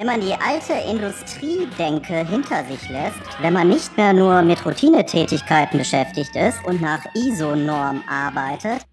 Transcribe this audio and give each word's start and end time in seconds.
Wenn 0.00 0.06
man 0.06 0.20
die 0.20 0.32
alte 0.32 0.74
Industriedenke 0.88 2.24
hinter 2.24 2.64
sich 2.66 2.88
lässt, 2.88 3.18
wenn 3.40 3.52
man 3.52 3.66
nicht 3.66 3.96
mehr 3.96 4.12
nur 4.12 4.42
mit 4.42 4.64
Routinetätigkeiten 4.64 5.76
beschäftigt 5.76 6.36
ist 6.36 6.64
und 6.64 6.80
nach 6.80 7.00
ISO-Norm 7.16 8.04
arbeitet, 8.08 8.86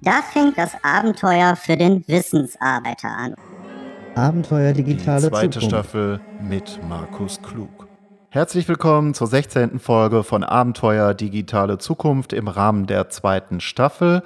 da 0.00 0.20
fängt 0.32 0.58
das 0.58 0.72
Abenteuer 0.82 1.54
für 1.54 1.76
den 1.76 2.02
Wissensarbeiter 2.08 3.06
an. 3.06 3.36
Abenteuer 4.16 4.72
digitale 4.72 5.20
Die 5.20 5.28
zweite 5.28 5.60
Zukunft. 5.60 5.68
Staffel 5.68 6.20
mit 6.40 6.80
Markus 6.88 7.40
Klug. 7.40 7.86
Herzlich 8.30 8.66
willkommen 8.66 9.14
zur 9.14 9.28
16. 9.28 9.78
Folge 9.78 10.24
von 10.24 10.42
Abenteuer 10.42 11.14
digitale 11.14 11.78
Zukunft 11.78 12.32
im 12.32 12.48
Rahmen 12.48 12.86
der 12.86 13.10
zweiten 13.10 13.60
Staffel. 13.60 14.24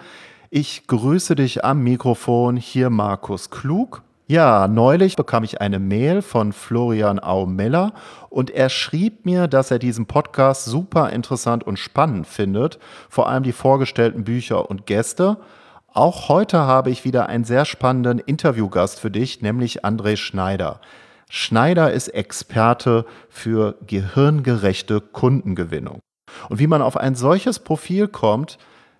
Ich 0.48 0.86
grüße 0.86 1.34
dich 1.34 1.62
am 1.62 1.82
Mikrofon, 1.82 2.56
hier 2.56 2.88
Markus 2.88 3.50
Klug. 3.50 4.02
Ja, 4.28 4.66
neulich 4.66 5.14
bekam 5.14 5.44
ich 5.44 5.60
eine 5.60 5.78
Mail 5.78 6.20
von 6.20 6.52
Florian 6.52 7.20
Aumiller 7.20 7.92
und 8.28 8.50
er 8.50 8.70
schrieb 8.70 9.24
mir, 9.24 9.46
dass 9.46 9.70
er 9.70 9.78
diesen 9.78 10.06
Podcast 10.06 10.64
super 10.64 11.10
interessant 11.10 11.62
und 11.62 11.78
spannend 11.78 12.26
findet, 12.26 12.80
vor 13.08 13.28
allem 13.28 13.44
die 13.44 13.52
vorgestellten 13.52 14.24
Bücher 14.24 14.68
und 14.68 14.84
Gäste. 14.84 15.36
Auch 15.94 16.28
heute 16.28 16.58
habe 16.58 16.90
ich 16.90 17.04
wieder 17.04 17.28
einen 17.28 17.44
sehr 17.44 17.64
spannenden 17.64 18.18
Interviewgast 18.18 18.98
für 18.98 19.12
dich, 19.12 19.42
nämlich 19.42 19.84
André 19.84 20.16
Schneider. 20.16 20.80
Schneider 21.30 21.92
ist 21.92 22.08
Experte 22.08 23.06
für 23.28 23.76
gehirngerechte 23.86 25.00
Kundengewinnung. 25.00 26.00
Und 26.48 26.58
wie 26.58 26.66
man 26.66 26.82
auf 26.82 26.96
ein 26.96 27.14
solches 27.14 27.60
Profil 27.60 28.08
kommt, 28.08 28.58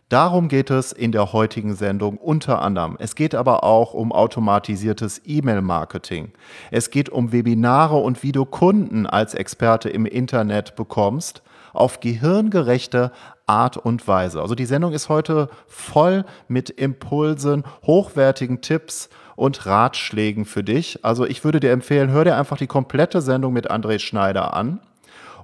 darum 0.09 0.49
geht 0.49 0.71
es 0.71 0.93
in 0.93 1.13
der 1.13 1.33
heutigen 1.33 1.75
Sendung 1.75 2.19
unter 2.19 2.63
anderem. 2.63 2.97
Es 2.99 3.15
geht 3.15 3.35
aber 3.35 3.65
auch 3.65 3.95
um 3.95 4.13
automatisiertes 4.13 5.23
E-Mail-Marketing. 5.25 6.33
Es 6.71 6.91
geht 6.91 7.09
um 7.09 7.33
Webinare 7.33 7.97
und 7.97 8.23
wie 8.23 8.33
du 8.33 8.45
Kunden 8.45 9.07
als 9.07 9.35
Experte 9.35 9.89
im 9.89 10.07
Internet 10.07 10.77
bekommst 10.77 11.43
auf 11.73 12.01
gehirngerechte 12.01 13.13
Art 13.47 13.77
und 13.77 14.09
Weise. 14.09 14.41
Also 14.41 14.55
die 14.55 14.67
Sendung 14.67 14.93
ist 14.93 15.09
heute 15.09 15.49
voll 15.69 16.25
mit 16.49 16.71
Impulsen, 16.71 17.65
hochwertigen 17.87 18.61
Tipps 18.61 19.09
und 19.37 19.67
Ratschlägen 19.67 20.47
für 20.47 20.65
dich. 20.65 21.05
Also 21.05 21.27
ich 21.27 21.45
würde 21.45 21.61
dir 21.61 21.71
empfehlen, 21.71 22.11
hör 22.11 22.25
dir 22.25 22.37
einfach 22.37 22.57
die 22.57 22.67
komplette 22.67 23.21
Sendung 23.21 23.53
mit 23.53 23.71
André 23.71 23.99
Schneider 23.99 24.55
an. 24.55 24.81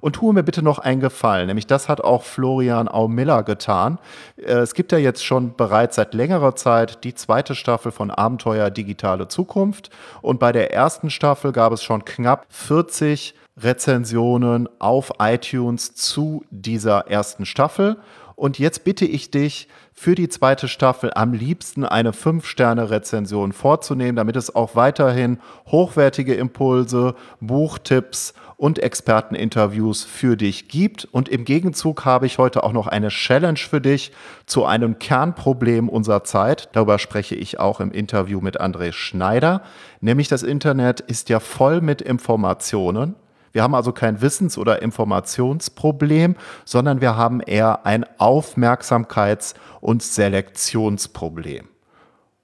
Und 0.02 0.16
tue 0.16 0.34
mir 0.34 0.42
bitte 0.42 0.62
noch 0.62 0.80
einen 0.80 1.00
Gefallen, 1.00 1.46
nämlich 1.46 1.68
das 1.68 1.88
hat 1.88 2.00
auch 2.00 2.24
Florian 2.24 2.88
Aumiller 2.88 3.44
getan. 3.44 3.98
Äh, 4.36 4.54
Es 4.54 4.74
gibt 4.74 4.90
ja 4.90 4.98
jetzt 4.98 5.24
schon 5.24 5.54
bereits 5.54 5.94
seit 5.94 6.12
längerer 6.12 6.56
Zeit 6.56 7.04
die 7.04 7.14
zweite 7.14 7.54
Staffel 7.54 7.92
von 7.92 8.10
Abenteuer 8.10 8.70
Digitale 8.70 9.28
Zukunft. 9.28 9.90
Und 10.20 10.40
bei 10.40 10.50
der 10.50 10.74
ersten 10.74 11.08
Staffel 11.08 11.52
gab 11.52 11.72
es 11.72 11.84
schon 11.84 12.04
knapp 12.04 12.46
40 12.50 13.36
Rezensionen 13.56 14.68
auf 14.80 15.12
iTunes 15.20 15.94
zu 15.94 16.44
dieser 16.50 17.06
ersten 17.08 17.46
Staffel. 17.46 17.96
Und 18.34 18.58
jetzt 18.58 18.84
bitte 18.84 19.04
ich 19.04 19.30
dich, 19.30 19.68
für 19.94 20.14
die 20.14 20.28
zweite 20.28 20.68
Staffel 20.68 21.12
am 21.14 21.32
liebsten 21.32 21.84
eine 21.84 22.12
5-Sterne-Rezension 22.12 23.52
vorzunehmen, 23.52 24.16
damit 24.16 24.36
es 24.36 24.54
auch 24.54 24.74
weiterhin 24.74 25.38
hochwertige 25.66 26.34
Impulse, 26.34 27.14
Buchtipps 27.40 28.34
und 28.56 28.78
Experteninterviews 28.78 30.04
für 30.04 30.36
dich 30.36 30.68
gibt. 30.68 31.04
Und 31.04 31.28
im 31.28 31.44
Gegenzug 31.44 32.04
habe 32.04 32.26
ich 32.26 32.38
heute 32.38 32.64
auch 32.64 32.72
noch 32.72 32.86
eine 32.86 33.08
Challenge 33.08 33.58
für 33.58 33.80
dich 33.80 34.12
zu 34.46 34.64
einem 34.64 34.98
Kernproblem 34.98 35.88
unserer 35.88 36.24
Zeit. 36.24 36.68
Darüber 36.72 36.98
spreche 36.98 37.34
ich 37.34 37.60
auch 37.60 37.80
im 37.80 37.92
Interview 37.92 38.40
mit 38.40 38.60
André 38.60 38.92
Schneider. 38.92 39.62
Nämlich 40.00 40.28
das 40.28 40.42
Internet 40.42 41.00
ist 41.00 41.28
ja 41.28 41.38
voll 41.38 41.80
mit 41.80 42.00
Informationen. 42.00 43.14
Wir 43.52 43.62
haben 43.62 43.74
also 43.74 43.92
kein 43.92 44.20
Wissens- 44.20 44.58
oder 44.58 44.82
Informationsproblem, 44.82 46.36
sondern 46.64 47.00
wir 47.00 47.16
haben 47.16 47.40
eher 47.40 47.86
ein 47.86 48.04
Aufmerksamkeits- 48.18 49.54
und 49.80 50.02
Selektionsproblem. 50.02 51.68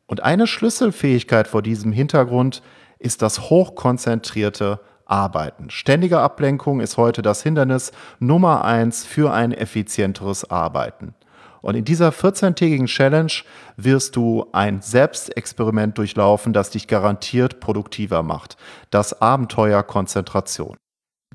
Und 0.06 0.22
eine 0.22 0.47
Schlüsselfähigkeit 0.47 1.48
vor 1.48 1.62
diesem 1.62 1.92
Hintergrund 1.92 2.62
ist 2.98 3.22
das 3.22 3.50
hochkonzentrierte 3.50 4.80
Arbeiten. 5.04 5.70
Ständige 5.70 6.20
Ablenkung 6.20 6.80
ist 6.80 6.97
heute 6.97 7.22
das 7.22 7.42
Hindernis 7.42 7.92
Nummer 8.18 8.64
eins 8.64 9.04
für 9.04 9.32
ein 9.32 9.52
effizienteres 9.52 10.50
Arbeiten. 10.50 11.14
Und 11.60 11.74
in 11.74 11.84
dieser 11.84 12.10
14-tägigen 12.10 12.86
Challenge 12.86 13.32
wirst 13.76 14.16
du 14.16 14.47
ein 14.52 14.80
Selbstexperiment 14.80 15.98
durchlaufen, 15.98 16.52
das 16.52 16.70
dich 16.70 16.86
garantiert 16.86 17.60
produktiver 17.60 18.22
macht. 18.22 18.56
Das 18.91 19.20
Abenteuer 19.20 19.82
Konzentration. 19.82 20.76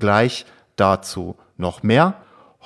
Gleich 0.00 0.44
dazu 0.76 1.36
noch 1.56 1.82
mehr. 1.82 2.14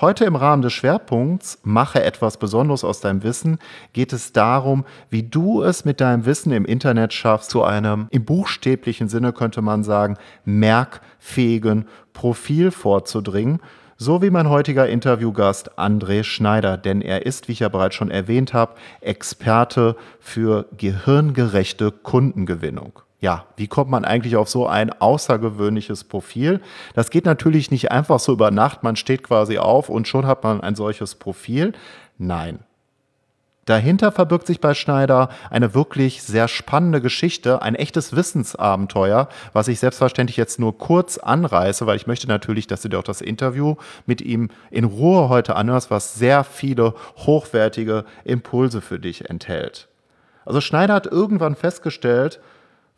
Heute 0.00 0.25
im 0.25 0.37
Rahmen 0.37 0.62
des 0.62 0.72
Schwerpunkts 0.72 1.59
Mache 1.62 2.03
etwas 2.03 2.37
Besonderes 2.37 2.84
aus 2.84 3.00
deinem 3.00 3.22
Wissen 3.22 3.59
geht 3.93 4.12
es 4.12 4.33
darum, 4.33 4.84
wie 5.11 5.25
du 5.25 5.62
es 5.62 5.84
mit 5.84 6.00
deinem 6.00 6.25
Wissen 6.25 6.53
im 6.53 6.65
Internet 6.65 7.12
schaffst, 7.12 7.50
zu 7.50 7.65
einem 7.65 8.06
im 8.11 8.25
buchstäblichen 8.25 9.09
Sinne 9.09 9.33
könnte 9.33 9.61
man 9.61 9.83
sagen, 9.84 10.16
merkfähigen 10.44 11.87
Profil 12.12 12.71
vorzudringen. 12.71 13.60
So 13.97 14.22
wie 14.22 14.31
mein 14.31 14.49
heutiger 14.49 14.89
Interviewgast 14.89 15.78
André 15.78 16.22
Schneider, 16.22 16.77
denn 16.77 17.03
er 17.03 17.27
ist, 17.27 17.49
wie 17.49 17.53
ich 17.53 17.60
ja 17.60 17.69
bereits 17.69 17.97
schon 17.97 18.12
erwähnt 18.12 18.55
habe, 18.55 18.75
Experte 19.00 19.97
für 20.21 20.66
gehirngerechte 20.77 21.91
Kundengewinnung. 21.91 23.00
Ja, 23.20 23.46
wie 23.56 23.66
kommt 23.66 23.90
man 23.90 24.04
eigentlich 24.04 24.36
auf 24.36 24.48
so 24.48 24.66
ein 24.66 24.92
außergewöhnliches 24.92 26.04
Profil? 26.04 26.60
Das 26.94 27.10
geht 27.10 27.24
natürlich 27.24 27.70
nicht 27.70 27.90
einfach 27.90 28.20
so 28.20 28.32
über 28.32 28.52
Nacht, 28.52 28.84
man 28.84 28.94
steht 28.94 29.24
quasi 29.24 29.58
auf 29.58 29.88
und 29.88 30.06
schon 30.06 30.26
hat 30.26 30.44
man 30.44 30.60
ein 30.60 30.76
solches 30.76 31.16
Profil. 31.16 31.72
Nein. 32.16 32.60
Dahinter 33.68 34.12
verbirgt 34.12 34.46
sich 34.46 34.60
bei 34.60 34.72
Schneider 34.72 35.28
eine 35.50 35.74
wirklich 35.74 36.22
sehr 36.22 36.48
spannende 36.48 37.02
Geschichte, 37.02 37.60
ein 37.60 37.74
echtes 37.74 38.16
Wissensabenteuer, 38.16 39.28
was 39.52 39.68
ich 39.68 39.78
selbstverständlich 39.78 40.38
jetzt 40.38 40.58
nur 40.58 40.78
kurz 40.78 41.18
anreiße, 41.18 41.86
weil 41.86 41.96
ich 41.96 42.06
möchte 42.06 42.28
natürlich, 42.28 42.66
dass 42.66 42.80
du 42.80 42.88
dir 42.88 42.98
auch 42.98 43.02
das 43.02 43.20
Interview 43.20 43.74
mit 44.06 44.22
ihm 44.22 44.48
in 44.70 44.84
Ruhe 44.84 45.28
heute 45.28 45.54
anhörst, 45.54 45.90
was 45.90 46.14
sehr 46.14 46.44
viele 46.44 46.94
hochwertige 47.18 48.06
Impulse 48.24 48.80
für 48.80 48.98
dich 48.98 49.28
enthält. 49.28 49.88
Also 50.46 50.62
Schneider 50.62 50.94
hat 50.94 51.06
irgendwann 51.06 51.54
festgestellt, 51.54 52.40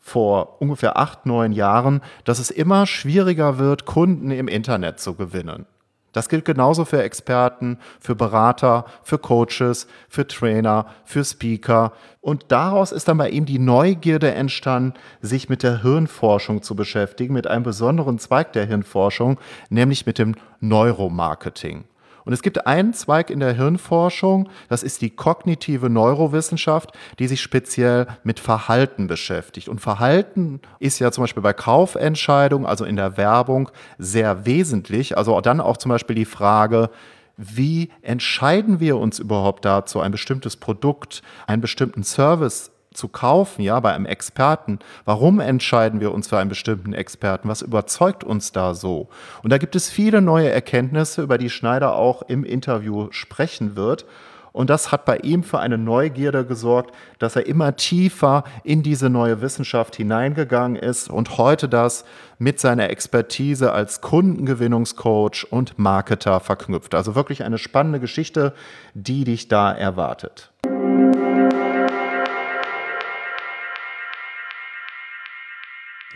vor 0.01 0.61
ungefähr 0.61 0.97
acht, 0.97 1.25
neun 1.25 1.51
Jahren, 1.51 2.01
dass 2.25 2.39
es 2.39 2.51
immer 2.51 2.85
schwieriger 2.87 3.59
wird, 3.59 3.85
Kunden 3.85 4.31
im 4.31 4.47
Internet 4.47 4.99
zu 4.99 5.13
gewinnen. 5.13 5.65
Das 6.13 6.27
gilt 6.27 6.43
genauso 6.43 6.83
für 6.83 7.01
Experten, 7.01 7.77
für 7.99 8.15
Berater, 8.15 8.85
für 9.03 9.17
Coaches, 9.17 9.87
für 10.09 10.27
Trainer, 10.27 10.87
für 11.05 11.23
Speaker. 11.23 11.93
Und 12.19 12.45
daraus 12.49 12.91
ist 12.91 13.07
dann 13.07 13.17
bei 13.17 13.29
ihm 13.29 13.45
die 13.45 13.59
Neugierde 13.59 14.33
entstanden, 14.33 14.93
sich 15.21 15.47
mit 15.47 15.63
der 15.63 15.81
Hirnforschung 15.81 16.63
zu 16.63 16.75
beschäftigen, 16.75 17.33
mit 17.33 17.47
einem 17.47 17.63
besonderen 17.63 18.19
Zweig 18.19 18.51
der 18.53 18.65
Hirnforschung, 18.65 19.39
nämlich 19.69 20.05
mit 20.05 20.17
dem 20.17 20.35
Neuromarketing. 20.59 21.85
Und 22.25 22.33
es 22.33 22.41
gibt 22.41 22.67
einen 22.67 22.93
Zweig 22.93 23.29
in 23.29 23.39
der 23.39 23.53
Hirnforschung, 23.53 24.49
das 24.69 24.83
ist 24.83 25.01
die 25.01 25.09
kognitive 25.09 25.89
Neurowissenschaft, 25.89 26.91
die 27.19 27.27
sich 27.27 27.41
speziell 27.41 28.07
mit 28.23 28.39
Verhalten 28.39 29.07
beschäftigt. 29.07 29.69
Und 29.69 29.81
Verhalten 29.81 30.61
ist 30.79 30.99
ja 30.99 31.11
zum 31.11 31.23
Beispiel 31.23 31.43
bei 31.43 31.53
Kaufentscheidungen, 31.53 32.65
also 32.65 32.85
in 32.85 32.95
der 32.95 33.17
Werbung, 33.17 33.69
sehr 33.97 34.45
wesentlich. 34.45 35.17
Also 35.17 35.39
dann 35.41 35.61
auch 35.61 35.77
zum 35.77 35.89
Beispiel 35.89 36.15
die 36.15 36.25
Frage, 36.25 36.89
wie 37.37 37.89
entscheiden 38.01 38.79
wir 38.79 38.97
uns 38.97 39.19
überhaupt 39.19 39.65
dazu, 39.65 39.99
ein 39.99 40.11
bestimmtes 40.11 40.57
Produkt, 40.57 41.21
einen 41.47 41.61
bestimmten 41.61 42.03
Service 42.03 42.71
zu 42.93 43.07
kaufen, 43.07 43.61
ja, 43.61 43.79
bei 43.79 43.93
einem 43.93 44.05
Experten. 44.05 44.79
Warum 45.05 45.39
entscheiden 45.39 45.99
wir 45.99 46.11
uns 46.11 46.27
für 46.27 46.37
einen 46.37 46.49
bestimmten 46.49 46.93
Experten? 46.93 47.47
Was 47.47 47.61
überzeugt 47.61 48.23
uns 48.23 48.51
da 48.51 48.73
so? 48.73 49.09
Und 49.43 49.51
da 49.51 49.57
gibt 49.57 49.75
es 49.75 49.89
viele 49.89 50.21
neue 50.21 50.49
Erkenntnisse, 50.49 51.21
über 51.21 51.37
die 51.37 51.49
Schneider 51.49 51.95
auch 51.95 52.21
im 52.23 52.43
Interview 52.43 53.07
sprechen 53.11 53.75
wird. 53.75 54.05
Und 54.53 54.69
das 54.69 54.91
hat 54.91 55.05
bei 55.05 55.17
ihm 55.17 55.43
für 55.43 55.59
eine 55.59 55.77
Neugierde 55.77 56.45
gesorgt, 56.45 56.93
dass 57.19 57.37
er 57.37 57.45
immer 57.45 57.77
tiefer 57.77 58.43
in 58.65 58.83
diese 58.83 59.09
neue 59.09 59.41
Wissenschaft 59.41 59.95
hineingegangen 59.95 60.75
ist 60.75 61.09
und 61.09 61.37
heute 61.37 61.69
das 61.69 62.03
mit 62.37 62.59
seiner 62.59 62.89
Expertise 62.89 63.71
als 63.71 64.01
Kundengewinnungscoach 64.01 65.47
und 65.49 65.79
Marketer 65.79 66.41
verknüpft. 66.41 66.95
Also 66.95 67.15
wirklich 67.15 67.45
eine 67.45 67.57
spannende 67.57 68.01
Geschichte, 68.01 68.53
die 68.93 69.23
dich 69.23 69.47
da 69.47 69.71
erwartet. 69.71 70.51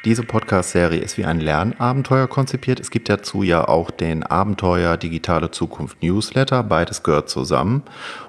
Diese 0.06 0.24
Podcast-Serie 0.24 1.02
ist 1.02 1.18
wie 1.18 1.26
ein 1.26 1.40
Lernabenteuer 1.40 2.28
konzipiert. 2.28 2.80
Es 2.80 2.92
gibt 2.92 3.10
dazu 3.10 3.42
ja 3.42 3.68
auch 3.68 3.90
den 3.90 4.22
Abenteuer 4.22 4.98
Digitale 4.98 5.50
Zukunft 5.50 6.04
Newsletter. 6.04 6.62
Beides 6.62 7.02
gehört 7.02 7.28
zusammen. 7.28 7.82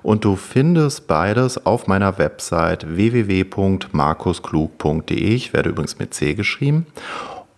Und 0.03 0.25
du 0.25 0.37
findest 0.37 1.07
beides 1.07 1.67
auf 1.67 1.87
meiner 1.87 2.17
Website 2.17 2.97
www.markusklug.de. 2.97 5.35
Ich 5.35 5.53
werde 5.53 5.69
übrigens 5.69 5.99
mit 5.99 6.15
C 6.15 6.33
geschrieben. 6.33 6.87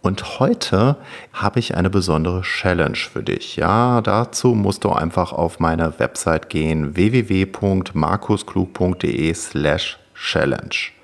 Und 0.03 0.41
heute 0.41 0.97
habe 1.33 1.61
ich 1.61 1.77
eine 1.77 1.91
besondere 1.91 2.43
Challenge 2.43 2.97
für 2.97 3.23
dich. 3.23 3.55
Ja, 3.55 4.01
dazu 4.01 4.49
musst 4.49 4.83
du 4.83 4.91
einfach 4.91 5.33
auf 5.33 5.61
meine 5.61 6.01
Website 6.01 6.49
gehen 6.49 6.97
www.markusklug.de 6.97 9.35
slash 9.35 9.97
challenge. 10.17 10.98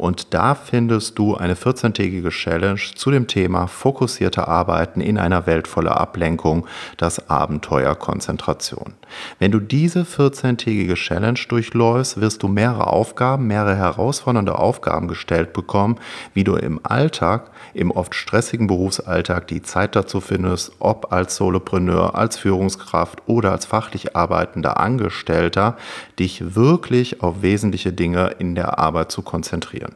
Und 0.00 0.32
da 0.32 0.54
findest 0.54 1.18
du 1.18 1.36
eine 1.36 1.54
14-tägige 1.54 2.30
Challenge 2.30 2.80
zu 2.94 3.10
dem 3.10 3.26
Thema 3.26 3.66
fokussierte 3.66 4.48
Arbeiten 4.48 5.02
in 5.02 5.18
einer 5.18 5.46
Welt 5.46 5.68
voller 5.68 6.00
Ablenkung, 6.00 6.66
das 6.96 7.28
Abenteuer 7.28 7.94
Konzentration. 7.96 8.94
Wenn 9.38 9.50
du 9.50 9.60
diese 9.60 10.04
14-tägige 10.04 10.94
Challenge 10.94 11.38
durchläufst, 11.46 12.18
wirst 12.18 12.42
du 12.42 12.48
mehrere 12.48 12.86
Aufgaben, 12.86 13.46
mehrere 13.46 13.76
herausfordernde 13.76 14.58
Aufgaben 14.58 15.06
gestellt 15.06 15.52
bekommen, 15.52 15.98
wie 16.32 16.44
du 16.44 16.56
im 16.56 16.80
Alltag, 16.82 17.50
im 17.74 17.90
oft 17.90 18.14
stressigen 18.14 18.68
Berufsalltag 18.68 19.48
die 19.48 19.60
Zeit 19.60 19.96
dazu 19.96 20.22
findest, 20.22 20.72
ob 20.78 21.12
als 21.12 21.36
Solopreneur, 21.36 22.14
als 22.14 22.38
Führungskraft 22.38 23.20
oder 23.26 23.52
als 23.52 23.66
fachlich 23.66 24.16
arbeitender 24.16 24.80
Angestellter, 24.80 25.76
dich 26.18 26.54
wirklich 26.54 27.22
auf 27.22 27.42
wesentliche 27.42 27.92
Dinge 27.92 28.36
in 28.38 28.54
der 28.54 28.78
Arbeit 28.78 29.12
zu 29.12 29.20
konzentrieren. 29.20 29.89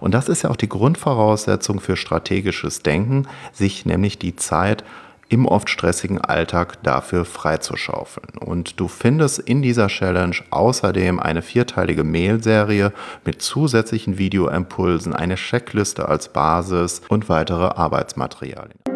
Und 0.00 0.14
das 0.14 0.28
ist 0.28 0.42
ja 0.42 0.50
auch 0.50 0.56
die 0.56 0.68
Grundvoraussetzung 0.68 1.80
für 1.80 1.96
strategisches 1.96 2.82
Denken, 2.82 3.26
sich 3.52 3.86
nämlich 3.86 4.18
die 4.18 4.36
Zeit 4.36 4.84
im 5.28 5.46
oft 5.46 5.68
stressigen 5.68 6.20
Alltag 6.20 6.82
dafür 6.82 7.24
freizuschaufeln. 7.24 8.38
Und 8.38 8.78
du 8.78 8.88
findest 8.88 9.40
in 9.40 9.62
dieser 9.62 9.88
Challenge 9.88 10.36
außerdem 10.50 11.18
eine 11.18 11.42
vierteilige 11.42 12.04
Mail-Serie 12.04 12.92
mit 13.24 13.42
zusätzlichen 13.42 14.18
Videoimpulsen, 14.18 15.14
eine 15.14 15.34
Checkliste 15.34 16.08
als 16.08 16.28
Basis 16.28 17.02
und 17.08 17.28
weitere 17.28 17.64
Arbeitsmaterialien. 17.64 18.95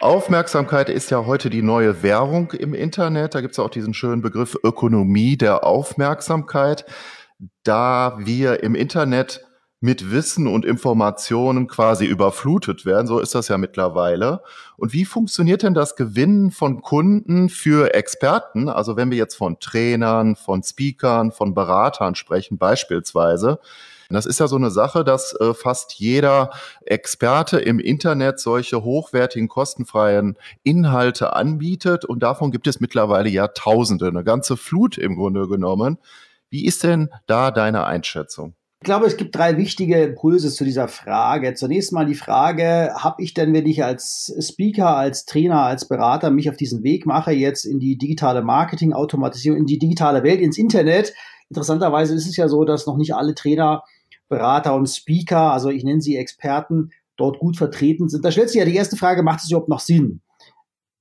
Aufmerksamkeit 0.00 0.90
ist 0.90 1.10
ja 1.10 1.26
heute 1.26 1.50
die 1.50 1.62
neue 1.62 2.04
Währung 2.04 2.52
im 2.52 2.72
Internet. 2.72 3.34
Da 3.34 3.40
gibt 3.40 3.54
es 3.54 3.58
auch 3.58 3.68
diesen 3.68 3.94
schönen 3.94 4.22
Begriff 4.22 4.56
Ökonomie 4.62 5.36
der 5.36 5.64
Aufmerksamkeit. 5.64 6.84
Da 7.64 8.16
wir 8.20 8.62
im 8.62 8.76
Internet 8.76 9.47
mit 9.80 10.10
Wissen 10.10 10.48
und 10.48 10.64
Informationen 10.64 11.68
quasi 11.68 12.04
überflutet 12.04 12.84
werden, 12.84 13.06
so 13.06 13.20
ist 13.20 13.34
das 13.34 13.48
ja 13.48 13.58
mittlerweile. 13.58 14.42
Und 14.76 14.92
wie 14.92 15.04
funktioniert 15.04 15.62
denn 15.62 15.74
das 15.74 15.94
Gewinnen 15.94 16.50
von 16.50 16.82
Kunden 16.82 17.48
für 17.48 17.94
Experten? 17.94 18.68
Also 18.68 18.96
wenn 18.96 19.10
wir 19.10 19.18
jetzt 19.18 19.36
von 19.36 19.60
Trainern, 19.60 20.34
von 20.34 20.62
Speakern, 20.62 21.30
von 21.30 21.54
Beratern 21.54 22.16
sprechen 22.16 22.58
beispielsweise, 22.58 23.60
das 24.10 24.24
ist 24.24 24.40
ja 24.40 24.48
so 24.48 24.56
eine 24.56 24.70
Sache, 24.70 25.04
dass 25.04 25.38
äh, 25.38 25.52
fast 25.52 25.92
jeder 25.94 26.50
Experte 26.86 27.58
im 27.58 27.78
Internet 27.78 28.40
solche 28.40 28.82
hochwertigen, 28.82 29.48
kostenfreien 29.48 30.38
Inhalte 30.62 31.34
anbietet 31.36 32.06
und 32.06 32.22
davon 32.22 32.50
gibt 32.50 32.66
es 32.66 32.80
mittlerweile 32.80 33.28
ja 33.28 33.48
Tausende, 33.48 34.06
eine 34.06 34.24
ganze 34.24 34.56
Flut 34.56 34.96
im 34.96 35.16
Grunde 35.16 35.46
genommen. 35.46 35.98
Wie 36.48 36.64
ist 36.64 36.84
denn 36.84 37.10
da 37.26 37.50
deine 37.50 37.84
Einschätzung? 37.84 38.54
Ich 38.80 38.84
glaube, 38.84 39.06
es 39.06 39.16
gibt 39.16 39.34
drei 39.34 39.56
wichtige 39.56 40.00
Impulse 40.04 40.50
zu 40.50 40.64
dieser 40.64 40.86
Frage. 40.86 41.54
Zunächst 41.54 41.92
mal 41.92 42.06
die 42.06 42.14
Frage, 42.14 42.94
habe 42.94 43.20
ich 43.22 43.34
denn, 43.34 43.52
wenn 43.52 43.66
ich 43.66 43.82
als 43.82 44.32
Speaker, 44.40 44.96
als 44.96 45.24
Trainer, 45.24 45.62
als 45.62 45.88
Berater 45.88 46.30
mich 46.30 46.48
auf 46.48 46.56
diesen 46.56 46.84
Weg 46.84 47.04
mache, 47.04 47.32
jetzt 47.32 47.64
in 47.64 47.80
die 47.80 47.98
digitale 47.98 48.40
Marketing-Automatisierung, 48.42 49.58
in 49.58 49.66
die 49.66 49.80
digitale 49.80 50.22
Welt, 50.22 50.40
ins 50.40 50.58
Internet? 50.58 51.12
Interessanterweise 51.48 52.14
ist 52.14 52.28
es 52.28 52.36
ja 52.36 52.46
so, 52.46 52.64
dass 52.64 52.86
noch 52.86 52.96
nicht 52.96 53.16
alle 53.16 53.34
Trainer 53.34 53.82
Berater 54.28 54.76
und 54.76 54.86
Speaker, 54.86 55.52
also 55.52 55.70
ich 55.70 55.82
nenne 55.82 56.00
sie 56.00 56.16
Experten, 56.16 56.90
dort 57.16 57.40
gut 57.40 57.56
vertreten 57.56 58.08
sind. 58.08 58.24
Da 58.24 58.30
stellt 58.30 58.50
sich 58.50 58.58
ja 58.58 58.64
die 58.64 58.76
erste 58.76 58.96
Frage, 58.96 59.24
macht 59.24 59.40
es 59.42 59.50
überhaupt 59.50 59.68
noch 59.68 59.80
Sinn? 59.80 60.20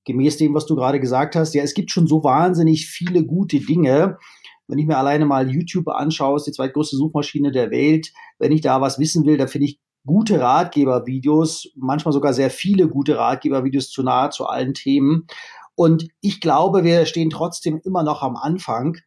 Gemäß 0.05 0.37
dem, 0.37 0.53
was 0.55 0.65
du 0.65 0.75
gerade 0.75 0.99
gesagt 0.99 1.35
hast, 1.35 1.53
ja, 1.53 1.61
es 1.61 1.73
gibt 1.73 1.91
schon 1.91 2.07
so 2.07 2.23
wahnsinnig 2.23 2.87
viele 2.87 3.23
gute 3.23 3.59
Dinge. 3.59 4.17
Wenn 4.67 4.79
ich 4.79 4.85
mir 4.85 4.97
alleine 4.97 5.25
mal 5.25 5.49
YouTube 5.49 5.87
anschaue, 5.87 6.37
ist 6.37 6.47
die 6.47 6.51
zweitgrößte 6.51 6.97
Suchmaschine 6.97 7.51
der 7.51 7.71
Welt. 7.71 8.11
Wenn 8.39 8.51
ich 8.51 8.61
da 8.61 8.81
was 8.81 8.99
wissen 8.99 9.25
will, 9.25 9.37
da 9.37 9.47
finde 9.47 9.67
ich 9.67 9.79
gute 10.05 10.39
Ratgebervideos, 10.39 11.69
manchmal 11.75 12.13
sogar 12.13 12.33
sehr 12.33 12.49
viele 12.49 12.87
gute 12.87 13.17
Ratgebervideos 13.17 13.89
zu 13.89 14.03
nahezu 14.03 14.45
allen 14.45 14.73
Themen. 14.73 15.27
Und 15.75 16.07
ich 16.21 16.39
glaube, 16.41 16.83
wir 16.83 17.05
stehen 17.05 17.29
trotzdem 17.29 17.81
immer 17.83 18.03
noch 18.03 18.23
am 18.23 18.35
Anfang 18.35 18.97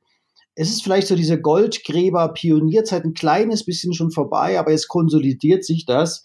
es 0.54 0.68
ist 0.68 0.82
vielleicht 0.82 1.06
so 1.06 1.16
diese 1.16 1.40
Goldgräber-Pionierzeit 1.40 3.04
ein 3.04 3.14
kleines 3.14 3.64
bisschen 3.64 3.94
schon 3.94 4.10
vorbei, 4.10 4.58
aber 4.58 4.72
es 4.72 4.88
konsolidiert 4.88 5.64
sich 5.64 5.86
das. 5.86 6.24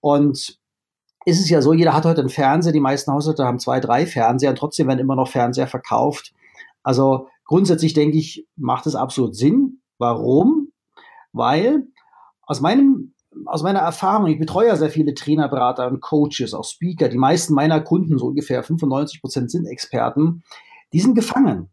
Und 0.00 0.58
ist 1.26 1.40
es 1.40 1.50
ja 1.50 1.60
so, 1.60 1.72
jeder 1.72 1.92
hat 1.92 2.04
heute 2.04 2.20
einen 2.20 2.30
Fernseher, 2.30 2.72
die 2.72 2.80
meisten 2.80 3.12
Haushalte 3.12 3.44
haben 3.44 3.58
zwei, 3.58 3.80
drei 3.80 4.06
Fernseher 4.06 4.50
und 4.50 4.56
trotzdem 4.56 4.88
werden 4.88 5.00
immer 5.00 5.16
noch 5.16 5.28
Fernseher 5.28 5.66
verkauft. 5.66 6.32
Also 6.82 7.28
grundsätzlich 7.44 7.94
denke 7.94 8.18
ich, 8.18 8.46
macht 8.56 8.86
es 8.86 8.94
absolut 8.94 9.36
Sinn. 9.36 9.80
Warum? 9.98 10.72
Weil 11.32 11.88
aus 12.42 12.60
meinem 12.60 13.14
aus 13.46 13.62
meiner 13.62 13.80
Erfahrung, 13.80 14.28
ich 14.28 14.38
betreue 14.38 14.68
ja 14.68 14.76
sehr 14.76 14.90
viele 14.90 15.14
Trainer, 15.14 15.48
Berater 15.48 15.88
und 15.88 16.00
Coaches, 16.00 16.54
auch 16.54 16.64
Speaker. 16.64 17.08
Die 17.08 17.18
meisten 17.18 17.54
meiner 17.54 17.80
Kunden, 17.80 18.16
so 18.18 18.26
ungefähr 18.26 18.62
95 18.62 19.20
Prozent, 19.20 19.50
sind 19.50 19.66
Experten. 19.66 20.44
Die 20.92 21.00
sind 21.00 21.14
gefangen. 21.14 21.70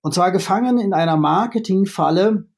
Und 0.00 0.14
zwar 0.14 0.30
gefangen 0.30 0.78
in 0.78 0.94
einer 0.94 1.16
Marketingfalle, 1.16 2.48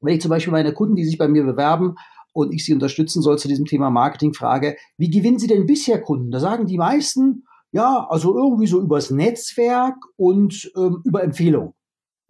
wenn 0.00 0.14
ich 0.14 0.20
zum 0.20 0.28
Beispiel 0.28 0.52
meine 0.52 0.72
Kunden, 0.72 0.96
die 0.96 1.04
sich 1.04 1.18
bei 1.18 1.28
mir 1.28 1.44
bewerben 1.44 1.94
und 2.32 2.52
ich 2.52 2.64
sie 2.64 2.74
unterstützen 2.74 3.22
soll 3.22 3.38
zu 3.38 3.48
diesem 3.48 3.66
Thema 3.66 3.90
Marketing, 3.90 4.34
frage, 4.34 4.76
wie 4.96 5.10
gewinnen 5.10 5.38
sie 5.38 5.46
denn 5.46 5.66
bisher 5.66 6.00
Kunden? 6.00 6.30
Da 6.30 6.40
sagen 6.40 6.66
die 6.66 6.78
meisten, 6.78 7.44
ja, 7.72 8.06
also 8.08 8.34
irgendwie 8.34 8.66
so 8.66 8.80
übers 8.80 9.10
Netzwerk 9.10 9.96
und 10.16 10.70
ähm, 10.76 11.02
über 11.04 11.22
Empfehlung. 11.22 11.74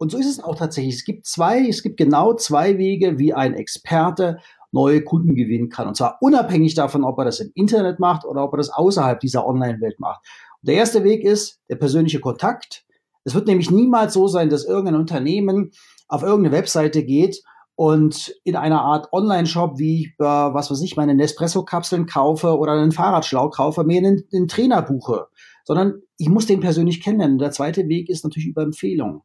Und 0.01 0.09
so 0.09 0.17
ist 0.17 0.25
es 0.25 0.43
auch 0.43 0.55
tatsächlich. 0.55 0.95
Es 0.95 1.05
gibt 1.05 1.27
zwei, 1.27 1.67
es 1.67 1.83
gibt 1.83 1.97
genau 1.97 2.33
zwei 2.33 2.79
Wege, 2.79 3.19
wie 3.19 3.35
ein 3.35 3.53
Experte 3.53 4.39
neue 4.71 5.03
Kunden 5.03 5.35
gewinnen 5.35 5.69
kann. 5.69 5.87
Und 5.87 5.95
zwar 5.95 6.17
unabhängig 6.21 6.73
davon, 6.73 7.03
ob 7.03 7.19
er 7.19 7.25
das 7.25 7.39
im 7.39 7.51
Internet 7.53 7.99
macht 7.99 8.25
oder 8.25 8.43
ob 8.43 8.51
er 8.55 8.57
das 8.57 8.71
außerhalb 8.71 9.19
dieser 9.19 9.45
Online-Welt 9.45 9.99
macht. 9.99 10.25
Und 10.59 10.69
der 10.69 10.77
erste 10.77 11.03
Weg 11.03 11.23
ist 11.23 11.59
der 11.69 11.75
persönliche 11.75 12.19
Kontakt. 12.19 12.83
Es 13.25 13.35
wird 13.35 13.45
nämlich 13.45 13.69
niemals 13.69 14.15
so 14.15 14.27
sein, 14.27 14.49
dass 14.49 14.65
irgendein 14.65 14.95
Unternehmen 14.95 15.69
auf 16.07 16.23
irgendeine 16.23 16.57
Webseite 16.57 17.03
geht 17.03 17.43
und 17.75 18.33
in 18.43 18.55
einer 18.55 18.81
Art 18.81 19.13
Online-Shop, 19.13 19.77
wie 19.77 20.01
ich, 20.01 20.07
äh, 20.17 20.23
was 20.23 20.71
weiß 20.71 20.81
ich, 20.81 20.97
meine 20.97 21.13
Nespresso-Kapseln 21.13 22.07
kaufe 22.07 22.57
oder 22.57 22.71
einen 22.71 22.91
Fahrradschlauch 22.91 23.51
kaufe, 23.51 23.83
mir 23.83 23.99
einen, 23.99 24.23
einen 24.33 24.47
Trainer 24.47 24.81
buche, 24.81 25.27
sondern 25.63 26.01
ich 26.17 26.27
muss 26.27 26.47
den 26.47 26.59
persönlich 26.59 27.03
kennenlernen. 27.03 27.37
Der 27.37 27.51
zweite 27.51 27.87
Weg 27.87 28.09
ist 28.09 28.23
natürlich 28.23 28.49
über 28.49 28.63
Empfehlungen. 28.63 29.21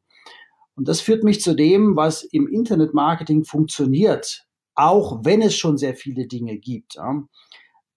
Und 0.76 0.88
das 0.88 1.00
führt 1.00 1.24
mich 1.24 1.40
zu 1.40 1.54
dem, 1.54 1.96
was 1.96 2.22
im 2.22 2.46
Internet-Marketing 2.46 3.44
funktioniert, 3.44 4.46
auch 4.74 5.24
wenn 5.24 5.42
es 5.42 5.56
schon 5.56 5.78
sehr 5.78 5.94
viele 5.94 6.26
Dinge 6.26 6.58
gibt. 6.58 6.96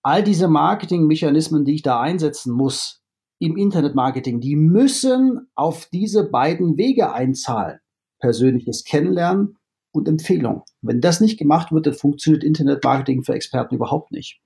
All 0.01 0.23
diese 0.23 0.47
Marketing-Mechanismen, 0.47 1.65
die 1.65 1.75
ich 1.75 1.81
da 1.83 1.99
einsetzen 1.99 2.53
muss, 2.53 3.03
im 3.39 3.57
Internetmarketing, 3.57 4.39
die 4.41 4.55
müssen 4.55 5.47
auf 5.55 5.87
diese 5.91 6.29
beiden 6.29 6.77
Wege 6.77 7.13
einzahlen. 7.13 7.79
Persönliches 8.19 8.83
Kennenlernen 8.83 9.57
und 9.91 10.07
Empfehlung. 10.07 10.63
Wenn 10.81 11.01
das 11.01 11.21
nicht 11.21 11.37
gemacht 11.37 11.71
wird, 11.71 11.85
dann 11.85 11.93
funktioniert 11.93 12.43
Internetmarketing 12.43 13.23
für 13.23 13.33
Experten 13.33 13.75
überhaupt 13.75 14.11
nicht. 14.11 14.41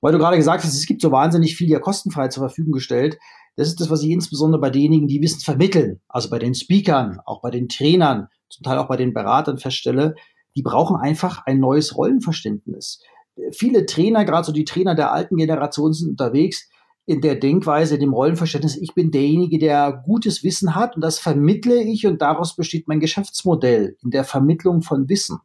Weil 0.00 0.12
du 0.12 0.18
gerade 0.18 0.36
gesagt 0.36 0.62
hast, 0.62 0.74
es 0.74 0.86
gibt 0.86 1.02
so 1.02 1.10
wahnsinnig 1.10 1.56
viel 1.56 1.68
ja 1.68 1.80
kostenfrei 1.80 2.28
zur 2.28 2.42
Verfügung 2.44 2.72
gestellt. 2.72 3.18
Das 3.58 3.66
ist 3.66 3.80
das, 3.80 3.90
was 3.90 4.04
ich 4.04 4.10
insbesondere 4.10 4.60
bei 4.60 4.70
denjenigen, 4.70 5.08
die 5.08 5.20
Wissen 5.20 5.40
vermitteln, 5.40 6.00
also 6.08 6.30
bei 6.30 6.38
den 6.38 6.54
Speakern, 6.54 7.18
auch 7.26 7.40
bei 7.42 7.50
den 7.50 7.68
Trainern, 7.68 8.28
zum 8.48 8.62
Teil 8.62 8.78
auch 8.78 8.86
bei 8.86 8.96
den 8.96 9.12
Beratern 9.12 9.58
feststelle, 9.58 10.14
die 10.54 10.62
brauchen 10.62 10.94
einfach 10.94 11.44
ein 11.44 11.58
neues 11.58 11.96
Rollenverständnis. 11.96 13.02
Viele 13.50 13.84
Trainer, 13.84 14.24
gerade 14.24 14.46
so 14.46 14.52
die 14.52 14.64
Trainer 14.64 14.94
der 14.94 15.12
alten 15.12 15.36
Generation 15.36 15.92
sind 15.92 16.10
unterwegs, 16.10 16.70
in 17.04 17.20
der 17.20 17.34
Denkweise, 17.34 17.98
dem 17.98 18.12
Rollenverständnis, 18.12 18.76
ich 18.76 18.94
bin 18.94 19.10
derjenige, 19.10 19.58
der 19.58 20.04
gutes 20.06 20.44
Wissen 20.44 20.76
hat 20.76 20.94
und 20.94 21.02
das 21.02 21.18
vermittle 21.18 21.82
ich 21.82 22.06
und 22.06 22.22
daraus 22.22 22.54
besteht 22.54 22.86
mein 22.86 23.00
Geschäftsmodell 23.00 23.96
in 24.04 24.10
der 24.10 24.22
Vermittlung 24.22 24.82
von 24.82 25.08
Wissen. 25.08 25.40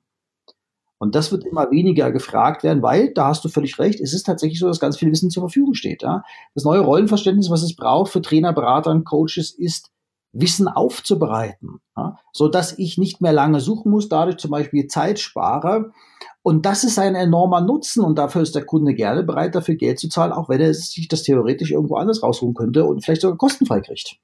Und 1.04 1.16
das 1.16 1.34
wird 1.34 1.44
immer 1.44 1.70
weniger 1.70 2.14
gefragt 2.14 2.64
werden, 2.64 2.82
weil, 2.82 3.14
da 3.14 3.28
hast 3.28 3.44
du 3.44 3.50
völlig 3.50 3.78
recht, 3.78 4.00
es 4.00 4.14
ist 4.14 4.24
tatsächlich 4.24 4.60
so, 4.60 4.68
dass 4.68 4.80
ganz 4.80 4.96
viel 4.96 5.12
Wissen 5.12 5.30
zur 5.30 5.44
Verfügung 5.44 5.74
steht. 5.74 6.02
Ja? 6.02 6.24
Das 6.56 6.64
neue 6.64 6.80
Rollenverständnis, 6.80 7.50
was 7.50 7.62
es 7.62 7.76
braucht 7.76 8.10
für 8.10 8.22
Trainer, 8.22 8.54
Berater 8.54 8.92
und 8.92 9.04
Coaches, 9.04 9.52
ist 9.52 9.92
Wissen 10.32 10.70
aufzubereiten, 10.70 11.82
ja, 11.98 12.18
so 12.32 12.48
dass 12.48 12.80
ich 12.80 12.98
nicht 12.98 13.20
mehr 13.20 13.34
lange 13.34 13.60
suchen 13.60 13.92
muss, 13.92 14.08
dadurch 14.08 14.38
zum 14.38 14.50
Beispiel 14.50 14.88
Zeit 14.88 15.20
spare. 15.20 15.92
Und 16.42 16.66
das 16.66 16.86
ist 16.86 16.98
ein 16.98 17.16
enormer 17.16 17.60
Nutzen 17.60 18.02
und 18.02 18.18
dafür 18.18 18.42
ist 18.42 18.56
der 18.56 18.66
Kunde 18.66 18.94
gerne 18.94 19.24
bereit, 19.24 19.56
dafür 19.56 19.76
Geld 19.76 20.00
zu 20.00 20.08
zahlen, 20.08 20.32
auch 20.32 20.48
wenn 20.48 20.62
er 20.62 20.74
sich 20.74 21.10
das 21.10 21.24
theoretisch 21.24 21.72
irgendwo 21.72 21.98
anders 21.98 22.24
rausholen 22.24 22.56
könnte 22.56 22.86
und 22.86 23.04
vielleicht 23.04 23.22
sogar 23.22 23.38
kostenfrei 23.38 23.82
kriegt. 23.82 24.16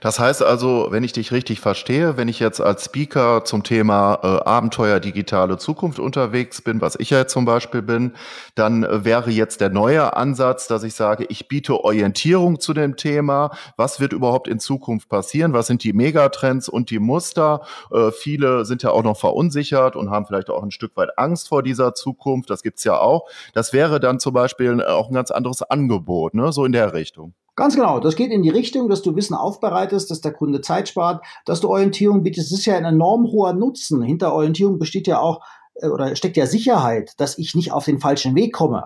Das 0.00 0.18
heißt 0.18 0.42
also, 0.42 0.88
wenn 0.90 1.02
ich 1.02 1.12
dich 1.12 1.32
richtig 1.32 1.60
verstehe, 1.60 2.16
wenn 2.16 2.28
ich 2.28 2.38
jetzt 2.38 2.60
als 2.60 2.84
Speaker 2.84 3.44
zum 3.44 3.64
Thema 3.64 4.20
äh, 4.22 4.26
Abenteuer 4.48 5.00
digitale 5.00 5.58
Zukunft 5.58 5.98
unterwegs 5.98 6.62
bin, 6.62 6.80
was 6.80 6.96
ich 6.96 7.10
ja 7.10 7.18
jetzt 7.18 7.32
zum 7.32 7.44
Beispiel 7.44 7.82
bin, 7.82 8.12
dann 8.54 8.84
äh, 8.84 9.04
wäre 9.04 9.30
jetzt 9.30 9.60
der 9.60 9.70
neue 9.70 10.16
Ansatz, 10.16 10.68
dass 10.68 10.84
ich 10.84 10.94
sage, 10.94 11.26
ich 11.28 11.48
biete 11.48 11.82
Orientierung 11.82 12.60
zu 12.60 12.72
dem 12.72 12.96
Thema. 12.96 13.50
Was 13.76 13.98
wird 13.98 14.12
überhaupt 14.12 14.46
in 14.46 14.60
Zukunft 14.60 15.08
passieren? 15.08 15.52
Was 15.52 15.66
sind 15.66 15.82
die 15.82 15.92
Megatrends 15.92 16.68
und 16.68 16.90
die 16.90 17.00
Muster? 17.00 17.62
Äh, 17.92 18.12
viele 18.12 18.64
sind 18.64 18.82
ja 18.82 18.90
auch 18.90 19.02
noch 19.02 19.18
verunsichert 19.18 19.96
und 19.96 20.10
haben 20.10 20.26
vielleicht 20.26 20.50
auch 20.50 20.62
ein 20.62 20.70
Stück 20.70 20.96
weit 20.96 21.18
Angst 21.18 21.48
vor 21.48 21.62
dieser 21.62 21.94
Zukunft. 21.94 22.50
Das 22.50 22.62
gibt's 22.62 22.84
ja 22.84 22.98
auch. 22.98 23.28
Das 23.54 23.72
wäre 23.72 23.98
dann 23.98 24.20
zum 24.20 24.34
Beispiel 24.34 24.82
auch 24.84 25.08
ein 25.08 25.14
ganz 25.14 25.30
anderes 25.30 25.62
Angebot, 25.62 26.34
ne? 26.34 26.52
so 26.52 26.64
in 26.64 26.72
der 26.72 26.94
Richtung. 26.94 27.34
Ganz 27.56 27.76
genau. 27.76 28.00
Das 28.00 28.16
geht 28.16 28.32
in 28.32 28.42
die 28.42 28.50
Richtung, 28.50 28.88
dass 28.88 29.02
du 29.02 29.14
Wissen 29.14 29.34
aufbereitest, 29.34 30.10
dass 30.10 30.20
der 30.20 30.32
Kunde 30.32 30.60
Zeit 30.60 30.88
spart, 30.88 31.24
dass 31.44 31.60
du 31.60 31.68
Orientierung 31.68 32.22
bietest. 32.22 32.50
Das 32.50 32.58
ist 32.58 32.66
ja 32.66 32.76
ein 32.76 32.84
enorm 32.84 33.26
hoher 33.30 33.52
Nutzen. 33.52 34.02
Hinter 34.02 34.32
Orientierung 34.32 34.78
besteht 34.78 35.06
ja 35.06 35.20
auch 35.20 35.40
äh, 35.74 35.88
oder 35.88 36.16
steckt 36.16 36.36
ja 36.36 36.46
Sicherheit, 36.46 37.12
dass 37.18 37.38
ich 37.38 37.54
nicht 37.54 37.72
auf 37.72 37.84
den 37.84 38.00
falschen 38.00 38.34
Weg 38.34 38.52
komme. 38.52 38.82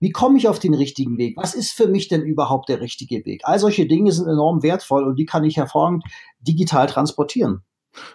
Wie 0.00 0.10
komme 0.10 0.38
ich 0.38 0.48
auf 0.48 0.58
den 0.58 0.74
richtigen 0.74 1.18
Weg? 1.18 1.36
Was 1.36 1.54
ist 1.54 1.72
für 1.72 1.88
mich 1.88 2.08
denn 2.08 2.22
überhaupt 2.22 2.68
der 2.68 2.80
richtige 2.80 3.24
Weg? 3.26 3.42
All 3.44 3.58
solche 3.58 3.86
Dinge 3.86 4.12
sind 4.12 4.28
enorm 4.28 4.62
wertvoll 4.62 5.04
und 5.04 5.16
die 5.16 5.26
kann 5.26 5.44
ich 5.44 5.58
hervorragend 5.58 6.04
digital 6.40 6.86
transportieren. 6.86 7.62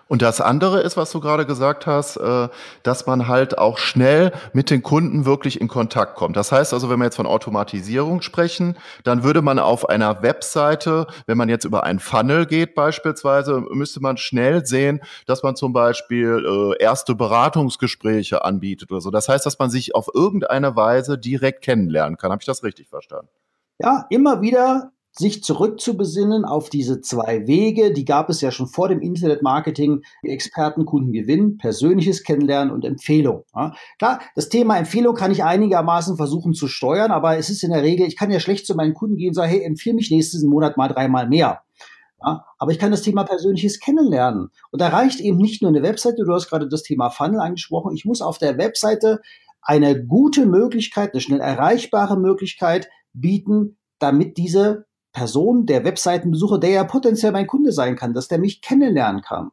Und 0.07 0.21
das 0.21 0.41
andere 0.41 0.81
ist, 0.81 0.97
was 0.97 1.11
du 1.11 1.19
gerade 1.19 1.45
gesagt 1.45 1.87
hast, 1.87 2.17
äh, 2.17 2.49
dass 2.83 3.05
man 3.07 3.27
halt 3.27 3.57
auch 3.57 3.77
schnell 3.77 4.31
mit 4.53 4.69
den 4.69 4.83
Kunden 4.83 5.25
wirklich 5.25 5.61
in 5.61 5.67
Kontakt 5.67 6.15
kommt. 6.15 6.35
Das 6.35 6.51
heißt 6.51 6.73
also, 6.73 6.89
wenn 6.89 6.99
wir 6.99 7.05
jetzt 7.05 7.15
von 7.15 7.25
Automatisierung 7.25 8.21
sprechen, 8.21 8.77
dann 9.03 9.23
würde 9.23 9.41
man 9.41 9.59
auf 9.59 9.89
einer 9.89 10.21
Webseite, 10.21 11.07
wenn 11.27 11.37
man 11.37 11.49
jetzt 11.49 11.65
über 11.65 11.83
einen 11.83 11.99
Funnel 11.99 12.45
geht 12.45 12.75
beispielsweise, 12.75 13.61
müsste 13.71 14.01
man 14.01 14.17
schnell 14.17 14.65
sehen, 14.65 15.01
dass 15.25 15.43
man 15.43 15.55
zum 15.55 15.73
Beispiel 15.73 16.45
äh, 16.45 16.83
erste 16.83 17.15
Beratungsgespräche 17.15 18.43
anbietet 18.43 18.91
oder 18.91 19.01
so. 19.01 19.11
Das 19.11 19.29
heißt, 19.29 19.45
dass 19.45 19.59
man 19.59 19.69
sich 19.69 19.95
auf 19.95 20.09
irgendeine 20.13 20.75
Weise 20.75 21.17
direkt 21.17 21.63
kennenlernen 21.63 22.17
kann. 22.17 22.31
Habe 22.31 22.41
ich 22.41 22.45
das 22.47 22.63
richtig 22.63 22.89
verstanden? 22.89 23.29
Ja, 23.79 24.05
immer 24.09 24.41
wieder 24.41 24.91
sich 25.11 25.43
zurückzubesinnen 25.43 26.45
auf 26.45 26.69
diese 26.69 27.01
zwei 27.01 27.45
Wege, 27.47 27.91
die 27.91 28.05
gab 28.05 28.29
es 28.29 28.41
ja 28.41 28.51
schon 28.51 28.67
vor 28.67 28.87
dem 28.87 29.01
Internetmarketing, 29.01 30.03
Experten, 30.23 30.85
Kunden 30.85 31.11
gewinnen, 31.11 31.57
persönliches 31.57 32.23
Kennenlernen 32.23 32.73
und 32.73 32.85
Empfehlung. 32.85 33.43
Ja, 33.53 33.73
klar, 33.99 34.21
das 34.35 34.49
Thema 34.49 34.77
Empfehlung 34.77 35.15
kann 35.15 35.31
ich 35.31 35.43
einigermaßen 35.43 36.15
versuchen 36.15 36.53
zu 36.53 36.67
steuern, 36.67 37.11
aber 37.11 37.37
es 37.37 37.49
ist 37.49 37.63
in 37.63 37.71
der 37.71 37.83
Regel, 37.83 38.07
ich 38.07 38.15
kann 38.15 38.31
ja 38.31 38.39
schlecht 38.39 38.65
zu 38.65 38.75
meinen 38.75 38.93
Kunden 38.93 39.17
gehen 39.17 39.29
und 39.29 39.35
sagen, 39.35 39.51
hey, 39.51 39.63
empfehle 39.63 39.95
mich 39.95 40.11
nächsten 40.11 40.47
Monat 40.47 40.77
mal 40.77 40.87
dreimal 40.87 41.27
mehr. 41.27 41.61
Ja, 42.23 42.45
aber 42.59 42.71
ich 42.71 42.79
kann 42.79 42.91
das 42.91 43.01
Thema 43.01 43.23
persönliches 43.23 43.79
Kennenlernen. 43.79 44.49
Und 44.69 44.81
da 44.81 44.89
reicht 44.89 45.19
eben 45.19 45.37
nicht 45.37 45.61
nur 45.61 45.69
eine 45.69 45.81
Webseite, 45.81 46.23
du 46.23 46.33
hast 46.33 46.49
gerade 46.49 46.69
das 46.69 46.83
Thema 46.83 47.09
Funnel 47.09 47.39
angesprochen, 47.39 47.93
ich 47.95 48.05
muss 48.05 48.21
auf 48.21 48.37
der 48.37 48.57
Webseite 48.57 49.21
eine 49.61 50.05
gute 50.05 50.45
Möglichkeit, 50.45 51.13
eine 51.13 51.21
schnell 51.21 51.39
erreichbare 51.39 52.17
Möglichkeit 52.17 52.89
bieten, 53.13 53.77
damit 53.99 54.37
diese 54.37 54.85
Person, 55.13 55.65
der 55.65 55.83
Webseitenbesucher, 55.83 56.59
der 56.59 56.69
ja 56.69 56.83
potenziell 56.83 57.31
mein 57.31 57.47
Kunde 57.47 57.71
sein 57.71 57.95
kann, 57.95 58.13
dass 58.13 58.27
der 58.27 58.39
mich 58.39 58.61
kennenlernen 58.61 59.21
kann. 59.21 59.51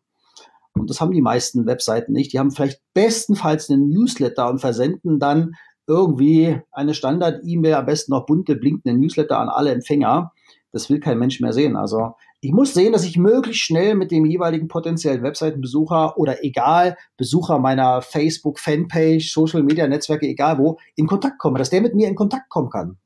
Und 0.74 0.90
das 0.90 1.00
haben 1.00 1.12
die 1.12 1.22
meisten 1.22 1.66
Webseiten 1.66 2.12
nicht. 2.12 2.32
Die 2.32 2.38
haben 2.38 2.50
vielleicht 2.50 2.80
bestenfalls 2.94 3.68
einen 3.68 3.88
Newsletter 3.88 4.48
und 4.48 4.60
versenden 4.60 5.18
dann 5.18 5.54
irgendwie 5.86 6.60
eine 6.70 6.94
Standard-E-Mail, 6.94 7.74
am 7.74 7.86
besten 7.86 8.12
noch 8.12 8.26
bunte, 8.26 8.54
blinkende 8.54 8.98
Newsletter 8.98 9.38
an 9.38 9.48
alle 9.48 9.72
Empfänger. 9.72 10.32
Das 10.70 10.90
will 10.90 11.00
kein 11.00 11.18
Mensch 11.18 11.40
mehr 11.40 11.52
sehen. 11.52 11.76
Also 11.76 12.12
ich 12.40 12.52
muss 12.52 12.74
sehen, 12.74 12.92
dass 12.92 13.04
ich 13.04 13.16
möglichst 13.16 13.62
schnell 13.62 13.94
mit 13.94 14.10
dem 14.10 14.26
jeweiligen 14.26 14.68
potenziellen 14.68 15.22
Webseitenbesucher 15.22 16.16
oder 16.18 16.44
egal, 16.44 16.96
Besucher 17.16 17.58
meiner 17.58 18.02
Facebook-Fanpage, 18.02 19.32
Social-Media-Netzwerke, 19.32 20.26
egal 20.26 20.58
wo, 20.58 20.78
in 20.94 21.06
Kontakt 21.06 21.38
komme, 21.38 21.58
dass 21.58 21.70
der 21.70 21.80
mit 21.80 21.94
mir 21.94 22.06
in 22.06 22.14
Kontakt 22.14 22.48
kommen 22.50 22.70
kann. 22.70 22.98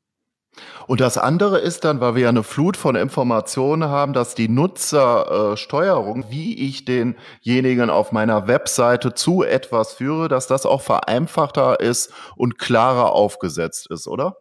Und 0.87 1.01
das 1.01 1.19
andere 1.19 1.59
ist 1.59 1.85
dann, 1.85 2.01
weil 2.01 2.15
wir 2.15 2.23
ja 2.23 2.29
eine 2.29 2.43
Flut 2.43 2.77
von 2.77 2.97
Informationen 2.97 3.89
haben, 3.89 4.13
dass 4.13 4.35
die 4.35 4.49
Nutzersteuerung, 4.49 6.23
äh, 6.25 6.31
wie 6.31 6.69
ich 6.69 6.85
denjenigen 6.85 7.91
auf 7.91 8.13
meiner 8.13 8.49
Webseite 8.49 9.15
zu 9.15 9.43
etwas 9.43 9.95
führe, 9.95 10.29
dass 10.29 10.47
das 10.47 10.67
auch 10.67 10.83
vereinfachter 10.83 11.81
ist 11.81 12.13
und 12.37 12.59
klarer 12.59 13.13
aufgesetzt 13.13 13.91
ist, 13.91 14.07
oder? 14.07 14.37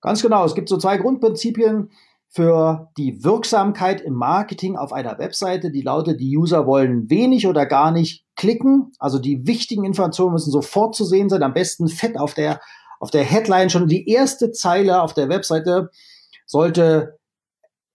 Ganz 0.00 0.22
genau. 0.22 0.44
Es 0.44 0.54
gibt 0.54 0.68
so 0.68 0.76
zwei 0.76 0.98
Grundprinzipien 0.98 1.90
für 2.28 2.90
die 2.96 3.24
Wirksamkeit 3.24 4.00
im 4.00 4.14
Marketing 4.14 4.76
auf 4.76 4.92
einer 4.92 5.18
Webseite. 5.18 5.70
Die 5.70 5.82
lautet, 5.82 6.20
die 6.20 6.36
User 6.36 6.66
wollen 6.66 7.08
wenig 7.08 7.46
oder 7.46 7.66
gar 7.66 7.90
nicht 7.90 8.24
klicken. 8.36 8.92
Also 8.98 9.18
die 9.18 9.46
wichtigen 9.46 9.84
Informationen 9.84 10.32
müssen 10.32 10.50
sofort 10.50 10.94
zu 10.94 11.04
sehen 11.04 11.28
sein, 11.28 11.42
am 11.42 11.54
besten 11.54 11.88
fett 11.88 12.18
auf 12.18 12.34
der 12.34 12.60
auf 13.00 13.10
der 13.10 13.24
Headline 13.24 13.70
schon 13.70 13.88
die 13.88 14.08
erste 14.08 14.52
Zeile 14.52 15.02
auf 15.02 15.14
der 15.14 15.28
Webseite 15.28 15.90
sollte 16.46 17.18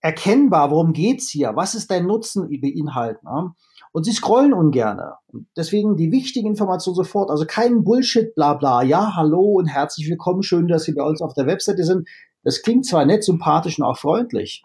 erkennbar, 0.01 0.72
worum 0.72 0.93
geht's 0.93 1.29
hier, 1.29 1.55
was 1.55 1.75
ist 1.75 1.91
dein 1.91 2.08
Nutzen 2.08 2.50
beinhalten. 2.50 3.25
Ne? 3.25 3.53
Und 3.91 4.05
sie 4.05 4.13
scrollen 4.13 4.53
ungerne. 4.53 5.15
Deswegen 5.55 5.96
die 5.96 6.12
wichtige 6.12 6.48
Information 6.48 6.96
sofort, 6.96 7.29
also 7.29 7.46
kein 7.46 7.84
Bullshit, 7.84 8.34
bla 8.36 8.55
bla, 8.55 8.81
ja, 8.84 9.15
hallo 9.15 9.41
und 9.41 9.67
herzlich 9.67 10.10
willkommen, 10.10 10.43
schön, 10.43 10.67
dass 10.67 10.84
Sie 10.84 10.93
bei 10.93 11.03
uns 11.03 11.22
auf 11.22 11.34
der 11.34 11.46
Webseite 11.46 11.84
sind. 11.84 12.08
Das 12.43 12.62
klingt 12.62 12.86
zwar 12.86 13.05
nett, 13.05 13.24
sympathisch 13.24 13.77
und 13.77 13.86
auch 13.86 13.98
freundlich, 13.98 14.63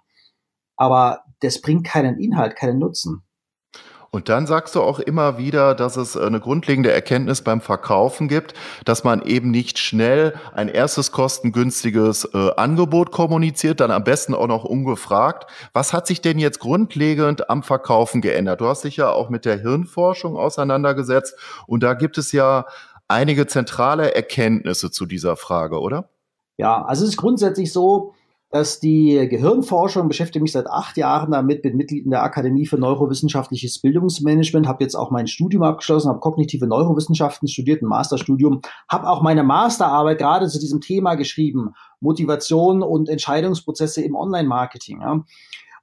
aber 0.77 1.25
das 1.41 1.61
bringt 1.61 1.87
keinen 1.87 2.19
Inhalt, 2.19 2.57
keinen 2.57 2.79
Nutzen. 2.79 3.23
Und 4.11 4.31
dann 4.31 4.47
sagst 4.47 4.75
du 4.75 4.81
auch 4.81 4.99
immer 4.99 5.37
wieder, 5.37 5.75
dass 5.75 5.97
es 5.97 6.17
eine 6.17 6.41
grundlegende 6.41 6.91
Erkenntnis 6.91 7.43
beim 7.43 7.61
Verkaufen 7.61 8.29
gibt, 8.29 8.55
dass 8.87 9.05
man 9.05 9.21
eben 9.21 9.51
nicht 9.51 9.76
schnell 9.87 10.35
ein 10.53 10.69
erstes 10.69 11.13
kostengünstiges 11.13 12.29
äh, 12.35 12.51
Angebot 12.57 13.13
kommuniziert, 13.13 13.81
dann 13.81 13.91
am 13.91 14.05
besten 14.05 14.35
auch 14.35 14.49
noch 14.49 14.65
ungefragt. 14.65 15.51
Was 15.73 15.93
hat 15.93 16.07
sich 16.07 16.21
denn 16.21 16.39
jetzt 16.39 16.59
grundlegend 16.59 17.49
am 17.49 17.63
Verkaufen 17.63 18.21
geändert? 18.21 18.61
Du 18.61 18.67
hast 18.67 18.85
dich 18.85 18.97
ja 18.97 19.11
auch 19.11 19.31
mit 19.31 19.45
der 19.45 19.59
Hirnforschung 19.59 20.37
auseinandergesetzt 20.37 21.37
und 21.67 21.83
da 21.83 21.95
gibt 21.95 22.19
es 22.19 22.33
ja 22.33 22.67
einige 23.09 23.47
zentrale 23.47 24.15
Erkenntnisse 24.15 24.91
zu 24.91 25.07
dieser 25.07 25.37
Frage, 25.37 25.81
oder? 25.81 26.09
Ja, 26.57 26.85
also 26.85 27.05
es 27.05 27.11
ist 27.11 27.17
grundsätzlich 27.17 27.73
so, 27.73 28.15
dass 28.51 28.79
die 28.79 29.27
Gehirnforschung 29.29 30.07
beschäftigt 30.07 30.43
mich 30.43 30.53
seit 30.53 30.69
acht 30.69 30.97
Jahren 30.97 31.33
damit, 31.33 31.63
bin 31.63 31.77
Mitglied 31.77 32.05
in 32.05 32.13
der 32.13 32.23
Akademie 32.23 32.67
für 32.67 32.79
Neurowissenschaftliches 32.79 33.81
Bildungsmanagement, 33.81 34.69
habe 34.69 34.85
jetzt 34.85 34.95
auch 34.95 35.11
mein 35.11 35.27
Studium 35.27 35.65
abgeschlossen, 35.65 36.09
habe 36.09 36.21
kognitive 36.21 36.67
Neurowissenschaften 36.67 37.49
studiert, 37.49 37.83
ein 37.83 37.89
Masterstudium, 37.89 38.61
habe 38.89 39.09
auch 39.09 39.21
meine 39.21 39.43
Masterarbeit 39.43 40.19
gerade 40.19 40.47
zu 40.47 40.61
diesem 40.61 40.81
Thema 40.81 41.17
geschrieben, 41.17 41.75
Motivation 42.01 42.83
und 42.83 43.09
Entscheidungsprozesse 43.09 44.03
im 44.03 44.15
Online-Marketing. 44.15 45.01
Ja. 45.01 45.25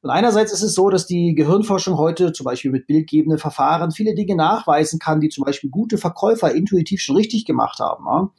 Und 0.02 0.10
einerseits 0.10 0.52
ist 0.52 0.64
es 0.64 0.74
so, 0.74 0.90
dass 0.90 1.06
die 1.06 1.34
Gehirnforschung 1.34 1.98
heute 1.98 2.34
zum 2.34 2.46
Beispiel 2.46 2.72
mit 2.72 2.88
bildgebenden 2.88 3.40
Verfahren 3.40 3.92
viele 3.92 4.16
Dinge 4.16 4.36
nachweisen 4.36 5.00
kann, 5.00 5.22
die 5.22 5.30
zum 5.30 5.46
Beispiel 5.46 5.70
gute 5.70 5.98
Verkäufer 5.98 6.54
intuitiv 6.54 7.02
schon 7.02 7.16
richtig 7.18 7.46
gemacht 7.46 7.80
haben. 7.80 8.06
Ja. 8.06 8.30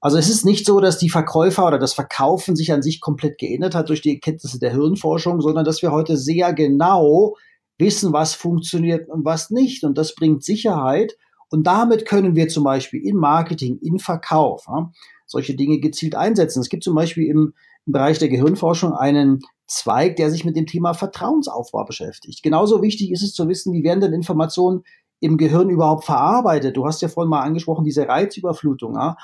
Also 0.00 0.16
es 0.16 0.28
ist 0.28 0.44
nicht 0.44 0.64
so, 0.64 0.80
dass 0.80 0.98
die 0.98 1.10
Verkäufer 1.10 1.66
oder 1.66 1.78
das 1.78 1.92
Verkaufen 1.92 2.54
sich 2.54 2.72
an 2.72 2.82
sich 2.82 3.00
komplett 3.00 3.38
geändert 3.38 3.74
hat 3.74 3.88
durch 3.88 4.00
die 4.00 4.14
Erkenntnisse 4.14 4.60
der 4.60 4.70
Hirnforschung, 4.70 5.40
sondern 5.40 5.64
dass 5.64 5.82
wir 5.82 5.90
heute 5.90 6.16
sehr 6.16 6.52
genau 6.52 7.34
wissen, 7.78 8.12
was 8.12 8.34
funktioniert 8.34 9.08
und 9.08 9.24
was 9.24 9.50
nicht. 9.50 9.84
Und 9.84 9.98
das 9.98 10.14
bringt 10.14 10.44
Sicherheit. 10.44 11.16
Und 11.50 11.66
damit 11.66 12.06
können 12.06 12.36
wir 12.36 12.48
zum 12.48 12.64
Beispiel 12.64 13.00
in 13.04 13.16
Marketing, 13.16 13.78
in 13.80 13.98
Verkauf 13.98 14.64
ja, 14.68 14.92
solche 15.26 15.54
Dinge 15.54 15.80
gezielt 15.80 16.14
einsetzen. 16.14 16.60
Es 16.60 16.68
gibt 16.68 16.84
zum 16.84 16.94
Beispiel 16.94 17.28
im, 17.28 17.54
im 17.86 17.92
Bereich 17.92 18.18
der 18.18 18.28
Gehirnforschung 18.28 18.92
einen 18.92 19.40
Zweig, 19.66 20.16
der 20.16 20.30
sich 20.30 20.44
mit 20.44 20.56
dem 20.56 20.66
Thema 20.66 20.94
Vertrauensaufbau 20.94 21.84
beschäftigt. 21.84 22.42
Genauso 22.42 22.82
wichtig 22.82 23.10
ist 23.10 23.22
es 23.22 23.34
zu 23.34 23.48
wissen, 23.48 23.72
wie 23.74 23.84
werden 23.84 24.00
denn 24.00 24.14
Informationen 24.14 24.82
im 25.20 25.36
Gehirn 25.36 25.68
überhaupt 25.68 26.04
verarbeitet. 26.04 26.76
Du 26.76 26.86
hast 26.86 27.02
ja 27.02 27.08
vorhin 27.08 27.30
mal 27.30 27.42
angesprochen, 27.42 27.84
diese 27.84 28.06
Reizüberflutung. 28.08 28.94
Ja. 28.94 29.16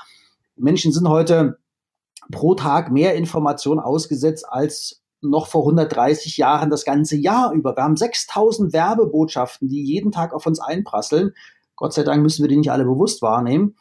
Menschen 0.56 0.92
sind 0.92 1.08
heute 1.08 1.58
pro 2.30 2.54
Tag 2.54 2.90
mehr 2.90 3.14
Information 3.14 3.80
ausgesetzt 3.80 4.46
als 4.48 5.02
noch 5.20 5.46
vor 5.46 5.62
130 5.62 6.36
Jahren 6.36 6.70
das 6.70 6.84
ganze 6.84 7.16
Jahr 7.16 7.52
über. 7.52 7.76
Wir 7.76 7.82
haben 7.82 7.96
6000 7.96 8.72
Werbebotschaften, 8.72 9.68
die 9.68 9.82
jeden 9.82 10.12
Tag 10.12 10.32
auf 10.32 10.46
uns 10.46 10.60
einprasseln. 10.60 11.32
Gott 11.76 11.94
sei 11.94 12.02
Dank 12.02 12.22
müssen 12.22 12.42
wir 12.42 12.48
die 12.48 12.56
nicht 12.56 12.70
alle 12.70 12.84
bewusst 12.84 13.22
wahrnehmen. 13.22 13.76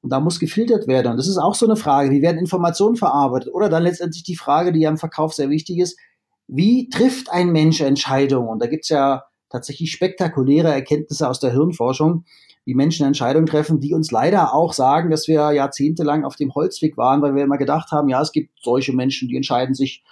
Und 0.00 0.10
da 0.10 0.20
muss 0.20 0.38
gefiltert 0.38 0.86
werden. 0.86 1.12
Und 1.12 1.16
das 1.16 1.28
ist 1.28 1.38
auch 1.38 1.54
so 1.54 1.66
eine 1.66 1.76
Frage, 1.76 2.10
wie 2.10 2.22
werden 2.22 2.38
Informationen 2.38 2.96
verarbeitet? 2.96 3.52
Oder 3.52 3.68
dann 3.68 3.82
letztendlich 3.82 4.22
die 4.22 4.36
Frage, 4.36 4.72
die 4.72 4.80
ja 4.80 4.90
im 4.90 4.98
Verkauf 4.98 5.34
sehr 5.34 5.50
wichtig 5.50 5.78
ist, 5.78 5.98
wie 6.46 6.90
trifft 6.90 7.30
ein 7.30 7.50
Mensch 7.50 7.80
Entscheidungen? 7.80 8.48
Und 8.48 8.60
da 8.60 8.66
gibt's 8.66 8.90
ja 8.90 9.24
tatsächlich 9.48 9.92
spektakuläre 9.92 10.72
Erkenntnisse 10.72 11.28
aus 11.28 11.40
der 11.40 11.52
Hirnforschung, 11.52 12.24
wie 12.64 12.74
Menschen 12.74 13.06
Entscheidungen 13.06 13.46
treffen, 13.46 13.80
die 13.80 13.94
uns 13.94 14.10
leider 14.10 14.54
auch 14.54 14.72
sagen, 14.72 15.10
dass 15.10 15.28
wir 15.28 15.52
jahrzehntelang 15.52 16.24
auf 16.24 16.36
dem 16.36 16.54
Holzweg 16.54 16.96
waren, 16.96 17.20
weil 17.20 17.34
wir 17.34 17.44
immer 17.44 17.58
gedacht 17.58 17.92
haben, 17.92 18.08
ja, 18.08 18.22
es 18.22 18.32
gibt 18.32 18.50
solche 18.62 18.94
Menschen, 18.94 19.28
die 19.28 19.36
entscheiden 19.36 19.74
sich 19.74 20.02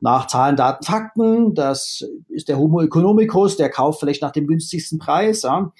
nach 0.00 0.26
Zahlen, 0.26 0.56
Daten, 0.56 0.84
Fakten. 0.84 1.54
Das 1.54 2.06
ist 2.28 2.48
der 2.48 2.58
Homo 2.58 2.82
economicus, 2.82 3.56
der 3.56 3.70
kauft 3.70 4.00
vielleicht 4.00 4.20
nach 4.20 4.32
dem 4.32 4.46
günstigsten 4.46 4.98
Preis. 4.98 5.42
Ja. 5.42 5.72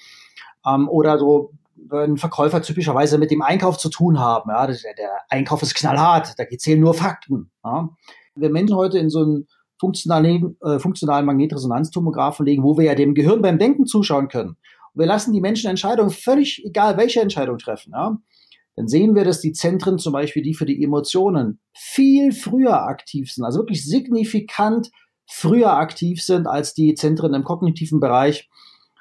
Ähm, 0.65 0.89
oder 0.89 1.19
so, 1.19 1.51
wenn 1.75 2.17
Verkäufer 2.17 2.61
typischerweise 2.63 3.19
mit 3.19 3.29
dem 3.29 3.43
Einkauf 3.43 3.77
zu 3.77 3.89
tun 3.89 4.19
haben. 4.19 4.49
Ja. 4.49 4.65
Der, 4.65 4.75
der 4.97 5.11
Einkauf 5.29 5.61
ist 5.61 5.75
knallhart, 5.75 6.33
da 6.39 6.43
zählen 6.57 6.79
nur 6.79 6.95
Fakten. 6.95 7.51
Ja. 7.63 7.89
Wir 8.33 8.49
Menschen 8.49 8.75
heute 8.75 8.97
in 8.97 9.11
so 9.11 9.21
einen 9.21 9.47
funktionalen, 9.79 10.57
äh, 10.61 10.79
funktionalen 10.79 11.25
Magnetresonanztomographen 11.25 12.45
legen, 12.45 12.63
wo 12.63 12.77
wir 12.77 12.85
ja 12.85 12.95
dem 12.95 13.13
Gehirn 13.13 13.41
beim 13.41 13.59
Denken 13.59 13.85
zuschauen 13.85 14.27
können. 14.27 14.57
Und 14.95 15.01
wir 15.01 15.07
lassen 15.07 15.33
die 15.33 15.41
Menschen 15.41 15.69
Entscheidungen, 15.69 16.09
völlig 16.09 16.65
egal 16.65 16.97
welche 16.97 17.21
Entscheidung 17.21 17.59
treffen. 17.59 17.91
Ja 17.93 18.17
dann 18.75 18.87
sehen 18.87 19.15
wir, 19.15 19.23
dass 19.23 19.39
die 19.39 19.53
Zentren, 19.53 19.97
zum 19.97 20.13
Beispiel 20.13 20.43
die 20.43 20.53
für 20.53 20.65
die 20.65 20.83
Emotionen, 20.83 21.59
viel 21.73 22.33
früher 22.33 22.83
aktiv 22.83 23.31
sind, 23.31 23.45
also 23.45 23.59
wirklich 23.59 23.85
signifikant 23.85 24.91
früher 25.27 25.73
aktiv 25.73 26.21
sind 26.21 26.45
als 26.45 26.73
die 26.73 26.93
Zentren 26.93 27.33
im 27.33 27.43
kognitiven 27.43 27.99
Bereich, 27.99 28.49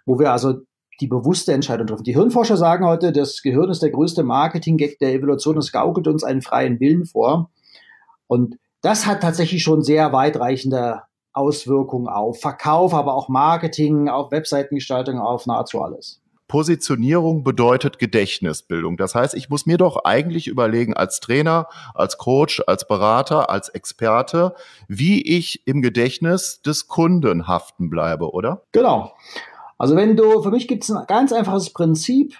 wo 0.07 0.19
wir 0.19 0.33
also 0.33 0.61
die 1.01 1.09
bewusste 1.09 1.53
Entscheidung 1.53 1.89
treffen. 1.89 2.05
Die 2.05 2.15
Hirnforscher 2.15 2.57
sagen 2.57 2.87
heute, 2.87 3.11
das 3.11 3.43
Gehirn 3.43 3.69
ist 3.69 3.83
der 3.83 3.91
größte 3.91 4.23
Marketing-Gag 4.23 4.99
der 5.01 5.13
Evolution, 5.13 5.59
es 5.59 5.73
gaukelt 5.73 6.07
uns 6.07 6.23
einen 6.23 6.41
freien 6.41 6.79
Willen 6.79 7.05
vor. 7.05 7.51
Und 8.29 8.57
das 8.81 9.07
hat 9.07 9.23
tatsächlich 9.23 9.63
schon 9.63 9.83
sehr 9.83 10.13
weitreichende 10.13 11.03
Auswirkungen 11.35 12.09
auf 12.09 12.41
Verkauf, 12.41 12.95
aber 12.95 13.15
auch 13.15 13.29
Marketing, 13.29 14.09
auf 14.09 14.31
Webseitengestaltung, 14.31 15.19
auf 15.19 15.47
nahezu 15.47 15.83
alles. 15.83 16.21
Positionierung 16.47 17.43
bedeutet 17.43 17.99
Gedächtnisbildung. 17.99 18.97
Das 18.97 19.15
heißt, 19.15 19.35
ich 19.35 19.49
muss 19.49 19.67
mir 19.67 19.79
doch 19.79 20.05
eigentlich 20.05 20.47
überlegen, 20.47 20.95
als 20.95 21.21
Trainer, 21.21 21.69
als 21.95 22.19
Coach, 22.19 22.63
als 22.67 22.87
Berater, 22.87 23.51
als 23.51 23.71
Experte, 23.71 24.55
wie 24.87 25.23
ich 25.23 25.67
im 25.67 25.83
Gedächtnis 25.83 26.61
des 26.63 26.87
Kunden 26.87 27.49
haften 27.49 27.91
bleibe, 27.91 28.31
oder? 28.33 28.63
Genau. 28.73 29.13
Also 29.79 29.97
wenn 29.97 30.17
du, 30.17 30.43
für 30.43 30.51
mich 30.51 30.69
gibt 30.69 30.85
es 30.85 30.91
ein 30.91 31.07
ganz 31.07 31.33
einfaches 31.33 31.71
Prinzip, 31.71 32.37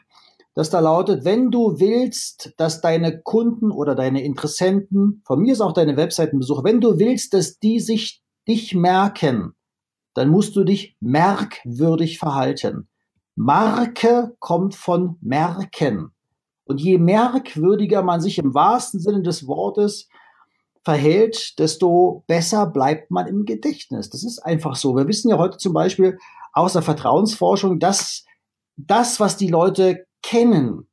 das 0.55 0.71
da 0.71 0.79
lautet, 0.79 1.25
wenn 1.25 1.51
du 1.51 1.81
willst, 1.81 2.55
dass 2.59 2.81
deine 2.81 3.21
Kunden 3.21 3.73
oder 3.73 3.97
deine 3.97 4.23
Interessenten, 4.23 5.23
von 5.25 5.41
mir 5.41 5.53
ist 5.53 5.61
auch 5.61 5.73
deine 5.73 5.97
Webseitenbesucher, 5.97 6.63
wenn 6.63 6.81
du 6.81 6.99
willst, 6.99 7.35
dass 7.35 7.59
die 7.59 7.81
sich 7.81 8.24
dich 8.49 8.75
merken, 8.75 9.55
dann 10.15 10.29
musst 10.29 10.57
du 10.57 10.65
dich 10.65 10.97
merkwürdig 11.01 12.19
verhalten. 12.19 12.89
Marke 13.35 14.35
kommt 14.39 14.75
von 14.75 15.17
merken. 15.21 16.13
Und 16.65 16.81
je 16.81 16.99
merkwürdiger 16.99 18.03
man 18.03 18.21
sich 18.21 18.39
im 18.39 18.55
wahrsten 18.55 19.01
Sinne 19.01 19.23
des 19.23 19.47
Wortes 19.47 20.09
verhält, 20.85 21.59
desto 21.59 22.25
besser 22.27 22.67
bleibt 22.67 23.11
man 23.11 23.27
im 23.27 23.45
Gedächtnis. 23.45 24.11
Das 24.11 24.23
ist 24.23 24.39
einfach 24.39 24.77
so. 24.77 24.97
Wir 24.97 25.09
wissen 25.09 25.31
ja 25.31 25.39
heute 25.39 25.59
zum 25.59 25.73
Beispiel 25.73 26.19
aus 26.53 26.75
der 26.75 26.83
Vertrauensforschung, 26.83 27.81
dass 27.81 28.25
das, 28.77 29.21
was 29.21 29.37
die 29.37 29.49
Leute 29.49 30.07
kennen, 30.23 30.87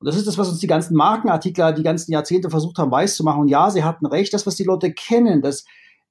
und 0.00 0.06
das 0.06 0.16
ist 0.16 0.26
das, 0.26 0.38
was 0.38 0.48
uns 0.48 0.60
die 0.60 0.66
ganzen 0.66 0.96
Markenartikler 0.96 1.72
die 1.72 1.82
ganzen 1.82 2.10
Jahrzehnte 2.12 2.48
versucht 2.48 2.78
haben, 2.78 2.90
weiß 2.90 3.16
zu 3.16 3.22
machen. 3.22 3.42
Und 3.42 3.48
ja, 3.48 3.70
sie 3.70 3.84
hatten 3.84 4.06
recht, 4.06 4.32
das, 4.32 4.46
was 4.46 4.56
die 4.56 4.64
Leute 4.64 4.92
kennen, 4.92 5.42
das 5.42 5.66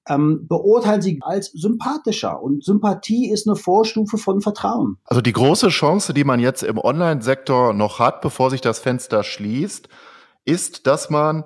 ähm, 0.10 0.48
beurteilen 0.48 1.02
sie 1.02 1.20
als 1.22 1.52
sympathischer. 1.52 2.42
Und 2.42 2.64
Sympathie 2.64 3.30
ist 3.32 3.48
eine 3.48 3.56
Vorstufe 3.56 4.18
von 4.18 4.42
Vertrauen. 4.42 4.98
Also 5.06 5.22
die 5.22 5.34
große 5.34 5.70
Chance, 5.70 6.14
die 6.14 6.24
man 6.24 6.40
jetzt 6.40 6.64
im 6.64 6.78
Online-Sektor 6.78 7.74
noch 7.74 8.00
hat, 8.00 8.22
bevor 8.22 8.50
sich 8.50 8.62
das 8.62 8.80
Fenster 8.80 9.24
schließt, 9.24 9.88
ist, 10.46 10.88
dass 10.88 11.10
man 11.10 11.46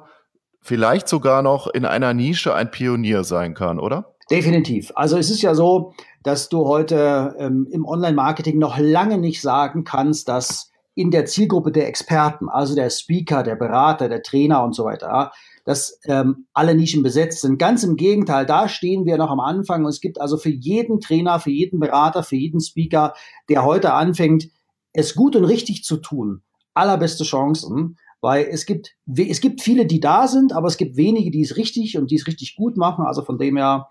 vielleicht 0.62 1.08
sogar 1.08 1.42
noch 1.42 1.68
in 1.68 1.86
einer 1.86 2.14
Nische 2.14 2.56
ein 2.56 2.72
Pionier 2.72 3.24
sein 3.24 3.54
kann, 3.54 3.80
oder? 3.80 4.16
Definitiv. 4.32 4.94
Also 4.96 5.18
es 5.18 5.30
ist 5.30 5.42
ja 5.42 5.54
so, 5.54 5.94
dass 6.24 6.48
du 6.48 6.66
heute 6.66 7.36
ähm, 7.38 7.68
im 7.70 7.86
Online-Marketing 7.86 8.58
noch 8.58 8.78
lange 8.78 9.18
nicht 9.18 9.42
sagen 9.42 9.84
kannst, 9.84 10.30
dass 10.30 10.72
in 10.96 11.12
der 11.12 11.26
Zielgruppe 11.26 11.72
der 11.72 11.88
Experten, 11.88 12.50
also 12.50 12.76
der 12.76 12.90
Speaker, 12.90 13.44
der 13.44 13.56
Berater, 13.56 14.08
der 14.08 14.24
Trainer 14.24 14.64
und 14.64 14.74
so 14.74 14.86
weiter, 14.86 15.32
dass 15.66 16.00
ähm, 16.06 16.48
alle 16.54 16.76
Nischen 16.76 17.04
besetzt 17.04 17.42
sind. 17.42 17.58
Ganz 17.58 17.84
im 17.84 17.96
Gegenteil, 17.96 18.46
da 18.46 18.68
stehen 18.68 19.06
wir 19.06 19.18
noch 19.18 19.32
am 19.32 19.40
Anfang 19.40 19.84
und 19.84 19.90
es 19.90 20.02
gibt 20.02 20.20
also 20.20 20.38
für 20.38 20.50
jeden 20.50 21.00
Trainer, 21.00 21.40
für 21.40 21.52
jeden 21.52 21.80
Berater, 21.80 22.24
für 22.24 22.36
jeden 22.36 22.60
Speaker, 22.60 23.14
der 23.50 23.64
heute 23.64 23.94
anfängt, 23.94 24.50
es 24.92 25.16
gut 25.16 25.36
und 25.36 25.46
richtig 25.46 25.84
zu 25.84 25.98
tun, 25.98 26.44
allerbeste 26.74 27.24
Chancen, 27.24 27.98
weil 28.22 28.46
es 28.50 28.66
gibt, 28.66 28.96
es 29.18 29.42
gibt 29.42 29.62
viele, 29.62 29.86
die 29.86 30.00
da 30.00 30.28
sind, 30.28 30.54
aber 30.54 30.68
es 30.68 30.78
gibt 30.78 30.96
wenige, 30.96 31.32
die 31.32 31.42
es 31.42 31.58
richtig 31.58 31.98
und 31.98 32.10
die 32.10 32.16
es 32.16 32.28
richtig 32.28 32.56
gut 32.56 32.78
machen. 32.78 33.06
Also 33.06 33.22
von 33.22 33.38
dem 33.38 33.58
her, 33.58 33.90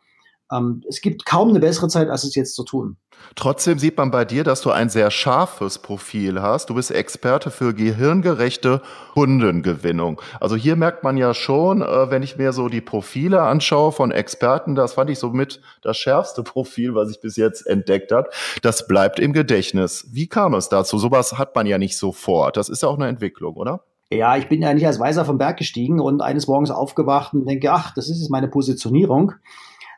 ähm, 0.51 0.83
es 0.89 1.01
gibt 1.01 1.25
kaum 1.25 1.51
eine 1.51 1.61
bessere 1.61 1.89
Zeit, 1.89 2.09
als 2.09 2.25
es 2.25 2.35
jetzt 2.35 2.55
zu 2.55 2.65
tun. 2.65 2.97
Trotzdem 3.35 3.79
sieht 3.79 3.97
man 3.97 4.11
bei 4.11 4.25
dir, 4.25 4.45
dass 4.45 4.63
du 4.63 4.71
ein 4.71 4.89
sehr 4.89 5.11
scharfes 5.11 5.79
Profil 5.79 6.43
hast. 6.43 6.71
Du 6.71 6.75
bist 6.75 6.91
Experte 6.91 7.51
für 7.51 7.75
gehirngerechte 7.75 8.83
Kundengewinnung. 9.15 10.21
Also 10.41 10.57
hier 10.57 10.77
merkt 10.77 11.05
man 11.05 11.17
ja 11.17 11.35
schon, 11.35 11.83
äh, 11.83 12.11
wenn 12.11 12.23
ich 12.23 12.37
mir 12.37 12.53
so 12.53 12.69
die 12.69 12.81
Profile 12.81 13.43
anschaue 13.43 13.93
von 13.93 14.11
Experten, 14.11 14.75
das 14.75 14.95
fand 14.95 15.11
ich 15.11 15.19
somit 15.19 15.61
das 15.83 15.97
schärfste 15.97 16.43
Profil, 16.43 16.95
was 16.95 17.11
ich 17.11 17.21
bis 17.21 17.37
jetzt 17.37 17.67
entdeckt 17.67 18.13
habe. 18.13 18.29
Das 18.63 18.87
bleibt 18.87 19.19
im 19.19 19.33
Gedächtnis. 19.33 20.09
Wie 20.13 20.27
kam 20.27 20.55
es 20.55 20.69
dazu? 20.69 20.99
Sowas 20.99 21.39
hat 21.39 21.55
man 21.55 21.67
ja 21.67 21.79
nicht 21.79 21.97
sofort. 21.97 22.57
Das 22.57 22.69
ist 22.69 22.83
ja 22.83 22.89
auch 22.89 22.97
eine 22.97 23.09
Entwicklung, 23.09 23.57
oder? 23.57 23.85
Ja, 24.11 24.37
ich 24.37 24.49
bin 24.49 24.61
ja 24.61 24.75
nicht 24.75 24.87
als 24.87 25.01
Weiser 25.01 25.25
vom 25.25 25.39
Berg 25.39 25.57
gestiegen 25.57 25.99
und 25.99 26.21
eines 26.21 26.47
Morgens 26.47 26.71
aufgewacht 26.71 27.33
und 27.33 27.47
denke, 27.47 27.73
ach, 27.73 27.95
das 27.95 28.11
ist 28.11 28.21
jetzt 28.21 28.31
meine 28.31 28.49
Positionierung. 28.49 29.33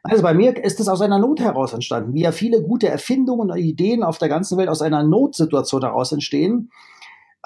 Also 0.05 0.23
bei 0.23 0.35
mir 0.35 0.63
ist 0.63 0.81
es 0.81 0.89
aus 0.89 1.01
einer 1.01 1.19
Not 1.19 1.41
heraus 1.41 1.73
entstanden, 1.73 2.15
wie 2.15 2.23
ja 2.23 2.33
viele 2.33 2.63
gute 2.63 2.89
Erfindungen 2.89 3.51
und 3.51 3.59
Ideen 3.59 4.03
auf 4.03 4.19
der 4.19 4.29
ganzen 4.29 4.59
Welt 4.59 4.69
aus 4.69 4.83
einer 4.83 5.03
Notsituation 5.03 5.83
heraus 5.83 6.13
entstehen. 6.13 6.71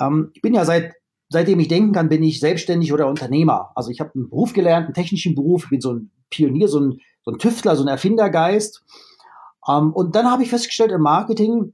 Ähm, 0.01 0.31
ich 0.35 0.43
bin 0.43 0.55
ja 0.55 0.65
seit 0.65 0.93
seitdem 1.31 1.61
ich 1.61 1.69
denken 1.69 1.93
kann, 1.93 2.09
bin 2.09 2.23
ich 2.23 2.41
selbstständig 2.41 2.93
oder 2.93 3.07
Unternehmer. 3.07 3.71
Also 3.75 3.91
ich 3.91 4.01
habe 4.01 4.13
einen 4.15 4.31
Beruf 4.31 4.53
gelernt, 4.53 4.87
einen 4.87 4.95
technischen 4.95 5.35
Beruf, 5.35 5.65
ich 5.65 5.71
bin 5.71 5.81
so 5.81 5.93
ein 5.93 6.11
Pionier, 6.31 6.69
so 6.69 6.81
ein, 6.81 7.01
so 7.23 7.31
ein 7.31 7.39
Tüftler, 7.39 7.77
so 7.77 7.85
ein 7.85 7.89
Erfindergeist. 7.89 8.83
Ähm, 9.69 9.93
und 9.93 10.15
dann 10.15 10.31
habe 10.31 10.43
ich 10.43 10.51
festgestellt 10.51 10.93
im 10.93 11.03
Marketing, 11.03 11.73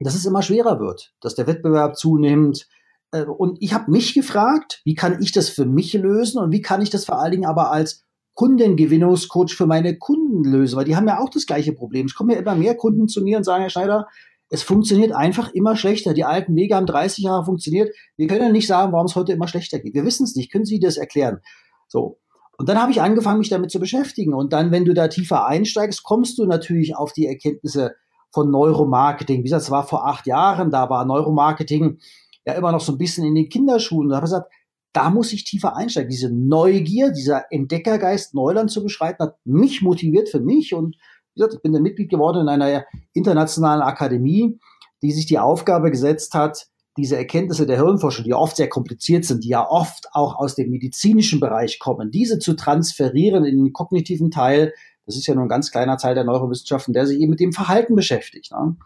dass 0.00 0.14
es 0.14 0.26
immer 0.26 0.42
schwerer 0.42 0.80
wird, 0.80 1.14
dass 1.20 1.34
der 1.34 1.46
Wettbewerb 1.46 1.96
zunimmt. 1.96 2.68
Äh, 3.12 3.24
und 3.24 3.56
ich 3.60 3.72
habe 3.72 3.90
mich 3.90 4.14
gefragt, 4.14 4.82
wie 4.84 4.94
kann 4.94 5.20
ich 5.22 5.32
das 5.32 5.48
für 5.48 5.64
mich 5.64 5.92
lösen 5.94 6.38
und 6.38 6.52
wie 6.52 6.62
kann 6.62 6.82
ich 6.82 6.90
das 6.90 7.06
vor 7.06 7.18
allen 7.18 7.32
Dingen 7.32 7.46
aber 7.46 7.70
als 7.70 8.03
Kundengewinnungscoach 8.34 9.54
für 9.54 9.66
meine 9.66 9.96
Kunden 9.96 10.44
löse, 10.44 10.76
weil 10.76 10.84
die 10.84 10.96
haben 10.96 11.06
ja 11.06 11.20
auch 11.20 11.30
das 11.30 11.46
gleiche 11.46 11.72
Problem. 11.72 12.06
Es 12.06 12.14
kommen 12.14 12.30
ja 12.30 12.38
immer 12.38 12.54
mehr 12.54 12.76
Kunden 12.76 13.08
zu 13.08 13.22
mir 13.22 13.36
und 13.36 13.44
sagen, 13.44 13.62
Herr 13.62 13.70
Schneider, 13.70 14.08
es 14.50 14.62
funktioniert 14.62 15.12
einfach 15.12 15.52
immer 15.52 15.76
schlechter. 15.76 16.14
Die 16.14 16.24
alten 16.24 16.54
Wege 16.54 16.74
haben 16.74 16.86
30 16.86 17.24
Jahre 17.24 17.44
funktioniert. 17.44 17.94
Wir 18.16 18.26
können 18.26 18.52
nicht 18.52 18.66
sagen, 18.66 18.92
warum 18.92 19.06
es 19.06 19.16
heute 19.16 19.32
immer 19.32 19.48
schlechter 19.48 19.78
geht. 19.78 19.94
Wir 19.94 20.04
wissen 20.04 20.24
es 20.24 20.36
nicht. 20.36 20.52
Können 20.52 20.64
Sie 20.64 20.78
das 20.78 20.96
erklären? 20.96 21.40
So. 21.88 22.18
Und 22.56 22.68
dann 22.68 22.80
habe 22.80 22.92
ich 22.92 23.00
angefangen, 23.00 23.38
mich 23.38 23.48
damit 23.48 23.70
zu 23.70 23.80
beschäftigen. 23.80 24.34
Und 24.34 24.52
dann, 24.52 24.70
wenn 24.70 24.84
du 24.84 24.94
da 24.94 25.08
tiefer 25.08 25.46
einsteigst, 25.46 26.04
kommst 26.04 26.38
du 26.38 26.44
natürlich 26.44 26.96
auf 26.96 27.12
die 27.12 27.26
Erkenntnisse 27.26 27.94
von 28.32 28.50
Neuromarketing. 28.50 29.40
Wie 29.40 29.44
gesagt, 29.44 29.62
es 29.62 29.70
war 29.70 29.86
vor 29.86 30.06
acht 30.06 30.26
Jahren, 30.26 30.70
da 30.70 30.88
war 30.90 31.04
Neuromarketing 31.04 31.98
ja 32.46 32.52
immer 32.52 32.72
noch 32.72 32.80
so 32.80 32.92
ein 32.92 32.98
bisschen 32.98 33.24
in 33.24 33.34
den 33.34 33.48
Kinderschuhen. 33.48 34.08
Da 34.08 34.16
habe 34.16 34.26
ich 34.26 34.30
gesagt, 34.30 34.52
da 34.94 35.10
muss 35.10 35.32
ich 35.32 35.44
tiefer 35.44 35.76
einsteigen. 35.76 36.08
Diese 36.08 36.32
Neugier, 36.32 37.10
dieser 37.10 37.50
Entdeckergeist, 37.50 38.32
Neuland 38.32 38.70
zu 38.70 38.82
beschreiten, 38.82 39.24
hat 39.24 39.36
mich 39.44 39.82
motiviert 39.82 40.28
für 40.28 40.40
mich. 40.40 40.72
Und 40.72 40.96
wie 41.34 41.40
gesagt, 41.40 41.54
ich 41.54 41.62
bin 41.62 41.72
dann 41.72 41.82
Mitglied 41.82 42.08
geworden 42.08 42.42
in 42.42 42.48
einer 42.48 42.84
internationalen 43.12 43.82
Akademie, 43.82 44.58
die 45.02 45.10
sich 45.10 45.26
die 45.26 45.40
Aufgabe 45.40 45.90
gesetzt 45.90 46.34
hat, 46.34 46.68
diese 46.96 47.16
Erkenntnisse 47.16 47.66
der 47.66 47.76
Hirnforschung, 47.76 48.24
die 48.24 48.34
oft 48.34 48.56
sehr 48.56 48.68
kompliziert 48.68 49.24
sind, 49.24 49.42
die 49.42 49.48
ja 49.48 49.68
oft 49.68 50.06
auch 50.12 50.36
aus 50.36 50.54
dem 50.54 50.70
medizinischen 50.70 51.40
Bereich 51.40 51.80
kommen, 51.80 52.12
diese 52.12 52.38
zu 52.38 52.54
transferieren 52.54 53.44
in 53.44 53.64
den 53.64 53.72
kognitiven 53.72 54.30
Teil. 54.30 54.72
Das 55.06 55.16
ist 55.16 55.26
ja 55.26 55.34
nur 55.34 55.44
ein 55.44 55.48
ganz 55.48 55.72
kleiner 55.72 55.96
Teil 55.96 56.14
der 56.14 56.22
Neurowissenschaften, 56.22 56.94
der 56.94 57.06
sich 57.06 57.18
eben 57.18 57.30
mit 57.30 57.40
dem 57.40 57.52
Verhalten 57.52 57.96
beschäftigt. 57.96 58.52
Ne? 58.52 58.76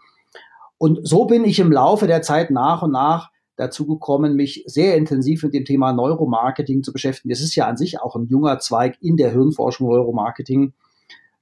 Und 0.79 1.07
so 1.07 1.25
bin 1.25 1.43
ich 1.43 1.59
im 1.59 1.71
Laufe 1.71 2.07
der 2.07 2.23
Zeit 2.23 2.49
nach 2.49 2.81
und 2.81 2.91
nach 2.91 3.29
dazu 3.59 3.85
gekommen, 3.85 4.35
mich 4.35 4.63
sehr 4.67 4.95
intensiv 4.95 5.43
mit 5.43 5.53
dem 5.53 5.65
Thema 5.65 5.91
Neuromarketing 5.91 6.81
zu 6.81 6.93
beschäftigen. 6.93 7.29
Das 7.29 7.41
ist 7.41 7.55
ja 7.55 7.67
an 7.67 7.75
sich 7.75 7.99
auch 7.99 8.15
ein 8.15 8.27
junger 8.27 8.59
Zweig 8.59 8.97
in 9.01 9.17
der 9.17 9.31
Hirnforschung 9.31 9.89
Neuromarketing, 9.89 10.73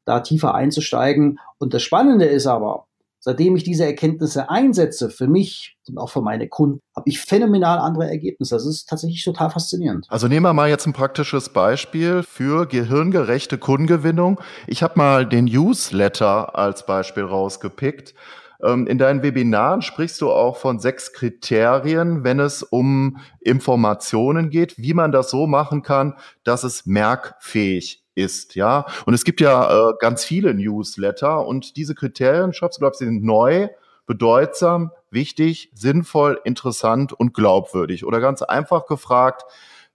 da 0.04 0.22
tiefer 0.22 0.56
einzusteigen. 0.56 1.40
Und 1.60 1.76
das 1.76 1.84
Spannende 1.84 2.26
ist 2.26 2.48
aber, 2.48 2.88
seitdem 3.20 3.56
ich 3.56 3.64
diese 3.64 3.86
Erkenntnisse 3.86 4.50
einsetze, 4.50 5.12
für 5.12 5.28
mich 5.28 5.78
und 5.88 6.00
auch 6.00 6.10
für 6.10 6.22
meine 6.22 6.48
Kunden, 6.48 6.80
habe 6.96 7.08
ich 7.08 7.20
phänomenal 7.20 7.78
andere 7.78 8.10
Ergebnisse. 8.10 8.56
Das 8.56 8.66
ist 8.66 8.90
tatsächlich 8.90 9.24
total 9.24 9.52
faszinierend. 9.52 10.08
Also 10.10 10.28
nehmen 10.28 10.46
wir 10.46 10.54
mal 10.54 10.70
jetzt 10.70 10.88
ein 10.88 10.94
praktisches 10.94 11.50
Beispiel 11.50 12.24
für 12.24 12.66
gehirngerechte 12.66 13.60
Kundengewinnung. 13.60 14.42
Ich 14.66 14.82
habe 14.82 14.98
mal 14.98 15.28
den 15.28 15.46
Newsletter 15.46 16.58
als 16.58 16.88
Beispiel 16.88 17.24
rausgepickt. 17.24 18.16
Ähm, 18.64 18.88
in 18.88 18.98
deinen 18.98 19.24
Webinaren 19.24 19.82
sprichst 19.82 20.22
du 20.22 20.32
auch 20.32 20.58
von 20.58 20.80
sechs 20.80 21.14
Kriterien, 21.14 22.24
wenn 22.24 22.40
es 22.40 22.64
um 22.64 23.18
Informationen 23.40 24.50
geht, 24.50 24.78
wie 24.78 24.94
man 24.94 25.12
das 25.12 25.30
so 25.30 25.48
machen 25.48 25.82
kann, 25.82 26.16
dass 26.44 26.64
es 26.64 26.86
merkfähig 26.86 28.04
ist, 28.16 28.56
ja. 28.56 28.86
Und 29.06 29.14
es 29.14 29.24
gibt 29.24 29.42
ja 29.42 29.90
äh, 29.90 29.94
ganz 30.00 30.26
viele 30.26 30.54
Newsletter 30.54 31.46
und 31.46 31.78
diese 31.78 31.96
Kriterien, 31.96 32.52
du, 32.52 32.68
glaubst, 32.80 33.00
sind 33.00 33.24
neu, 33.24 33.70
bedeutsam, 34.08 34.92
wichtig, 35.12 35.70
sinnvoll, 35.76 36.40
interessant 36.44 37.14
und 37.14 37.34
glaubwürdig. 37.34 38.06
Oder 38.06 38.20
ganz 38.20 38.42
einfach 38.42 38.88
gefragt, 38.88 39.44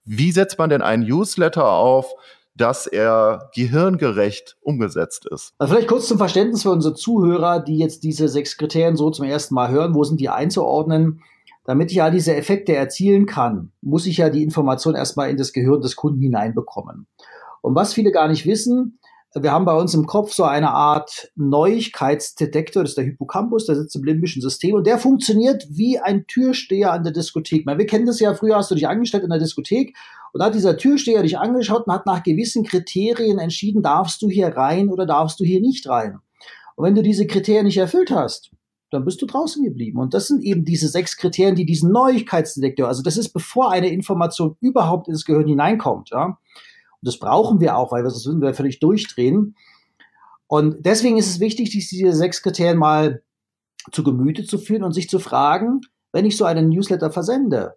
wie 0.04 0.32
setzt 0.32 0.58
man 0.58 0.70
denn 0.70 0.82
einen 0.82 1.04
Newsletter 1.04 1.68
auf, 1.68 2.14
dass 2.54 2.86
er 2.86 3.50
gehirngerecht 3.54 4.56
umgesetzt 4.60 5.26
ist. 5.30 5.54
Also 5.58 5.74
vielleicht 5.74 5.88
kurz 5.88 6.08
zum 6.08 6.18
Verständnis 6.18 6.62
für 6.62 6.70
unsere 6.70 6.94
Zuhörer, 6.94 7.60
die 7.60 7.78
jetzt 7.78 8.04
diese 8.04 8.28
sechs 8.28 8.56
Kriterien 8.56 8.96
so 8.96 9.10
zum 9.10 9.24
ersten 9.24 9.54
Mal 9.54 9.70
hören, 9.70 9.94
wo 9.94 10.04
sind 10.04 10.20
die 10.20 10.28
einzuordnen? 10.28 11.22
Damit 11.64 11.90
ich 11.90 11.96
ja 11.96 12.10
diese 12.10 12.34
Effekte 12.34 12.74
erzielen 12.74 13.26
kann, 13.26 13.72
muss 13.80 14.06
ich 14.06 14.16
ja 14.16 14.30
die 14.30 14.42
Information 14.42 14.94
erstmal 14.94 15.30
in 15.30 15.36
das 15.36 15.52
Gehirn 15.52 15.80
des 15.80 15.96
Kunden 15.96 16.20
hineinbekommen. 16.20 17.06
Und 17.60 17.74
was 17.76 17.94
viele 17.94 18.10
gar 18.10 18.28
nicht 18.28 18.46
wissen, 18.46 18.98
wir 19.34 19.52
haben 19.52 19.64
bei 19.64 19.74
uns 19.74 19.94
im 19.94 20.06
Kopf 20.06 20.32
so 20.32 20.44
eine 20.44 20.72
Art 20.72 21.30
Neuigkeitsdetektor, 21.36 22.82
das 22.82 22.90
ist 22.90 22.98
der 22.98 23.04
Hippocampus, 23.04 23.64
der 23.64 23.76
sitzt 23.76 23.96
im 23.96 24.04
limbischen 24.04 24.42
System 24.42 24.74
und 24.74 24.86
der 24.86 24.98
funktioniert 24.98 25.64
wie 25.70 25.98
ein 25.98 26.26
Türsteher 26.26 26.92
an 26.92 27.02
der 27.02 27.14
Diskothek. 27.14 27.64
Wir 27.64 27.86
kennen 27.86 28.04
das 28.04 28.20
ja, 28.20 28.34
früher 28.34 28.56
hast 28.56 28.70
du 28.70 28.74
dich 28.74 28.88
angestellt 28.88 29.24
in 29.24 29.30
der 29.30 29.38
Diskothek 29.38 29.96
und 30.32 30.38
da 30.38 30.46
hat 30.46 30.54
dieser 30.54 30.76
Türsteher 30.76 31.22
dich 31.22 31.38
angeschaut 31.38 31.86
und 31.86 31.92
hat 31.92 32.06
nach 32.06 32.22
gewissen 32.22 32.64
Kriterien 32.64 33.38
entschieden, 33.38 33.82
darfst 33.82 34.22
du 34.22 34.28
hier 34.28 34.48
rein 34.48 34.88
oder 34.88 35.04
darfst 35.04 35.38
du 35.40 35.44
hier 35.44 35.60
nicht 35.60 35.86
rein. 35.88 36.18
Und 36.74 36.86
wenn 36.86 36.94
du 36.94 37.02
diese 37.02 37.26
Kriterien 37.26 37.66
nicht 37.66 37.76
erfüllt 37.76 38.10
hast, 38.10 38.50
dann 38.90 39.04
bist 39.04 39.20
du 39.20 39.26
draußen 39.26 39.62
geblieben. 39.62 39.98
Und 39.98 40.14
das 40.14 40.26
sind 40.26 40.42
eben 40.42 40.64
diese 40.64 40.88
sechs 40.88 41.16
Kriterien, 41.16 41.54
die 41.54 41.66
diesen 41.66 41.92
Neuigkeitsdetektor, 41.92 42.88
also 42.88 43.02
das 43.02 43.16
ist 43.16 43.32
bevor 43.32 43.70
eine 43.70 43.88
Information 43.88 44.56
überhaupt 44.60 45.08
ins 45.08 45.24
Gehirn 45.24 45.46
hineinkommt, 45.46 46.10
ja. 46.10 46.24
Und 46.24 47.06
das 47.06 47.18
brauchen 47.18 47.60
wir 47.60 47.76
auch, 47.76 47.90
weil 47.90 48.04
wir 48.04 48.10
sonst 48.10 48.26
würden 48.26 48.42
wir 48.42 48.54
völlig 48.54 48.78
durchdrehen. 48.80 49.56
Und 50.46 50.86
deswegen 50.86 51.18
ist 51.18 51.28
es 51.28 51.40
wichtig, 51.40 51.70
diese 51.70 52.12
sechs 52.12 52.42
Kriterien 52.42 52.78
mal 52.78 53.22
zu 53.90 54.04
Gemüte 54.04 54.44
zu 54.44 54.58
führen 54.58 54.84
und 54.84 54.92
sich 54.92 55.08
zu 55.08 55.18
fragen, 55.18 55.80
wenn 56.12 56.26
ich 56.26 56.36
so 56.36 56.44
einen 56.44 56.68
Newsletter 56.68 57.10
versende, 57.10 57.74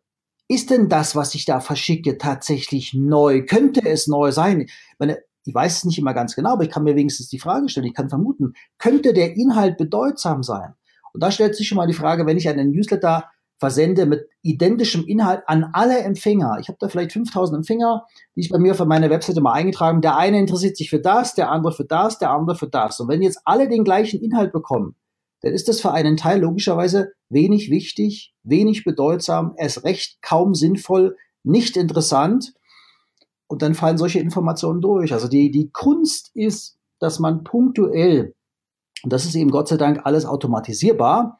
ist 0.47 0.69
denn 0.69 0.89
das, 0.89 1.15
was 1.15 1.35
ich 1.35 1.45
da 1.45 1.59
verschicke, 1.59 2.17
tatsächlich 2.17 2.93
neu? 2.93 3.43
Könnte 3.45 3.81
es 3.85 4.07
neu 4.07 4.31
sein? 4.31 4.61
Ich, 4.61 4.71
meine, 4.99 5.19
ich 5.43 5.53
weiß 5.53 5.77
es 5.77 5.85
nicht 5.85 5.97
immer 5.97 6.13
ganz 6.13 6.35
genau, 6.35 6.53
aber 6.53 6.63
ich 6.63 6.69
kann 6.69 6.83
mir 6.83 6.95
wenigstens 6.95 7.29
die 7.29 7.39
Frage 7.39 7.69
stellen, 7.69 7.87
ich 7.87 7.93
kann 7.93 8.09
vermuten, 8.09 8.53
könnte 8.77 9.13
der 9.13 9.35
Inhalt 9.35 9.77
bedeutsam 9.77 10.43
sein? 10.43 10.73
Und 11.13 11.23
da 11.23 11.31
stellt 11.31 11.55
sich 11.55 11.67
schon 11.67 11.77
mal 11.77 11.87
die 11.87 11.93
Frage, 11.93 12.25
wenn 12.25 12.37
ich 12.37 12.49
einen 12.49 12.71
Newsletter 12.71 13.25
versende 13.57 14.05
mit 14.05 14.27
identischem 14.41 15.05
Inhalt 15.05 15.43
an 15.47 15.69
alle 15.71 15.99
Empfänger. 15.99 16.57
Ich 16.59 16.67
habe 16.67 16.77
da 16.79 16.89
vielleicht 16.89 17.13
5000 17.13 17.57
Empfänger, 17.57 18.05
die 18.35 18.41
ich 18.41 18.49
bei 18.49 18.59
mir 18.59 18.75
für 18.75 18.85
meine 18.85 19.09
Webseite 19.09 19.39
mal 19.39 19.53
eingetragen. 19.53 20.01
Der 20.01 20.17
eine 20.17 20.39
interessiert 20.39 20.75
sich 20.75 20.89
für 20.89 20.99
das, 20.99 21.35
der 21.35 21.49
andere 21.49 21.73
für 21.73 21.85
das, 21.85 22.19
der 22.19 22.31
andere 22.31 22.57
für 22.57 22.67
das. 22.67 22.99
Und 22.99 23.07
wenn 23.07 23.21
jetzt 23.21 23.39
alle 23.45 23.69
den 23.69 23.85
gleichen 23.85 24.21
Inhalt 24.21 24.51
bekommen, 24.51 24.95
dann 25.45 25.53
ist 25.53 25.67
das 25.67 25.79
für 25.79 25.91
einen 25.91 26.17
Teil 26.17 26.41
logischerweise 26.41 27.13
wenig 27.29 27.69
wichtig, 27.69 28.33
wenig 28.41 28.83
bedeutsam, 28.83 29.53
erst 29.57 29.83
recht 29.83 30.19
kaum 30.23 30.55
sinnvoll, 30.55 31.17
nicht 31.43 31.77
interessant. 31.77 32.55
Und 33.45 33.61
dann 33.61 33.75
fallen 33.75 33.99
solche 33.99 34.17
Informationen 34.17 34.81
durch. 34.81 35.13
Also 35.13 35.27
die, 35.27 35.51
die 35.51 35.69
Kunst 35.69 36.31
ist, 36.33 36.79
dass 36.97 37.19
man 37.19 37.43
punktuell, 37.43 38.33
und 39.03 39.13
das 39.13 39.25
ist 39.25 39.35
eben 39.35 39.51
Gott 39.51 39.67
sei 39.67 39.77
Dank 39.77 40.01
alles 40.03 40.25
automatisierbar, 40.25 41.39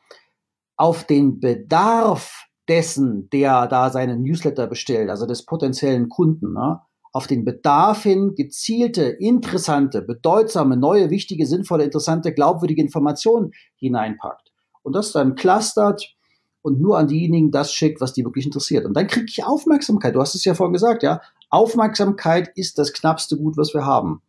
auf 0.78 1.06
den 1.06 1.40
Bedarf 1.40 2.46
dessen, 2.68 3.28
der 3.32 3.66
da 3.66 3.90
seinen 3.90 4.22
Newsletter 4.22 4.68
bestellt, 4.68 5.10
also 5.10 5.26
des 5.26 5.46
potenziellen 5.46 6.10
Kunden, 6.10 6.54
ne, 6.54 6.80
auf 7.16 7.28
den 7.28 7.46
Bedarf 7.46 8.04
hin 8.04 8.36
gezielte, 8.36 9.04
interessante, 9.04 10.02
bedeutsame, 10.02 10.76
neue, 10.76 11.10
wichtige, 11.10 11.46
sinnvolle, 11.46 11.86
interessante, 11.86 12.34
glaubwürdige 12.34 12.82
Informationen 12.82 13.54
hineinpackt. 13.78 14.52
Und 14.84 14.98
das 14.98 15.14
dann 15.14 15.36
clustert 15.36 16.14
und 16.62 16.82
nur 16.82 16.98
an 16.98 17.08
diejenigen 17.08 17.52
das 17.52 17.72
schickt, 17.72 18.02
was 18.02 18.12
die 18.12 18.26
wirklich 18.26 18.46
interessiert. 18.46 18.84
Und 18.84 18.98
dann 18.98 19.08
kriege 19.08 19.28
ich 19.30 19.46
Aufmerksamkeit. 19.46 20.14
Du 20.14 20.20
hast 20.20 20.36
es 20.36 20.44
ja 20.44 20.56
vorhin 20.56 20.74
gesagt, 20.74 21.04
ja. 21.04 21.22
Aufmerksamkeit 21.50 22.52
ist 22.56 22.78
das 22.80 22.92
knappste 22.92 23.38
Gut, 23.38 23.56
was 23.56 23.74
wir 23.74 23.86
haben. 23.86 24.22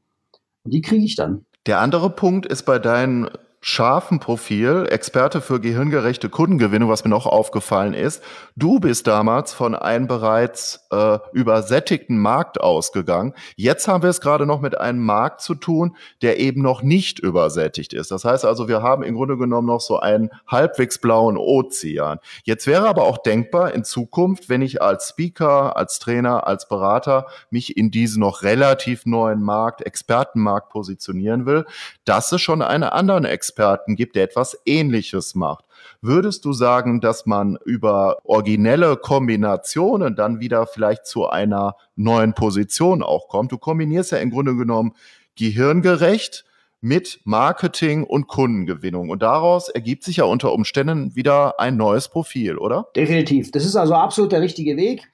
Und 0.63 0.73
die 0.73 0.81
kriege 0.81 1.05
ich 1.05 1.17
dann. 1.17 1.45
Der 1.67 1.81
andere 1.81 2.11
Punkt 2.11 2.47
ist 2.47 2.67
bei 2.67 2.79
deinen 2.79 3.29
scharfen 3.69 4.21
Profil, 4.21 4.87
Experte 4.91 5.41
für 5.41 5.59
gehirngerechte 5.59 6.29
Kundengewinnung, 6.29 6.89
was 6.89 7.03
mir 7.03 7.11
noch 7.11 7.27
aufgefallen 7.27 7.95
ist. 7.95 8.23
Du 8.55 8.79
bist 8.79 9.09
damals 9.09 9.53
von 9.53 9.75
einem 9.75 10.07
bereits 10.07 10.87
äh, 10.93 11.19
übersättigten 11.33 12.17
Markt 12.17 12.61
ausgegangen. 12.61 13.35
Jetzt 13.57 13.89
haben 13.89 14.05
wir 14.05 14.11
es 14.11 14.21
gerade 14.21 14.47
noch 14.47 14.61
mit 14.61 14.79
einem 14.79 15.05
Markt 15.05 15.41
zu 15.41 15.57
tun, 15.57 15.97
der 16.23 16.39
eben 16.39 16.63
noch 16.63 16.83
nicht 16.83 17.19
übersättigt 17.19 17.93
ist. 17.93 18.13
Das 18.13 18.25
heißt 18.25 18.45
also, 18.45 18.69
wir 18.69 18.83
haben 18.83 19.03
im 19.03 19.17
Grunde 19.17 19.37
genommen 19.37 19.67
noch 19.67 19.81
so 19.81 19.99
einen 19.99 20.31
halbwegs 20.47 21.01
blauen 21.01 21.37
Ozean. 21.37 22.21
Jetzt 22.45 22.69
wäre 22.69 22.87
aber 22.89 23.03
auch 23.03 23.19
denkbar 23.19 23.75
in 23.75 23.83
Zukunft, 23.83 24.49
wenn 24.49 24.63
ich 24.63 24.81
als 24.81 25.09
Speaker, 25.09 25.77
als 25.77 25.99
Trainer, 25.99 26.47
als 26.47 26.69
Berater 26.69 27.27
mich 27.51 27.77
in 27.77 27.91
diesen 27.91 28.21
noch 28.21 28.43
relativ 28.43 29.07
neuen 29.07 29.43
Markt, 29.43 29.83
Expertenmarkt 29.83 30.69
positionieren 30.69 31.47
will, 31.47 31.67
dass 32.05 32.31
es 32.31 32.41
schon 32.41 32.63
eine 32.63 32.93
anderen 32.93 33.25
Experten 33.25 33.56
Experten 33.57 33.97
gibt, 33.97 34.17
der 34.17 34.25
etwas 34.25 34.59
Ähnliches 34.67 35.35
macht. 35.35 35.65
Würdest 36.03 36.45
du 36.45 36.53
sagen, 36.53 37.01
dass 37.01 37.25
man 37.25 37.57
über 37.65 38.19
originelle 38.25 38.97
Kombinationen 38.97 40.15
dann 40.15 40.41
wieder 40.41 40.67
vielleicht 40.67 41.07
zu 41.07 41.27
einer 41.27 41.77
neuen 41.95 42.35
Position 42.35 43.03
auch 43.03 43.29
kommt? 43.29 43.53
Du 43.53 43.59
kombinierst 43.59 44.13
ja 44.13 44.19
im 44.19 44.31
Grunde 44.31 44.57
genommen 44.57 44.93
gehirngerecht 45.37 46.45
mit 46.83 47.21
Marketing 47.25 48.05
und 48.05 48.27
Kundengewinnung. 48.27 49.09
Und 49.09 49.23
daraus 49.23 49.71
ergibt 49.71 50.05
sich 50.05 50.19
ja 50.19 50.25
unter 50.25 50.53
Umständen 50.53 51.17
wieder 51.17 51.59
ein 51.59 51.79
neues 51.79 52.09
Profil, 52.09 52.59
oder? 52.59 52.89
Definitiv. 52.95 53.53
Das 53.53 53.65
ist 53.65 53.75
also 53.75 53.95
absolut 53.95 54.33
der 54.33 54.43
richtige 54.43 54.77
Weg. 54.77 55.11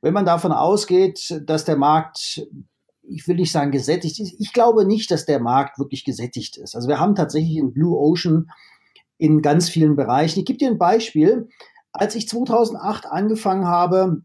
Wenn 0.00 0.14
man 0.14 0.24
davon 0.24 0.52
ausgeht, 0.52 1.42
dass 1.44 1.66
der 1.66 1.76
Markt 1.76 2.42
ich 3.02 3.26
will 3.26 3.36
nicht 3.36 3.52
sagen 3.52 3.70
gesättigt 3.70 4.20
ist. 4.20 4.34
Ich 4.38 4.52
glaube 4.52 4.86
nicht, 4.86 5.10
dass 5.10 5.26
der 5.26 5.40
Markt 5.40 5.78
wirklich 5.78 6.04
gesättigt 6.04 6.56
ist. 6.56 6.74
Also 6.74 6.88
wir 6.88 7.00
haben 7.00 7.14
tatsächlich 7.14 7.56
in 7.56 7.72
Blue 7.72 7.98
Ocean 7.98 8.50
in 9.18 9.42
ganz 9.42 9.68
vielen 9.68 9.96
Bereichen. 9.96 10.40
Ich 10.40 10.46
gebe 10.46 10.58
dir 10.58 10.68
ein 10.68 10.78
Beispiel. 10.78 11.48
Als 11.92 12.14
ich 12.14 12.28
2008 12.28 13.06
angefangen 13.06 13.66
habe, 13.66 14.22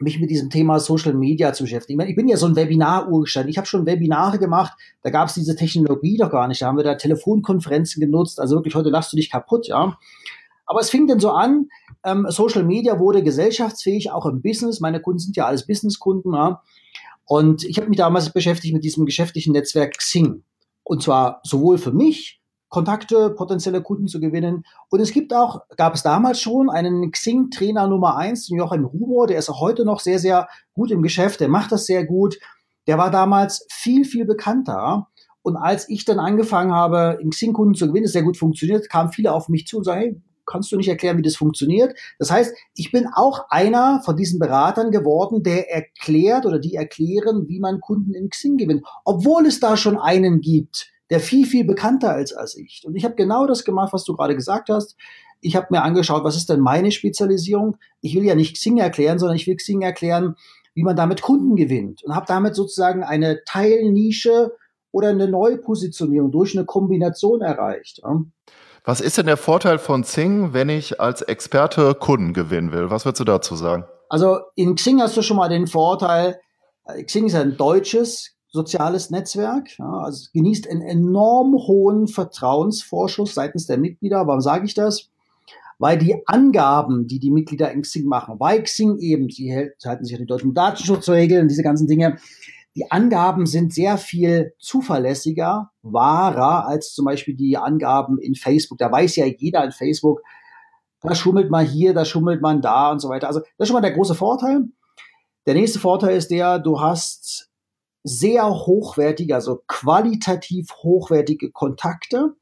mich 0.00 0.20
mit 0.20 0.30
diesem 0.30 0.50
Thema 0.50 0.78
Social 0.78 1.14
Media 1.14 1.52
zu 1.52 1.64
beschäftigen. 1.64 2.00
Ich 2.02 2.14
bin 2.14 2.28
ja 2.28 2.36
so 2.36 2.46
ein 2.46 2.54
Webinar-Urgestein. 2.54 3.48
Ich 3.48 3.56
habe 3.56 3.66
schon 3.66 3.84
Webinare 3.84 4.38
gemacht, 4.38 4.74
da 5.02 5.10
gab 5.10 5.28
es 5.28 5.34
diese 5.34 5.56
Technologie 5.56 6.16
doch 6.16 6.30
gar 6.30 6.46
nicht. 6.46 6.62
Da 6.62 6.66
haben 6.66 6.76
wir 6.76 6.84
da 6.84 6.94
Telefonkonferenzen 6.94 8.00
genutzt. 8.00 8.38
Also 8.38 8.56
wirklich, 8.56 8.74
heute 8.76 8.90
lachst 8.90 9.12
du 9.12 9.16
dich 9.16 9.30
kaputt, 9.30 9.66
ja. 9.66 9.98
Aber 10.66 10.80
es 10.80 10.90
fing 10.90 11.06
dann 11.06 11.18
so 11.18 11.30
an, 11.30 11.68
ähm, 12.04 12.26
Social 12.28 12.62
Media 12.62 13.00
wurde 13.00 13.22
gesellschaftsfähig, 13.22 14.12
auch 14.12 14.26
im 14.26 14.42
Business. 14.42 14.80
Meine 14.80 15.00
Kunden 15.00 15.18
sind 15.18 15.36
ja 15.36 15.46
alles 15.46 15.66
Businesskunden, 15.66 16.32
ja. 16.32 16.62
Und 17.28 17.62
ich 17.62 17.76
habe 17.76 17.90
mich 17.90 17.98
damals 17.98 18.32
beschäftigt 18.32 18.72
mit 18.72 18.84
diesem 18.84 19.04
geschäftlichen 19.04 19.52
Netzwerk 19.52 19.98
Xing. 19.98 20.44
Und 20.82 21.02
zwar 21.02 21.40
sowohl 21.44 21.76
für 21.76 21.92
mich, 21.92 22.40
Kontakte, 22.70 23.30
potenzielle 23.30 23.82
Kunden 23.82 24.08
zu 24.08 24.18
gewinnen. 24.18 24.64
Und 24.88 25.00
es 25.00 25.12
gibt 25.12 25.34
auch, 25.34 25.60
gab 25.76 25.94
es 25.94 26.02
damals 26.02 26.40
schon 26.40 26.70
einen 26.70 27.10
Xing-Trainer 27.10 27.86
Nummer 27.86 28.16
eins, 28.16 28.46
den 28.46 28.56
Joachim 28.56 28.90
Humor, 28.90 29.26
der 29.26 29.38
ist 29.38 29.50
auch 29.50 29.60
heute 29.60 29.84
noch 29.84 30.00
sehr, 30.00 30.18
sehr 30.18 30.48
gut 30.72 30.90
im 30.90 31.02
Geschäft, 31.02 31.40
der 31.40 31.48
macht 31.48 31.70
das 31.70 31.84
sehr 31.84 32.06
gut. 32.06 32.38
Der 32.86 32.96
war 32.96 33.10
damals 33.10 33.66
viel, 33.70 34.06
viel 34.06 34.24
bekannter. 34.24 35.08
Und 35.42 35.56
als 35.56 35.88
ich 35.90 36.06
dann 36.06 36.18
angefangen 36.18 36.72
habe, 36.72 37.18
im 37.20 37.30
Xing-Kunden 37.30 37.74
zu 37.74 37.88
gewinnen, 37.88 38.04
das 38.04 38.12
sehr 38.12 38.22
gut 38.22 38.38
funktioniert, 38.38 38.88
kamen 38.88 39.12
viele 39.12 39.32
auf 39.32 39.50
mich 39.50 39.66
zu 39.66 39.78
und 39.78 39.84
sagen, 39.84 40.00
hey, 40.00 40.22
kannst 40.50 40.72
du 40.72 40.76
nicht 40.76 40.88
erklären, 40.88 41.18
wie 41.18 41.22
das 41.22 41.36
funktioniert. 41.36 41.96
Das 42.18 42.30
heißt, 42.30 42.54
ich 42.74 42.90
bin 42.90 43.06
auch 43.12 43.46
einer 43.50 44.00
von 44.04 44.16
diesen 44.16 44.38
Beratern 44.38 44.90
geworden, 44.90 45.42
der 45.42 45.70
erklärt 45.70 46.46
oder 46.46 46.58
die 46.58 46.74
erklären, 46.74 47.46
wie 47.48 47.60
man 47.60 47.80
Kunden 47.80 48.14
in 48.14 48.30
Xing 48.30 48.56
gewinnt, 48.56 48.84
obwohl 49.04 49.46
es 49.46 49.60
da 49.60 49.76
schon 49.76 49.98
einen 49.98 50.40
gibt, 50.40 50.90
der 51.10 51.20
viel, 51.20 51.46
viel 51.46 51.64
bekannter 51.64 52.18
ist 52.18 52.32
als 52.32 52.56
ich. 52.56 52.82
Und 52.84 52.96
ich 52.96 53.04
habe 53.04 53.14
genau 53.14 53.46
das 53.46 53.64
gemacht, 53.64 53.92
was 53.92 54.04
du 54.04 54.14
gerade 54.14 54.34
gesagt 54.34 54.68
hast. 54.68 54.96
Ich 55.40 55.54
habe 55.54 55.68
mir 55.70 55.82
angeschaut, 55.82 56.24
was 56.24 56.36
ist 56.36 56.48
denn 56.48 56.60
meine 56.60 56.90
Spezialisierung? 56.90 57.76
Ich 58.00 58.14
will 58.14 58.24
ja 58.24 58.34
nicht 58.34 58.56
Xing 58.56 58.78
erklären, 58.78 59.18
sondern 59.18 59.36
ich 59.36 59.46
will 59.46 59.56
Xing 59.56 59.82
erklären, 59.82 60.34
wie 60.74 60.82
man 60.82 60.96
damit 60.96 61.22
Kunden 61.22 61.56
gewinnt 61.56 62.04
und 62.04 62.14
habe 62.14 62.26
damit 62.26 62.54
sozusagen 62.54 63.02
eine 63.02 63.42
Teilnische 63.44 64.52
oder 64.92 65.08
eine 65.08 65.28
Neupositionierung 65.28 66.30
durch 66.30 66.56
eine 66.56 66.64
Kombination 66.64 67.40
erreicht. 67.40 68.00
Was 68.84 69.00
ist 69.00 69.18
denn 69.18 69.26
der 69.26 69.36
Vorteil 69.36 69.78
von 69.78 70.02
Xing, 70.02 70.54
wenn 70.54 70.68
ich 70.68 71.00
als 71.00 71.22
Experte 71.22 71.94
Kunden 71.94 72.32
gewinnen 72.32 72.72
will? 72.72 72.90
Was 72.90 73.04
würdest 73.04 73.20
du 73.20 73.24
dazu 73.24 73.54
sagen? 73.54 73.84
Also 74.08 74.38
in 74.54 74.74
Xing 74.74 75.00
hast 75.00 75.16
du 75.16 75.22
schon 75.22 75.36
mal 75.36 75.48
den 75.48 75.66
Vorteil, 75.66 76.40
äh, 76.86 77.02
Xing 77.02 77.26
ist 77.26 77.34
ein 77.34 77.56
deutsches 77.56 78.34
soziales 78.50 79.10
Netzwerk, 79.10 79.78
ja, 79.78 79.90
also 79.90 80.22
es 80.22 80.32
genießt 80.32 80.70
einen 80.70 80.80
enorm 80.80 81.52
hohen 81.52 82.08
Vertrauensvorschuss 82.08 83.34
seitens 83.34 83.66
der 83.66 83.76
Mitglieder. 83.76 84.26
Warum 84.26 84.40
sage 84.40 84.64
ich 84.64 84.72
das? 84.72 85.10
Weil 85.78 85.98
die 85.98 86.22
Angaben, 86.26 87.06
die 87.06 87.18
die 87.18 87.30
Mitglieder 87.30 87.70
in 87.70 87.82
Xing 87.82 88.06
machen, 88.06 88.36
weil 88.40 88.62
Xing 88.62 88.98
eben, 88.98 89.28
sie 89.28 89.54
halten 89.84 90.04
sich 90.04 90.14
an 90.14 90.22
die 90.22 90.26
deutschen 90.26 90.54
Datenschutzregeln, 90.54 91.46
diese 91.46 91.62
ganzen 91.62 91.86
Dinge, 91.86 92.16
die 92.78 92.92
Angaben 92.92 93.46
sind 93.46 93.74
sehr 93.74 93.98
viel 93.98 94.54
zuverlässiger, 94.60 95.72
wahrer 95.82 96.68
als 96.68 96.92
zum 96.94 97.06
Beispiel 97.06 97.34
die 97.34 97.56
Angaben 97.56 98.18
in 98.18 98.36
Facebook. 98.36 98.78
Da 98.78 98.92
weiß 98.92 99.16
ja 99.16 99.26
jeder 99.26 99.64
in 99.64 99.72
Facebook, 99.72 100.22
da 101.00 101.12
schummelt 101.16 101.50
man 101.50 101.66
hier, 101.66 101.92
da 101.92 102.04
schummelt 102.04 102.40
man 102.40 102.62
da 102.62 102.92
und 102.92 103.00
so 103.00 103.08
weiter. 103.08 103.26
Also 103.26 103.40
das 103.40 103.48
ist 103.58 103.66
schon 103.66 103.74
mal 103.74 103.80
der 103.80 103.94
große 103.94 104.14
Vorteil. 104.14 104.68
Der 105.46 105.54
nächste 105.54 105.80
Vorteil 105.80 106.16
ist 106.16 106.30
der, 106.30 106.60
du 106.60 106.80
hast 106.80 107.50
sehr 108.04 108.48
hochwertige, 108.48 109.34
also 109.34 109.62
qualitativ 109.66 110.70
hochwertige 110.84 111.50
Kontakte, 111.50 112.36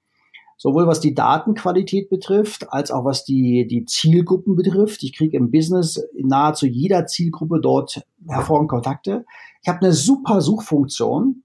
sowohl 0.57 0.87
was 0.87 1.01
die 1.01 1.14
Datenqualität 1.14 2.09
betrifft, 2.09 2.73
als 2.73 2.90
auch 2.90 3.05
was 3.05 3.25
die, 3.25 3.66
die 3.66 3.85
Zielgruppen 3.85 4.57
betrifft. 4.57 5.03
Ich 5.03 5.14
kriege 5.14 5.37
im 5.37 5.51
Business 5.51 5.97
in 6.14 6.29
nahezu 6.29 6.66
jeder 6.66 7.07
Zielgruppe 7.07 7.61
dort 7.61 8.03
hervorragende 8.27 8.71
Kontakte. 8.71 9.25
Ich 9.62 9.69
habe 9.69 9.81
eine 9.83 9.92
super 9.92 10.40
Suchfunktion. 10.40 11.42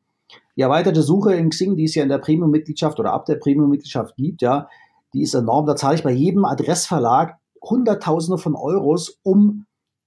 Die 0.56 0.62
erweiterte 0.62 1.02
Suche 1.02 1.34
in 1.34 1.50
Xing, 1.50 1.76
die 1.76 1.86
es 1.86 1.95
ja 1.95 2.04
in 2.04 2.10
der 2.10 2.17
Premium-Mitgliedschaft 2.17 3.00
oder 3.00 3.13
ab 3.13 3.26
der 3.26 3.36
Premium-Mitgliedschaft 3.36 4.15
gibt, 4.15 4.41
ja, 4.41 4.67
die 5.13 5.24
ist 5.24 5.34
enorm. 5.34 5.65
Da 5.65 5.76
zahle 5.76 5.95
ich 5.95 6.04
bei 6.04 6.12
jedem 6.12 6.45
Adressverlag 6.45 7.38
Hunderttausende 7.62 8.38
von 8.38 8.56
Euros, 8.56 9.19
um 9.24 9.65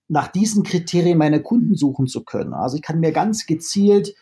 nach 0.08 0.28
diesen 0.28 0.64
Kriterien 0.64 1.18
meine 1.18 1.42
Kunden 1.42 1.76
suchen 1.76 2.06
zu 2.06 2.24
können. 2.24 2.52
Also 2.52 2.76
ich 2.76 2.82
kann 2.82 3.00
mir 3.00 3.12
ganz 3.12 3.46
gezielt 3.46 4.14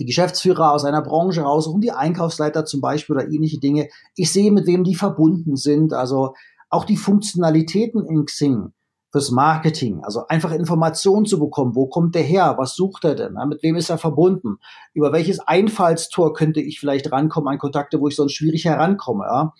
die 0.00 0.06
Geschäftsführer 0.06 0.72
aus 0.72 0.84
einer 0.84 1.02
Branche 1.02 1.42
raussuchen, 1.42 1.82
die 1.82 1.92
Einkaufsleiter 1.92 2.64
zum 2.64 2.80
Beispiel 2.80 3.16
oder 3.16 3.28
ähnliche 3.28 3.60
Dinge. 3.60 3.88
Ich 4.16 4.32
sehe, 4.32 4.50
mit 4.50 4.66
wem 4.66 4.82
die 4.82 4.94
verbunden 4.94 5.56
sind. 5.56 5.92
Also 5.92 6.34
auch 6.70 6.84
die 6.84 6.96
Funktionalitäten 6.96 8.06
in 8.06 8.24
Xing 8.24 8.72
fürs 9.12 9.30
Marketing, 9.30 10.02
also 10.04 10.26
einfach 10.28 10.52
Informationen 10.52 11.26
zu 11.26 11.40
bekommen, 11.40 11.74
wo 11.74 11.86
kommt 11.86 12.14
der 12.14 12.22
her, 12.22 12.54
was 12.58 12.76
sucht 12.76 13.04
er 13.04 13.16
denn, 13.16 13.36
mit 13.48 13.62
wem 13.62 13.74
ist 13.74 13.90
er 13.90 13.98
verbunden, 13.98 14.58
über 14.94 15.12
welches 15.12 15.40
Einfallstor 15.40 16.32
könnte 16.32 16.60
ich 16.60 16.78
vielleicht 16.78 17.10
rankommen 17.10 17.48
an 17.48 17.58
Kontakte, 17.58 18.00
wo 18.00 18.06
ich 18.06 18.14
sonst 18.14 18.34
schwierig 18.34 18.66
herankomme. 18.66 19.24
Ja? 19.24 19.52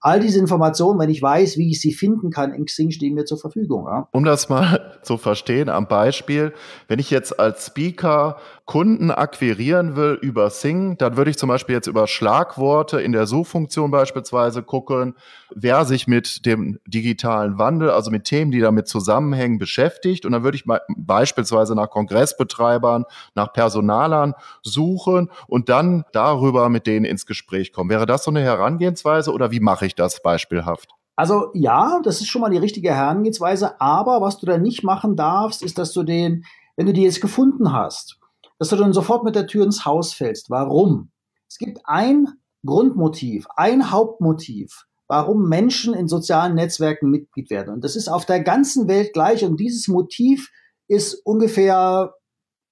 All 0.00 0.20
diese 0.20 0.38
Informationen, 0.38 0.98
wenn 1.00 1.10
ich 1.10 1.22
weiß, 1.22 1.56
wie 1.56 1.70
ich 1.70 1.80
sie 1.80 1.92
finden 1.92 2.30
kann, 2.30 2.52
in 2.52 2.66
Xing 2.66 2.90
stehen 2.90 3.14
mir 3.14 3.24
zur 3.24 3.38
Verfügung. 3.38 3.86
Ja? 3.86 4.08
Um 4.12 4.24
das 4.24 4.48
mal 4.48 4.98
zu 5.02 5.18
verstehen 5.18 5.68
am 5.68 5.86
Beispiel, 5.86 6.52
wenn 6.88 6.98
ich 6.98 7.10
jetzt 7.10 7.38
als 7.38 7.66
Speaker 7.66 8.36
Kunden 8.66 9.10
akquirieren 9.10 9.94
will 9.94 10.18
über 10.22 10.48
Sing, 10.48 10.96
dann 10.96 11.18
würde 11.18 11.30
ich 11.30 11.36
zum 11.36 11.50
Beispiel 11.50 11.74
jetzt 11.74 11.86
über 11.86 12.06
Schlagworte 12.06 12.98
in 12.98 13.12
der 13.12 13.26
Suchfunktion 13.26 13.90
beispielsweise 13.90 14.62
gucken, 14.62 15.16
wer 15.54 15.84
sich 15.84 16.06
mit 16.06 16.46
dem 16.46 16.78
digitalen 16.86 17.58
Wandel, 17.58 17.90
also 17.90 18.10
mit 18.10 18.24
Themen, 18.24 18.50
die 18.50 18.60
damit 18.60 18.88
zusammenhängen, 18.88 19.58
beschäftigt. 19.58 20.24
Und 20.24 20.32
dann 20.32 20.44
würde 20.44 20.56
ich 20.56 20.64
beispielsweise 20.96 21.74
nach 21.74 21.90
Kongressbetreibern, 21.90 23.04
nach 23.34 23.52
Personalern 23.52 24.32
suchen 24.62 25.30
und 25.46 25.68
dann 25.68 26.04
darüber 26.12 26.70
mit 26.70 26.86
denen 26.86 27.04
ins 27.04 27.26
Gespräch 27.26 27.70
kommen. 27.70 27.90
Wäre 27.90 28.06
das 28.06 28.24
so 28.24 28.30
eine 28.30 28.40
Herangehensweise 28.40 29.30
oder 29.32 29.50
wie 29.50 29.60
mache 29.60 29.84
ich 29.84 29.94
das 29.94 30.22
beispielhaft? 30.22 30.88
Also 31.16 31.50
ja, 31.52 32.00
das 32.02 32.20
ist 32.20 32.28
schon 32.28 32.40
mal 32.40 32.50
die 32.50 32.58
richtige 32.58 32.94
Herangehensweise, 32.94 33.80
aber 33.80 34.22
was 34.22 34.38
du 34.38 34.46
da 34.46 34.56
nicht 34.56 34.82
machen 34.84 35.16
darfst, 35.16 35.62
ist, 35.62 35.76
dass 35.76 35.92
du 35.92 36.02
den, 36.02 36.44
wenn 36.76 36.86
du 36.86 36.92
die 36.94 37.02
jetzt 37.02 37.20
gefunden 37.20 37.72
hast, 37.72 38.18
dass 38.58 38.68
du 38.68 38.76
dann 38.76 38.92
sofort 38.92 39.24
mit 39.24 39.34
der 39.34 39.46
Tür 39.46 39.64
ins 39.64 39.84
Haus 39.84 40.12
fällst. 40.12 40.50
Warum? 40.50 41.10
Es 41.48 41.58
gibt 41.58 41.80
ein 41.84 42.28
Grundmotiv, 42.64 43.46
ein 43.56 43.90
Hauptmotiv, 43.90 44.86
warum 45.06 45.48
Menschen 45.48 45.94
in 45.94 46.08
sozialen 46.08 46.54
Netzwerken 46.54 47.10
Mitglied 47.10 47.50
werden. 47.50 47.74
Und 47.74 47.84
das 47.84 47.96
ist 47.96 48.08
auf 48.08 48.24
der 48.24 48.40
ganzen 48.40 48.88
Welt 48.88 49.12
gleich. 49.12 49.44
Und 49.44 49.60
dieses 49.60 49.88
Motiv 49.88 50.50
ist 50.88 51.14
ungefähr 51.24 52.14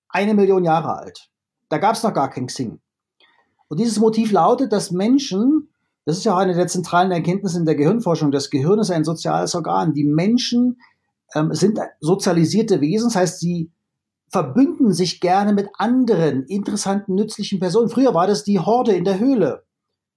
eine 0.08 0.34
Million 0.34 0.64
Jahre 0.64 0.96
alt. 0.96 1.30
Da 1.68 1.78
gab 1.78 1.94
es 1.94 2.02
noch 2.02 2.14
gar 2.14 2.30
kein 2.30 2.46
Xing. 2.46 2.80
Und 3.68 3.80
dieses 3.80 3.98
Motiv 3.98 4.32
lautet, 4.32 4.72
dass 4.72 4.90
Menschen, 4.90 5.70
das 6.04 6.18
ist 6.18 6.24
ja 6.24 6.34
auch 6.34 6.38
eine 6.38 6.54
der 6.54 6.66
zentralen 6.66 7.10
Erkenntnisse 7.10 7.58
in 7.58 7.64
der 7.64 7.74
Gehirnforschung, 7.74 8.30
das 8.30 8.50
Gehirn 8.50 8.78
ist 8.78 8.90
ein 8.90 9.04
soziales 9.04 9.54
Organ. 9.54 9.94
Die 9.94 10.04
Menschen 10.04 10.78
ähm, 11.34 11.54
sind 11.54 11.78
sozialisierte 12.00 12.80
Wesen, 12.80 13.08
das 13.08 13.16
heißt, 13.16 13.40
sie 13.40 13.70
verbünden 14.32 14.92
sich 14.92 15.20
gerne 15.20 15.52
mit 15.52 15.68
anderen 15.76 16.44
interessanten, 16.44 17.14
nützlichen 17.14 17.60
Personen. 17.60 17.90
Früher 17.90 18.14
war 18.14 18.26
das 18.26 18.44
die 18.44 18.58
Horde 18.58 18.92
in 18.92 19.04
der 19.04 19.20
Höhle. 19.20 19.64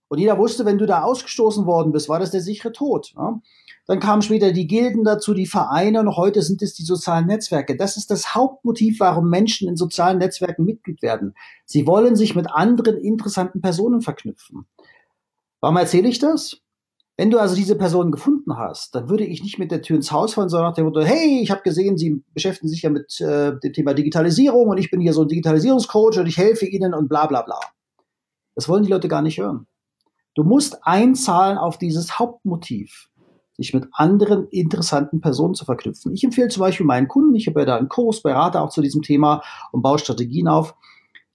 Und 0.08 0.20
jeder 0.20 0.38
wusste, 0.38 0.66
wenn 0.66 0.78
du 0.78 0.86
da 0.86 1.02
ausgestoßen 1.02 1.66
worden 1.66 1.92
bist, 1.92 2.08
war 2.08 2.20
das 2.20 2.32
der 2.32 2.40
sichere 2.40 2.72
Tod. 2.72 3.14
Ja? 3.18 3.42
Dann 3.88 4.00
kamen 4.00 4.22
später 4.22 4.54
die 4.54 4.68
Gilden 4.68 5.04
dazu, 5.04 5.34
die 5.34 5.46
Vereine 5.46 6.00
und 6.00 6.16
heute 6.16 6.42
sind 6.42 6.62
es 6.62 6.74
die 6.74 6.84
sozialen 6.84 7.26
Netzwerke. 7.26 7.76
Das 7.76 7.98
ist 7.98 8.10
das 8.10 8.34
Hauptmotiv, 8.34 9.00
warum 9.02 9.30
Menschen 9.30 9.68
in 9.68 9.76
sozialen 9.76 10.20
Netzwerken 10.20 10.64
Mitglied 10.64 11.02
werden. 11.02 11.36
Sie 11.66 11.86
wollen 11.86 12.16
sich 12.16 12.36
mit 12.36 12.50
anderen 12.50 12.98
interessanten 12.98 13.62
Personen 13.62 14.02
verknüpfen. 14.02 14.66
Warum 15.60 15.78
erzähle 15.78 16.08
ich 16.08 16.20
das? 16.20 16.62
Wenn 17.18 17.32
du 17.32 17.40
also 17.40 17.56
diese 17.56 17.78
Person 17.78 18.12
gefunden 18.12 18.58
hast, 18.58 18.94
dann 18.94 19.10
würde 19.10 19.24
ich 19.24 19.42
nicht 19.42 19.58
mit 19.58 19.72
der 19.72 19.82
Tür 19.82 19.96
ins 19.96 20.12
Haus 20.12 20.34
fallen, 20.34 20.50
sondern 20.50 20.70
nach 20.70 20.76
dem 20.76 20.86
Motto, 20.86 21.02
hey, 21.02 21.40
ich 21.42 21.50
habe 21.50 21.62
gesehen, 21.62 21.98
Sie 21.98 22.22
beschäftigen 22.34 22.68
sich 22.68 22.82
ja 22.82 22.90
mit 22.90 23.22
äh, 23.22 23.58
dem 23.58 23.72
Thema 23.72 23.94
Digitalisierung 23.94 24.68
und 24.68 24.78
ich 24.78 24.92
bin 24.92 25.00
hier 25.00 25.14
so 25.14 25.22
ein 25.22 25.30
Digitalisierungscoach 25.30 26.20
und 26.20 26.28
ich 26.28 26.38
helfe 26.38 26.66
Ihnen 26.66 26.94
und 26.94 27.08
bla 27.08 27.26
bla 27.26 27.42
bla. 27.44 27.60
Das 28.56 28.68
wollen 28.68 28.84
die 28.84 28.92
Leute 28.92 29.08
gar 29.08 29.22
nicht 29.22 29.40
hören. 29.40 29.68
Du 30.34 30.44
musst 30.44 30.86
einzahlen 30.86 31.58
auf 31.58 31.78
dieses 31.78 32.20
Hauptmotiv, 32.20 33.10
sich 33.56 33.74
mit 33.74 33.88
anderen 33.94 34.50
interessanten 34.50 35.22
Personen 35.22 35.54
zu 35.54 35.64
verknüpfen. 35.64 36.14
Ich 36.14 36.26
empfehle 36.26 36.50
zum 36.50 36.60
Beispiel 36.60 36.86
meinen 36.86 37.08
Kunden, 37.08 37.36
ich 37.36 37.48
habe 37.48 37.62
ja 37.62 37.66
da 37.66 37.78
einen 37.78 37.88
Kurs, 37.88 38.22
berate 38.22 38.60
auch 38.60 38.70
zu 38.70 38.82
diesem 38.82 39.02
Thema 39.02 39.42
und 39.72 39.82
baue 39.82 40.00
Strategien 40.00 40.50
auf. 40.50 40.76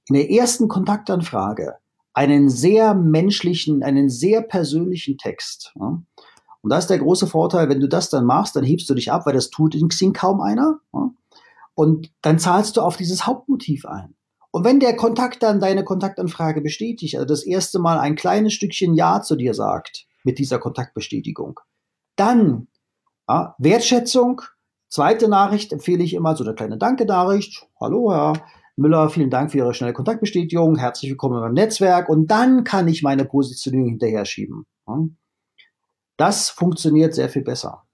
In 0.09 0.15
der 0.15 0.31
ersten 0.31 0.69
Kontaktanfrage 0.69 1.77
einen 2.13 2.49
sehr 2.49 2.95
menschlichen, 2.95 3.83
einen 3.83 4.09
sehr 4.09 4.43
persönlichen 4.43 5.17
Text. 5.19 5.73
Ja. 5.79 6.03
Und 6.63 6.71
da 6.71 6.79
ist 6.79 6.89
der 6.89 6.99
große 6.99 7.27
Vorteil, 7.27 7.69
wenn 7.69 7.81
du 7.81 7.89
das 7.89 8.11
dann 8.11 8.27
machst, 8.27 8.55
dann 8.57 8.65
hebst 8.65 8.89
du 8.91 8.95
dich 8.95 9.11
ab, 9.11 9.25
weil 9.25 9.35
das 9.35 9.51
tut 9.51 9.75
in 9.75 9.89
Xing 9.89 10.13
kaum 10.13 10.41
einer. 10.41 10.81
Ja. 10.93 11.11
Und 11.75 12.13
dann 12.23 12.39
zahlst 12.39 12.77
du 12.77 12.83
auf 12.83 12.97
dieses 12.97 13.27
Hauptmotiv 13.27 13.87
ein. 13.87 14.15
Und 14.51 14.65
wenn 14.65 14.81
der 14.81 14.97
Kontakt 14.97 15.43
dann 15.43 15.61
deine 15.61 15.85
Kontaktanfrage 15.85 16.61
bestätigt, 16.61 17.15
also 17.15 17.27
das 17.27 17.45
erste 17.45 17.79
Mal 17.79 17.99
ein 17.99 18.17
kleines 18.17 18.53
Stückchen 18.53 18.95
Ja 18.95 19.23
zu 19.23 19.37
dir 19.37 19.55
sagt 19.55 20.07
mit 20.25 20.39
dieser 20.39 20.59
Kontaktbestätigung, 20.59 21.61
dann 22.17 22.67
ja, 23.29 23.55
Wertschätzung. 23.59 24.43
Zweite 24.89 25.29
Nachricht 25.29 25.73
empfehle 25.73 26.03
ich 26.03 26.15
immer 26.15 26.35
so 26.35 26.43
eine 26.43 26.55
kleine 26.55 26.77
Danke-Nachricht. 26.77 27.69
Hallo, 27.81 28.13
Herr 28.13 28.33
Müller, 28.81 29.11
vielen 29.11 29.29
Dank 29.29 29.53
für 29.53 29.59
Ihre 29.59 29.75
schnelle 29.75 29.93
Kontaktbestätigung. 29.93 30.79
Herzlich 30.79 31.11
willkommen 31.11 31.37
in 31.37 31.43
meinem 31.43 31.53
Netzwerk. 31.53 32.09
Und 32.09 32.29
dann 32.29 32.65
kann 32.65 32.89
ich 32.89 33.03
meine 33.03 33.27
Positionierung 33.27 33.91
hinterher 33.91 34.25
schieben. 34.25 34.67
Das 36.17 36.49
funktioniert 36.49 37.15
sehr 37.15 37.29
viel 37.29 37.43
besser. 37.43 37.85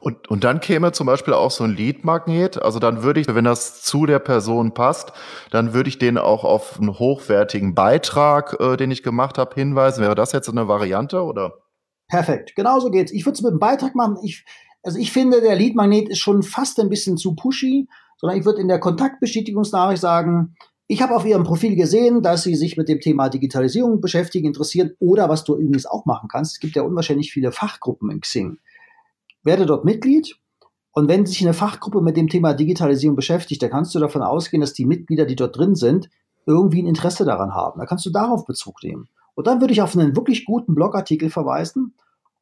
Und, 0.00 0.28
und 0.28 0.44
dann 0.44 0.60
käme 0.60 0.92
zum 0.92 1.06
Beispiel 1.06 1.34
auch 1.34 1.50
so 1.50 1.62
ein 1.62 1.76
Lead-Magnet. 1.76 2.60
Also 2.60 2.78
dann 2.78 3.02
würde 3.02 3.20
ich, 3.20 3.28
wenn 3.28 3.44
das 3.44 3.82
zu 3.82 4.06
der 4.06 4.18
Person 4.18 4.72
passt, 4.72 5.12
dann 5.50 5.74
würde 5.74 5.90
ich 5.90 5.98
den 5.98 6.16
auch 6.16 6.42
auf 6.42 6.80
einen 6.80 6.98
hochwertigen 6.98 7.74
Beitrag, 7.74 8.56
äh, 8.58 8.76
den 8.76 8.90
ich 8.90 9.02
gemacht 9.02 9.36
habe, 9.36 9.54
hinweisen. 9.54 10.02
Wäre 10.02 10.14
das 10.14 10.32
jetzt 10.32 10.48
eine 10.48 10.68
Variante 10.68 11.22
oder? 11.22 11.52
Perfekt, 12.08 12.56
genauso 12.56 12.90
geht's. 12.90 13.12
Ich 13.12 13.26
würde 13.26 13.34
es 13.34 13.42
mit 13.42 13.50
einem 13.50 13.60
Beitrag 13.60 13.94
machen. 13.94 14.16
Ich, 14.24 14.44
also 14.82 14.98
ich 14.98 15.12
finde, 15.12 15.40
der 15.42 15.54
Lead-Magnet 15.54 16.08
ist 16.08 16.18
schon 16.18 16.42
fast 16.42 16.80
ein 16.80 16.88
bisschen 16.88 17.18
zu 17.18 17.36
pushy 17.36 17.86
sondern 18.16 18.38
ich 18.38 18.44
würde 18.44 18.60
in 18.60 18.68
der 18.68 18.80
Kontaktbestätigungsnachricht 18.80 20.00
sagen, 20.00 20.54
ich 20.88 21.02
habe 21.02 21.16
auf 21.16 21.26
Ihrem 21.26 21.42
Profil 21.42 21.74
gesehen, 21.74 22.22
dass 22.22 22.44
Sie 22.44 22.54
sich 22.54 22.76
mit 22.76 22.88
dem 22.88 23.00
Thema 23.00 23.28
Digitalisierung 23.28 24.00
beschäftigen, 24.00 24.46
interessieren 24.46 24.92
oder 25.00 25.28
was 25.28 25.42
du 25.42 25.56
übrigens 25.56 25.86
auch 25.86 26.06
machen 26.06 26.28
kannst. 26.28 26.52
Es 26.52 26.60
gibt 26.60 26.76
ja 26.76 26.82
unwahrscheinlich 26.82 27.32
viele 27.32 27.50
Fachgruppen 27.50 28.10
in 28.10 28.20
Xing. 28.20 28.58
Werde 29.42 29.66
dort 29.66 29.84
Mitglied 29.84 30.36
und 30.92 31.08
wenn 31.08 31.26
sich 31.26 31.42
eine 31.42 31.52
Fachgruppe 31.52 32.00
mit 32.00 32.16
dem 32.16 32.28
Thema 32.28 32.54
Digitalisierung 32.54 33.16
beschäftigt, 33.16 33.62
dann 33.62 33.70
kannst 33.70 33.94
du 33.94 33.98
davon 33.98 34.22
ausgehen, 34.22 34.62
dass 34.62 34.72
die 34.72 34.86
Mitglieder, 34.86 35.26
die 35.26 35.36
dort 35.36 35.58
drin 35.58 35.74
sind, 35.74 36.08
irgendwie 36.46 36.82
ein 36.82 36.86
Interesse 36.86 37.24
daran 37.24 37.54
haben. 37.54 37.80
Da 37.80 37.86
kannst 37.86 38.06
du 38.06 38.10
darauf 38.10 38.46
Bezug 38.46 38.82
nehmen. 38.82 39.08
Und 39.34 39.46
dann 39.46 39.60
würde 39.60 39.74
ich 39.74 39.82
auf 39.82 39.94
einen 39.94 40.16
wirklich 40.16 40.44
guten 40.44 40.74
Blogartikel 40.74 41.28
verweisen 41.28 41.94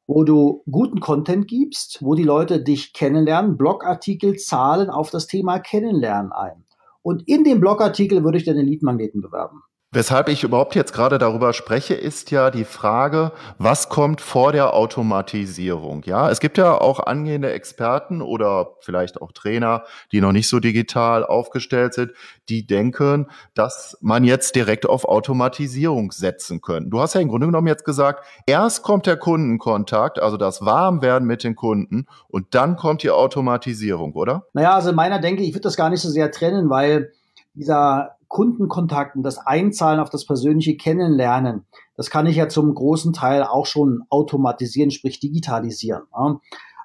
wo 0.06 0.24
du 0.24 0.62
guten 0.70 1.00
Content 1.00 1.48
gibst, 1.48 1.98
wo 2.02 2.14
die 2.14 2.24
Leute 2.24 2.62
dich 2.62 2.92
kennenlernen. 2.92 3.56
Blogartikel 3.56 4.36
zahlen 4.36 4.90
auf 4.90 5.10
das 5.10 5.26
Thema 5.26 5.58
Kennenlernen 5.58 6.32
ein. 6.32 6.64
Und 7.02 7.26
in 7.26 7.44
dem 7.44 7.60
Blogartikel 7.60 8.24
würde 8.24 8.38
ich 8.38 8.44
dann 8.44 8.56
den 8.56 8.66
Leadmagneten 8.66 9.20
bewerben. 9.20 9.62
Weshalb 9.94 10.28
ich 10.28 10.42
überhaupt 10.42 10.74
jetzt 10.74 10.92
gerade 10.92 11.18
darüber 11.18 11.52
spreche, 11.52 11.94
ist 11.94 12.32
ja 12.32 12.50
die 12.50 12.64
Frage, 12.64 13.30
was 13.58 13.88
kommt 13.88 14.20
vor 14.20 14.50
der 14.50 14.74
Automatisierung? 14.74 16.02
Ja, 16.04 16.28
es 16.30 16.40
gibt 16.40 16.58
ja 16.58 16.80
auch 16.80 16.98
angehende 16.98 17.52
Experten 17.52 18.20
oder 18.20 18.72
vielleicht 18.80 19.22
auch 19.22 19.30
Trainer, 19.30 19.84
die 20.10 20.20
noch 20.20 20.32
nicht 20.32 20.48
so 20.48 20.58
digital 20.58 21.24
aufgestellt 21.24 21.94
sind, 21.94 22.10
die 22.48 22.66
denken, 22.66 23.28
dass 23.54 23.96
man 24.00 24.24
jetzt 24.24 24.56
direkt 24.56 24.84
auf 24.84 25.04
Automatisierung 25.04 26.10
setzen 26.10 26.60
könnte. 26.60 26.90
Du 26.90 26.98
hast 26.98 27.14
ja 27.14 27.20
im 27.20 27.28
Grunde 27.28 27.46
genommen 27.46 27.68
jetzt 27.68 27.84
gesagt, 27.84 28.24
erst 28.46 28.82
kommt 28.82 29.06
der 29.06 29.16
Kundenkontakt, 29.16 30.20
also 30.20 30.36
das 30.36 30.64
Warmwerden 30.64 31.28
mit 31.28 31.44
den 31.44 31.54
Kunden 31.54 32.06
und 32.26 32.56
dann 32.56 32.74
kommt 32.74 33.04
die 33.04 33.10
Automatisierung, 33.10 34.14
oder? 34.14 34.44
Naja, 34.54 34.74
also 34.74 34.90
in 34.90 34.96
meiner 34.96 35.20
Denke, 35.20 35.44
ich 35.44 35.54
würde 35.54 35.60
das 35.60 35.76
gar 35.76 35.88
nicht 35.88 36.00
so 36.00 36.08
sehr 36.08 36.32
trennen, 36.32 36.68
weil 36.68 37.12
dieser 37.54 38.16
Kundenkontakten, 38.34 39.22
das 39.22 39.38
Einzahlen 39.38 40.00
auf 40.00 40.10
das 40.10 40.26
persönliche 40.26 40.76
Kennenlernen, 40.76 41.66
das 41.96 42.10
kann 42.10 42.26
ich 42.26 42.34
ja 42.34 42.48
zum 42.48 42.74
großen 42.74 43.12
Teil 43.12 43.44
auch 43.44 43.64
schon 43.64 44.02
automatisieren, 44.10 44.90
sprich 44.90 45.20
digitalisieren. 45.20 46.02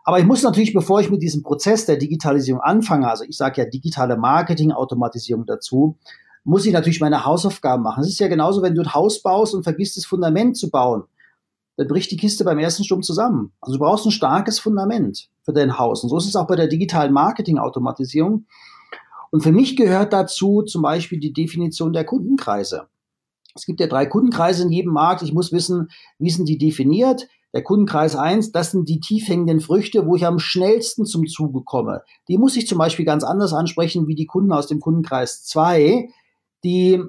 Aber 0.03 0.19
ich 0.19 0.25
muss 0.25 0.43
natürlich, 0.43 0.73
bevor 0.73 1.01
ich 1.01 1.09
mit 1.09 1.23
diesem 1.23 1.41
Prozess 1.41 1.87
der 1.87 1.97
Digitalisierung 1.97 2.61
anfange, 2.61 3.09
also 3.09 3.23
ich 3.23 3.35
sage 3.35 3.63
ja 3.63 3.67
digitale 3.67 4.15
Marketing-Automatisierung 4.15 5.47
dazu, 5.47 5.97
muss 6.43 6.67
ich 6.67 6.71
natürlich 6.71 7.01
meine 7.01 7.25
Hausaufgaben 7.25 7.81
machen. 7.81 8.03
Es 8.03 8.09
ist 8.09 8.19
ja 8.19 8.27
genauso, 8.27 8.61
wenn 8.61 8.75
du 8.75 8.83
ein 8.83 8.93
Haus 8.93 9.23
baust 9.23 9.55
und 9.55 9.63
vergisst, 9.63 9.97
das 9.97 10.05
Fundament 10.05 10.55
zu 10.55 10.69
bauen. 10.69 11.05
Dann 11.77 11.87
bricht 11.87 12.11
die 12.11 12.17
Kiste 12.17 12.43
beim 12.43 12.59
ersten 12.59 12.83
Sturm 12.83 13.01
zusammen. 13.01 13.53
Also 13.59 13.79
du 13.79 13.83
brauchst 13.83 14.05
ein 14.05 14.11
starkes 14.11 14.59
Fundament 14.59 15.29
für 15.41 15.53
dein 15.53 15.79
Haus. 15.79 16.03
Und 16.03 16.09
so 16.09 16.17
ist 16.17 16.27
es 16.27 16.35
auch 16.35 16.45
bei 16.45 16.55
der 16.55 16.67
digitalen 16.67 17.11
Marketing-Automatisierung. 17.11 18.45
Und 19.31 19.41
für 19.41 19.51
mich 19.51 19.75
gehört 19.75 20.13
dazu 20.13 20.61
zum 20.63 20.81
Beispiel 20.81 21.19
die 21.19 21.33
Definition 21.33 21.93
der 21.93 22.05
Kundenkreise. 22.05 22.87
Es 23.55 23.65
gibt 23.65 23.79
ja 23.79 23.87
drei 23.87 24.05
Kundenkreise 24.05 24.63
in 24.63 24.71
jedem 24.71 24.93
Markt. 24.93 25.21
Ich 25.21 25.33
muss 25.33 25.51
wissen, 25.51 25.89
wie 26.17 26.29
sind 26.29 26.47
die 26.47 26.57
definiert? 26.57 27.27
Der 27.53 27.63
Kundenkreis 27.63 28.15
eins, 28.15 28.51
das 28.51 28.71
sind 28.71 28.87
die 28.89 28.99
tief 28.99 29.27
hängenden 29.27 29.59
Früchte, 29.59 30.05
wo 30.05 30.15
ich 30.15 30.25
am 30.25 30.37
schnellsten 30.37 31.05
zum 31.05 31.25
Zuge 31.25 31.63
komme. 31.63 32.03
Die 32.27 32.37
muss 32.37 32.55
ich 32.55 32.67
zum 32.67 32.77
Beispiel 32.77 33.05
ganz 33.05 33.23
anders 33.23 33.53
ansprechen 33.53 34.07
wie 34.07 34.15
die 34.15 34.27
Kunden 34.27 34.51
aus 34.51 34.67
dem 34.67 34.79
Kundenkreis 34.79 35.43
zwei, 35.43 36.09
die 36.63 37.01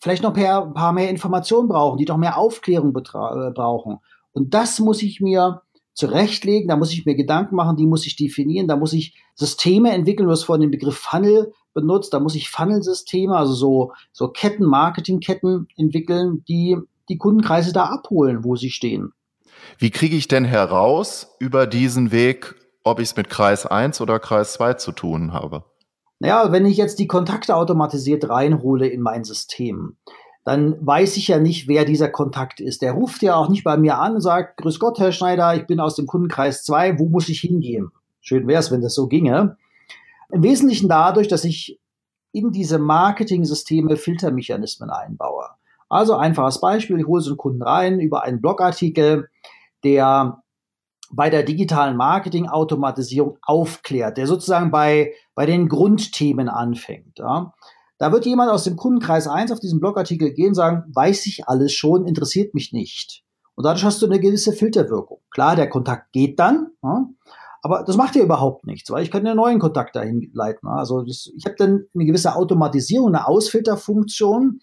vielleicht 0.00 0.22
noch 0.22 0.34
ein 0.34 0.72
paar 0.72 0.92
mehr 0.92 1.10
Informationen 1.10 1.68
brauchen, 1.68 1.98
die 1.98 2.06
doch 2.06 2.16
mehr 2.16 2.38
Aufklärung 2.38 2.90
äh, 2.96 3.50
brauchen. 3.50 3.98
Und 4.32 4.54
das 4.54 4.78
muss 4.80 5.02
ich 5.02 5.20
mir 5.20 5.62
zurechtlegen, 5.96 6.68
da 6.68 6.76
muss 6.76 6.92
ich 6.92 7.06
mir 7.06 7.16
Gedanken 7.16 7.56
machen, 7.56 7.76
die 7.76 7.86
muss 7.86 8.06
ich 8.06 8.16
definieren, 8.16 8.68
da 8.68 8.76
muss 8.76 8.92
ich 8.92 9.16
Systeme 9.34 9.92
entwickeln, 9.92 10.26
du 10.26 10.32
hast 10.32 10.44
vorhin 10.44 10.60
den 10.60 10.70
Begriff 10.70 10.98
Funnel 10.98 11.52
benutzt, 11.74 12.12
da 12.12 12.20
muss 12.20 12.34
ich 12.34 12.50
Funnel-Systeme, 12.50 13.36
also 13.36 13.54
so, 13.54 13.92
so 14.12 14.28
Ketten, 14.28 14.66
Marketingketten 14.66 15.68
entwickeln, 15.76 16.44
die 16.48 16.76
die 17.08 17.18
Kundenkreise 17.18 17.72
da 17.72 17.84
abholen, 17.84 18.44
wo 18.44 18.56
sie 18.56 18.70
stehen. 18.70 19.12
Wie 19.78 19.90
kriege 19.90 20.16
ich 20.16 20.28
denn 20.28 20.44
heraus 20.44 21.34
über 21.38 21.66
diesen 21.66 22.12
Weg, 22.12 22.54
ob 22.84 23.00
ich 23.00 23.10
es 23.10 23.16
mit 23.16 23.30
Kreis 23.30 23.64
1 23.64 24.00
oder 24.00 24.18
Kreis 24.18 24.54
2 24.54 24.74
zu 24.74 24.92
tun 24.92 25.32
habe? 25.32 25.64
Naja, 26.18 26.50
wenn 26.52 26.66
ich 26.66 26.76
jetzt 26.76 26.98
die 26.98 27.06
Kontakte 27.06 27.56
automatisiert 27.56 28.28
reinhole 28.28 28.86
in 28.86 29.02
mein 29.02 29.24
System, 29.24 29.96
dann 30.46 30.76
weiß 30.86 31.16
ich 31.16 31.26
ja 31.26 31.40
nicht, 31.40 31.66
wer 31.66 31.84
dieser 31.84 32.08
Kontakt 32.08 32.60
ist. 32.60 32.80
Der 32.80 32.92
ruft 32.92 33.20
ja 33.20 33.34
auch 33.34 33.48
nicht 33.48 33.64
bei 33.64 33.76
mir 33.76 33.98
an 33.98 34.14
und 34.14 34.20
sagt, 34.20 34.58
Grüß 34.58 34.78
Gott, 34.78 35.00
Herr 35.00 35.10
Schneider, 35.10 35.56
ich 35.56 35.66
bin 35.66 35.80
aus 35.80 35.96
dem 35.96 36.06
Kundenkreis 36.06 36.62
2, 36.62 37.00
wo 37.00 37.08
muss 37.08 37.28
ich 37.28 37.40
hingehen? 37.40 37.90
Schön 38.20 38.46
wäre 38.46 38.60
es, 38.60 38.70
wenn 38.70 38.80
das 38.80 38.94
so 38.94 39.08
ginge. 39.08 39.56
Im 40.30 40.44
Wesentlichen 40.44 40.88
dadurch, 40.88 41.26
dass 41.26 41.42
ich 41.42 41.80
in 42.30 42.52
diese 42.52 42.78
Marketing-Systeme 42.78 43.96
Filtermechanismen 43.96 44.88
einbaue. 44.88 45.48
Also 45.88 46.14
einfaches 46.14 46.60
Beispiel, 46.60 47.00
ich 47.00 47.08
hole 47.08 47.22
so 47.22 47.30
einen 47.30 47.38
Kunden 47.38 47.62
rein 47.62 47.98
über 47.98 48.22
einen 48.22 48.40
Blogartikel, 48.40 49.28
der 49.82 50.44
bei 51.10 51.28
der 51.28 51.42
digitalen 51.42 51.96
Marketing-Automatisierung 51.96 53.38
aufklärt, 53.42 54.16
der 54.16 54.28
sozusagen 54.28 54.70
bei, 54.70 55.12
bei 55.34 55.44
den 55.44 55.68
Grundthemen 55.68 56.48
anfängt. 56.48 57.18
Ja. 57.18 57.52
Da 57.98 58.12
wird 58.12 58.26
jemand 58.26 58.50
aus 58.50 58.64
dem 58.64 58.76
Kundenkreis 58.76 59.26
1 59.26 59.52
auf 59.52 59.60
diesen 59.60 59.80
Blogartikel 59.80 60.32
gehen 60.32 60.48
und 60.48 60.54
sagen, 60.54 60.84
weiß 60.94 61.26
ich 61.26 61.48
alles 61.48 61.72
schon, 61.72 62.06
interessiert 62.06 62.54
mich 62.54 62.72
nicht. 62.72 63.22
Und 63.54 63.64
dadurch 63.64 63.84
hast 63.84 64.02
du 64.02 64.06
eine 64.06 64.20
gewisse 64.20 64.52
Filterwirkung. 64.52 65.20
Klar, 65.30 65.56
der 65.56 65.68
Kontakt 65.68 66.12
geht 66.12 66.38
dann, 66.38 66.72
ja, 66.82 67.06
aber 67.62 67.82
das 67.84 67.96
macht 67.96 68.14
ja 68.14 68.22
überhaupt 68.22 68.66
nichts, 68.66 68.90
weil 68.90 69.02
ich 69.02 69.10
kann 69.10 69.26
einen 69.26 69.36
neuen 69.36 69.58
Kontakt 69.58 69.96
dahin 69.96 70.30
leiten. 70.34 70.68
Also 70.68 71.02
das, 71.02 71.30
ich 71.36 71.46
habe 71.46 71.56
dann 71.58 71.86
eine 71.94 72.04
gewisse 72.04 72.36
Automatisierung, 72.36 73.08
eine 73.08 73.26
Ausfilterfunktion 73.26 74.60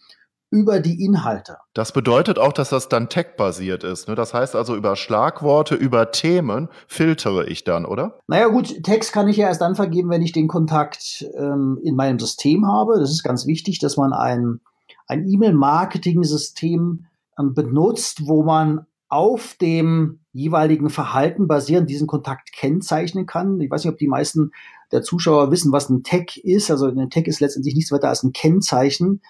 über 0.53 0.79
die 0.79 1.03
Inhalte. 1.03 1.57
Das 1.73 1.93
bedeutet 1.93 2.37
auch, 2.37 2.53
dass 2.53 2.69
das 2.69 2.87
dann 2.87 3.09
tech-basiert 3.09 3.83
ist. 3.83 4.07
Ne? 4.07 4.13
Das 4.13 4.35
heißt 4.35 4.55
also, 4.55 4.75
über 4.75 4.95
Schlagworte, 4.95 5.73
über 5.73 6.11
Themen 6.11 6.69
filtere 6.87 7.47
ich 7.47 7.63
dann, 7.63 7.85
oder? 7.85 8.19
Naja 8.27 8.49
gut, 8.49 8.83
Text 8.83 9.13
kann 9.13 9.27
ich 9.27 9.37
ja 9.37 9.47
erst 9.47 9.61
dann 9.61 9.73
vergeben, 9.73 10.11
wenn 10.11 10.21
ich 10.21 10.31
den 10.31 10.47
Kontakt 10.47 11.25
ähm, 11.35 11.79
in 11.83 11.95
meinem 11.95 12.19
System 12.19 12.67
habe. 12.67 12.99
Das 12.99 13.09
ist 13.09 13.23
ganz 13.23 13.47
wichtig, 13.47 13.79
dass 13.79 13.97
man 13.97 14.13
ein, 14.13 14.59
ein 15.07 15.27
E-Mail-Marketing-System 15.27 17.05
ähm, 17.39 17.53
benutzt, 17.55 18.27
wo 18.27 18.43
man 18.43 18.85
auf 19.09 19.55
dem 19.59 20.19
jeweiligen 20.33 20.91
Verhalten 20.91 21.47
basierend 21.47 21.89
diesen 21.89 22.05
Kontakt 22.05 22.53
kennzeichnen 22.53 23.25
kann. 23.25 23.59
Ich 23.59 23.71
weiß 23.71 23.85
nicht, 23.85 23.93
ob 23.93 23.97
die 23.97 24.07
meisten 24.07 24.51
der 24.91 25.01
Zuschauer 25.01 25.49
wissen, 25.49 25.71
was 25.71 25.89
ein 25.89 26.03
Tag 26.03 26.37
ist. 26.37 26.69
Also 26.69 26.85
ein 26.85 27.09
Tag 27.09 27.27
ist 27.27 27.39
letztendlich 27.39 27.73
nichts 27.73 27.91
weiter 27.91 28.09
als 28.09 28.21
ein 28.21 28.33
Kennzeichen 28.33 29.21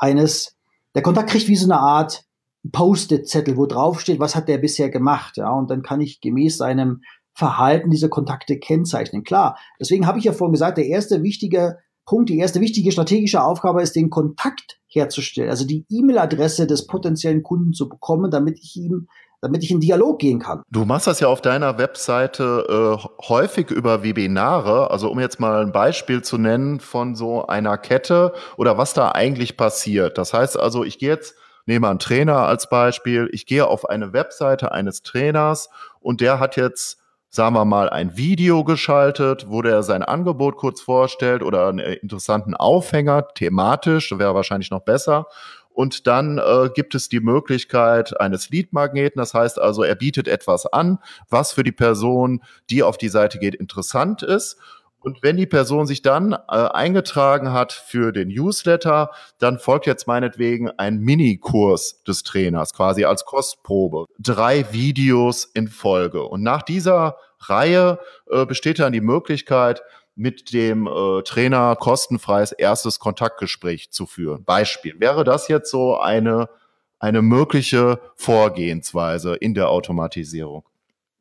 eines 0.00 0.56
der 0.94 1.02
Kontakt 1.02 1.30
kriegt 1.30 1.48
wie 1.48 1.56
so 1.56 1.66
eine 1.66 1.80
Art 1.80 2.24
Post-it-Zettel, 2.72 3.56
wo 3.56 3.66
drauf 3.66 4.00
steht, 4.00 4.20
was 4.20 4.36
hat 4.36 4.48
der 4.48 4.58
bisher 4.58 4.90
gemacht, 4.90 5.36
ja, 5.36 5.50
und 5.50 5.70
dann 5.70 5.82
kann 5.82 6.00
ich 6.00 6.20
gemäß 6.20 6.58
seinem 6.58 7.02
Verhalten 7.32 7.90
diese 7.90 8.08
Kontakte 8.08 8.58
kennzeichnen. 8.58 9.24
Klar, 9.24 9.58
deswegen 9.80 10.06
habe 10.06 10.18
ich 10.18 10.24
ja 10.24 10.32
vorhin 10.32 10.52
gesagt, 10.52 10.78
der 10.78 10.86
erste 10.86 11.22
wichtige 11.22 11.78
Punkt, 12.10 12.28
die 12.28 12.38
erste 12.38 12.60
wichtige 12.60 12.90
strategische 12.90 13.40
Aufgabe 13.40 13.82
ist, 13.82 13.94
den 13.94 14.10
Kontakt 14.10 14.80
herzustellen, 14.88 15.48
also 15.48 15.64
die 15.64 15.86
E-Mail-Adresse 15.88 16.66
des 16.66 16.88
potenziellen 16.88 17.44
Kunden 17.44 17.72
zu 17.72 17.88
bekommen, 17.88 18.32
damit 18.32 18.58
ich 18.58 18.74
ihm 18.74 19.06
damit 19.40 19.62
ich 19.62 19.70
in 19.70 19.80
Dialog 19.80 20.18
gehen 20.18 20.40
kann. 20.40 20.62
Du 20.70 20.84
machst 20.84 21.06
das 21.06 21.20
ja 21.20 21.28
auf 21.28 21.40
deiner 21.40 21.78
Webseite 21.78 22.98
äh, 22.98 23.08
häufig 23.28 23.70
über 23.70 24.02
Webinare. 24.02 24.90
Also 24.90 25.08
um 25.08 25.18
jetzt 25.20 25.38
mal 25.40 25.62
ein 25.64 25.72
Beispiel 25.72 26.20
zu 26.20 26.36
nennen 26.36 26.80
von 26.80 27.14
so 27.14 27.46
einer 27.46 27.78
Kette 27.78 28.34
oder 28.58 28.76
was 28.76 28.92
da 28.92 29.12
eigentlich 29.12 29.56
passiert. 29.56 30.18
Das 30.18 30.34
heißt 30.34 30.58
also, 30.58 30.84
ich 30.84 30.98
gehe 30.98 31.10
jetzt, 31.10 31.36
nehme 31.64 31.88
einen 31.88 32.00
Trainer 32.00 32.38
als 32.38 32.68
Beispiel, 32.68 33.30
ich 33.32 33.46
gehe 33.46 33.66
auf 33.66 33.88
eine 33.88 34.12
Webseite 34.12 34.72
eines 34.72 35.02
Trainers 35.02 35.70
und 36.00 36.20
der 36.20 36.38
hat 36.38 36.56
jetzt 36.56 36.99
sagen 37.30 37.54
wir 37.54 37.64
mal, 37.64 37.88
ein 37.88 38.16
Video 38.16 38.64
geschaltet, 38.64 39.46
wo 39.48 39.62
der 39.62 39.84
sein 39.84 40.02
Angebot 40.02 40.56
kurz 40.56 40.80
vorstellt 40.80 41.42
oder 41.42 41.68
einen 41.68 41.78
interessanten 41.78 42.54
Aufhänger, 42.54 43.28
thematisch, 43.34 44.10
wäre 44.18 44.34
wahrscheinlich 44.34 44.72
noch 44.72 44.80
besser. 44.80 45.26
Und 45.72 46.08
dann 46.08 46.38
äh, 46.38 46.68
gibt 46.74 46.96
es 46.96 47.08
die 47.08 47.20
Möglichkeit 47.20 48.20
eines 48.20 48.50
Lead-Magneten. 48.50 49.20
Das 49.20 49.32
heißt 49.32 49.60
also, 49.60 49.84
er 49.84 49.94
bietet 49.94 50.26
etwas 50.26 50.66
an, 50.66 50.98
was 51.28 51.52
für 51.52 51.62
die 51.62 51.72
Person, 51.72 52.42
die 52.68 52.82
auf 52.82 52.98
die 52.98 53.08
Seite 53.08 53.38
geht, 53.38 53.54
interessant 53.54 54.24
ist. 54.24 54.58
Und 55.00 55.22
wenn 55.22 55.36
die 55.36 55.46
Person 55.46 55.86
sich 55.86 56.02
dann 56.02 56.32
äh, 56.32 56.36
eingetragen 56.46 57.52
hat 57.52 57.72
für 57.72 58.12
den 58.12 58.28
Newsletter, 58.28 59.10
dann 59.38 59.58
folgt 59.58 59.86
jetzt 59.86 60.06
meinetwegen 60.06 60.70
ein 60.70 60.98
Minikurs 60.98 62.02
des 62.04 62.22
Trainers, 62.22 62.74
quasi 62.74 63.04
als 63.04 63.24
Kostprobe. 63.24 64.06
Drei 64.18 64.72
Videos 64.72 65.44
in 65.44 65.68
Folge. 65.68 66.22
Und 66.22 66.42
nach 66.42 66.62
dieser 66.62 67.16
Reihe 67.40 67.98
äh, 68.30 68.44
besteht 68.44 68.78
dann 68.78 68.92
die 68.92 69.00
Möglichkeit, 69.00 69.82
mit 70.14 70.52
dem 70.52 70.86
äh, 70.86 71.22
Trainer 71.22 71.76
kostenfreies 71.76 72.52
erstes 72.52 72.98
Kontaktgespräch 72.98 73.90
zu 73.90 74.04
führen. 74.04 74.44
Beispiel. 74.44 75.00
Wäre 75.00 75.24
das 75.24 75.48
jetzt 75.48 75.70
so 75.70 75.98
eine, 75.98 76.50
eine 76.98 77.22
mögliche 77.22 78.00
Vorgehensweise 78.16 79.34
in 79.36 79.54
der 79.54 79.70
Automatisierung? 79.70 80.64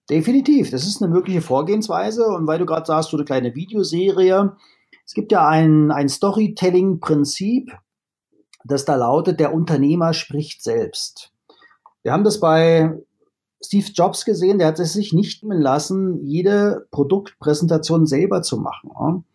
Definitiv, 0.10 0.72
das 0.72 0.88
ist 0.88 1.02
eine 1.02 1.14
mögliche 1.14 1.42
Vorgehensweise. 1.42 2.26
Und 2.26 2.48
weil 2.48 2.60
du 2.60 2.66
gerade 2.66 2.86
sagst, 2.86 3.12
so 3.12 3.18
eine 3.18 3.26
kleine 3.26 3.54
Videoserie, 3.56 4.56
es 5.06 5.14
gibt 5.14 5.32
ja 5.32 5.48
ein, 5.48 5.92
ein 5.92 6.10
Storytelling-Prinzip, 6.10 7.72
das 8.64 8.86
da 8.86 8.96
lautet, 8.96 9.40
der 9.40 9.54
Unternehmer 9.54 10.14
spricht 10.14 10.64
selbst. 10.64 11.32
Wir 12.04 12.12
haben 12.12 12.24
das 12.24 12.40
bei 12.40 12.98
Steve 13.64 13.88
Jobs 13.94 14.26
gesehen, 14.26 14.58
der 14.58 14.68
hat 14.68 14.80
es 14.80 14.94
sich 14.94 15.14
nicht 15.14 15.44
nehmen 15.44 15.62
lassen, 15.62 16.26
jede 16.26 16.88
Produktpräsentation 16.92 18.06
selber 18.06 18.42
zu 18.42 18.58
machen. 18.58 19.26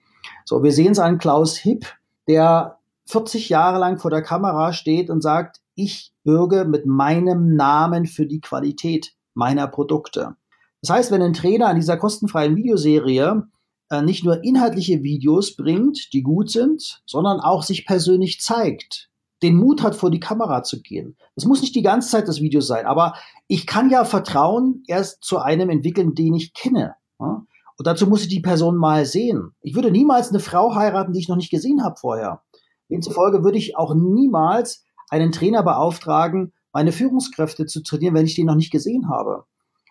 So, 0.45 0.63
wir 0.63 0.73
sehen 0.73 0.93
es 0.93 0.99
an 0.99 1.19
Klaus 1.19 1.57
Hipp, 1.57 1.87
der 2.27 2.79
40 3.07 3.49
Jahre 3.51 3.79
lang 3.79 3.99
vor 3.99 4.11
der 4.11 4.23
Kamera 4.23 4.73
steht 4.73 5.11
und 5.11 5.23
sagt, 5.23 5.61
ich 5.75 6.15
bürge 6.25 6.65
mit 6.65 6.87
meinem 6.87 7.55
Namen 7.55 8.07
für 8.07 8.27
die 8.27 8.41
Qualität 8.41 9.15
meiner 9.35 9.67
Produkte. 9.67 10.37
Das 10.85 10.91
heißt, 10.91 11.11
wenn 11.13 11.23
ein 11.23 11.33
Trainer 11.33 11.69
an 11.69 11.77
dieser 11.77 11.97
kostenfreien 11.97 12.57
Videoserie 12.57 13.49
äh, 13.89 14.03
nicht 14.03 14.23
nur 14.23 14.45
inhaltliche 14.45 15.03
Videos 15.03 15.57
bringt, 15.57 16.13
die 16.13 16.21
gut 16.21 16.51
sind, 16.51 17.01
sondern 17.07 17.41
auch 17.41 17.63
sich 17.63 17.87
persönlich 17.87 18.43
zeigt, 18.43 19.09
den 19.43 19.57
Mut 19.57 19.83
hat, 19.83 19.95
vor 19.95 20.11
die 20.11 20.21
Kamera 20.21 20.63
zu 20.63 20.83
gehen. 20.83 21.17
Das 21.37 21.47
muss 21.47 21.63
nicht 21.63 21.75
die 21.75 21.81
ganze 21.81 22.11
Zeit 22.11 22.29
das 22.29 22.43
Video 22.43 22.61
sein, 22.61 22.85
aber 22.85 23.15
ich 23.49 23.67
kann 23.67 23.89
ja 23.89 24.05
Vertrauen 24.05 24.83
erst 24.87 25.25
zu 25.25 25.39
einem 25.39 25.71
entwickeln, 25.71 26.15
den 26.15 26.35
ich 26.35 26.53
kenne. 26.53 26.97
Ja? 27.19 27.47
Und 27.79 27.87
dazu 27.87 28.07
muss 28.07 28.21
ich 28.21 28.29
die 28.29 28.41
Person 28.41 28.77
mal 28.77 29.07
sehen. 29.07 29.53
Ich 29.63 29.75
würde 29.75 29.91
niemals 29.91 30.29
eine 30.29 30.41
Frau 30.41 30.75
heiraten, 30.75 31.15
die 31.15 31.21
ich 31.21 31.29
noch 31.29 31.37
nicht 31.37 31.51
gesehen 31.51 31.83
habe 31.83 31.97
vorher. 31.97 32.43
Demzufolge 32.91 33.43
würde 33.43 33.57
ich 33.57 33.79
auch 33.79 33.95
niemals 33.95 34.85
einen 35.09 35.33
Trainer 35.33 35.63
beauftragen, 35.63 36.53
meine 36.75 36.93
Führungskräfte 36.93 37.65
zu 37.65 37.83
trainieren, 37.83 38.15
wenn 38.15 38.27
ich 38.27 38.35
die 38.35 38.45
noch 38.45 38.55
nicht 38.55 38.71
gesehen 38.71 39.09
habe. 39.09 39.47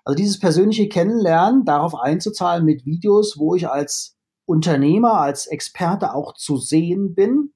Also 0.05 0.15
dieses 0.15 0.39
persönliche 0.39 0.89
Kennenlernen, 0.89 1.65
darauf 1.65 1.95
einzuzahlen 1.95 2.65
mit 2.65 2.85
Videos, 2.85 3.37
wo 3.37 3.55
ich 3.55 3.69
als 3.69 4.17
Unternehmer, 4.45 5.13
als 5.13 5.47
Experte 5.47 6.13
auch 6.13 6.33
zu 6.33 6.57
sehen 6.57 7.15
bin, 7.15 7.53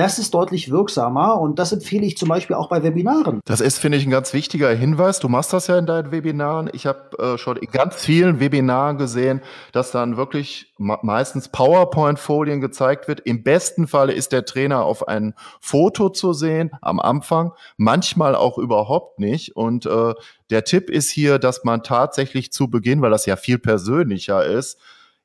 das 0.00 0.18
ist 0.18 0.32
deutlich 0.32 0.70
wirksamer 0.70 1.38
und 1.38 1.58
das 1.58 1.72
empfehle 1.72 2.06
ich 2.06 2.16
zum 2.16 2.30
Beispiel 2.30 2.56
auch 2.56 2.70
bei 2.70 2.82
Webinaren. 2.82 3.40
Das 3.44 3.60
ist, 3.60 3.78
finde 3.78 3.98
ich, 3.98 4.06
ein 4.06 4.10
ganz 4.10 4.32
wichtiger 4.32 4.70
Hinweis. 4.70 5.20
Du 5.20 5.28
machst 5.28 5.52
das 5.52 5.66
ja 5.66 5.76
in 5.76 5.84
deinen 5.84 6.10
Webinaren. 6.10 6.70
Ich 6.72 6.86
habe 6.86 7.18
äh, 7.18 7.36
schon 7.36 7.58
in 7.58 7.70
ganz 7.70 7.96
vielen 7.96 8.40
Webinaren 8.40 8.96
gesehen, 8.96 9.42
dass 9.72 9.90
dann 9.90 10.16
wirklich 10.16 10.72
meistens 10.78 11.50
PowerPoint-Folien 11.50 12.62
gezeigt 12.62 13.08
wird. 13.08 13.20
Im 13.20 13.42
besten 13.42 13.86
Falle 13.86 14.14
ist 14.14 14.32
der 14.32 14.46
Trainer 14.46 14.84
auf 14.84 15.06
ein 15.06 15.34
Foto 15.60 16.08
zu 16.08 16.32
sehen 16.32 16.70
am 16.80 16.98
Anfang, 16.98 17.52
manchmal 17.76 18.34
auch 18.34 18.56
überhaupt 18.56 19.18
nicht. 19.18 19.54
Und 19.54 19.84
äh, 19.84 20.14
der 20.48 20.64
Tipp 20.64 20.88
ist 20.88 21.10
hier, 21.10 21.38
dass 21.38 21.62
man 21.64 21.82
tatsächlich 21.82 22.52
zu 22.52 22.70
Beginn, 22.70 23.02
weil 23.02 23.10
das 23.10 23.26
ja 23.26 23.36
viel 23.36 23.58
persönlicher 23.58 24.46
ist, 24.46 24.78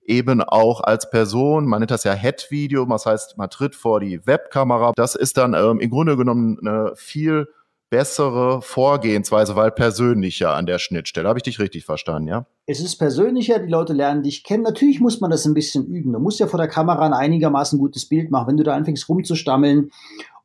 eben 0.07 0.41
auch 0.41 0.81
als 0.81 1.09
Person, 1.09 1.65
man 1.65 1.79
nennt 1.79 1.91
das 1.91 2.03
ja 2.03 2.13
Head-Video, 2.13 2.85
das 2.85 3.05
heißt, 3.05 3.37
man 3.37 3.49
tritt 3.49 3.75
vor 3.75 3.99
die 3.99 4.25
Webkamera. 4.25 4.93
Das 4.95 5.15
ist 5.15 5.37
dann 5.37 5.53
ähm, 5.53 5.79
im 5.79 5.89
Grunde 5.89 6.17
genommen 6.17 6.57
eine 6.61 6.93
viel 6.95 7.47
bessere 7.89 8.61
Vorgehensweise, 8.61 9.55
weil 9.55 9.71
persönlicher 9.71 10.53
an 10.53 10.65
der 10.65 10.79
Schnittstelle. 10.79 11.29
Habe 11.29 11.39
ich 11.39 11.43
dich 11.43 11.59
richtig 11.59 11.85
verstanden, 11.85 12.27
ja? 12.27 12.45
Es 12.65 12.79
ist 12.79 12.97
persönlicher, 12.97 13.59
die 13.59 13.69
Leute 13.69 13.93
lernen 13.93 14.23
dich 14.23 14.43
kennen. 14.43 14.63
Natürlich 14.63 14.99
muss 14.99 15.21
man 15.21 15.29
das 15.29 15.45
ein 15.45 15.53
bisschen 15.53 15.85
üben. 15.85 16.11
Du 16.11 16.19
musst 16.19 16.39
ja 16.39 16.47
vor 16.47 16.57
der 16.57 16.67
Kamera 16.67 17.05
ein 17.05 17.13
einigermaßen 17.13 17.77
gutes 17.77 18.09
Bild 18.09 18.31
machen. 18.31 18.47
Wenn 18.47 18.57
du 18.57 18.63
da 18.63 18.73
anfängst 18.73 19.07
rumzustammeln 19.07 19.91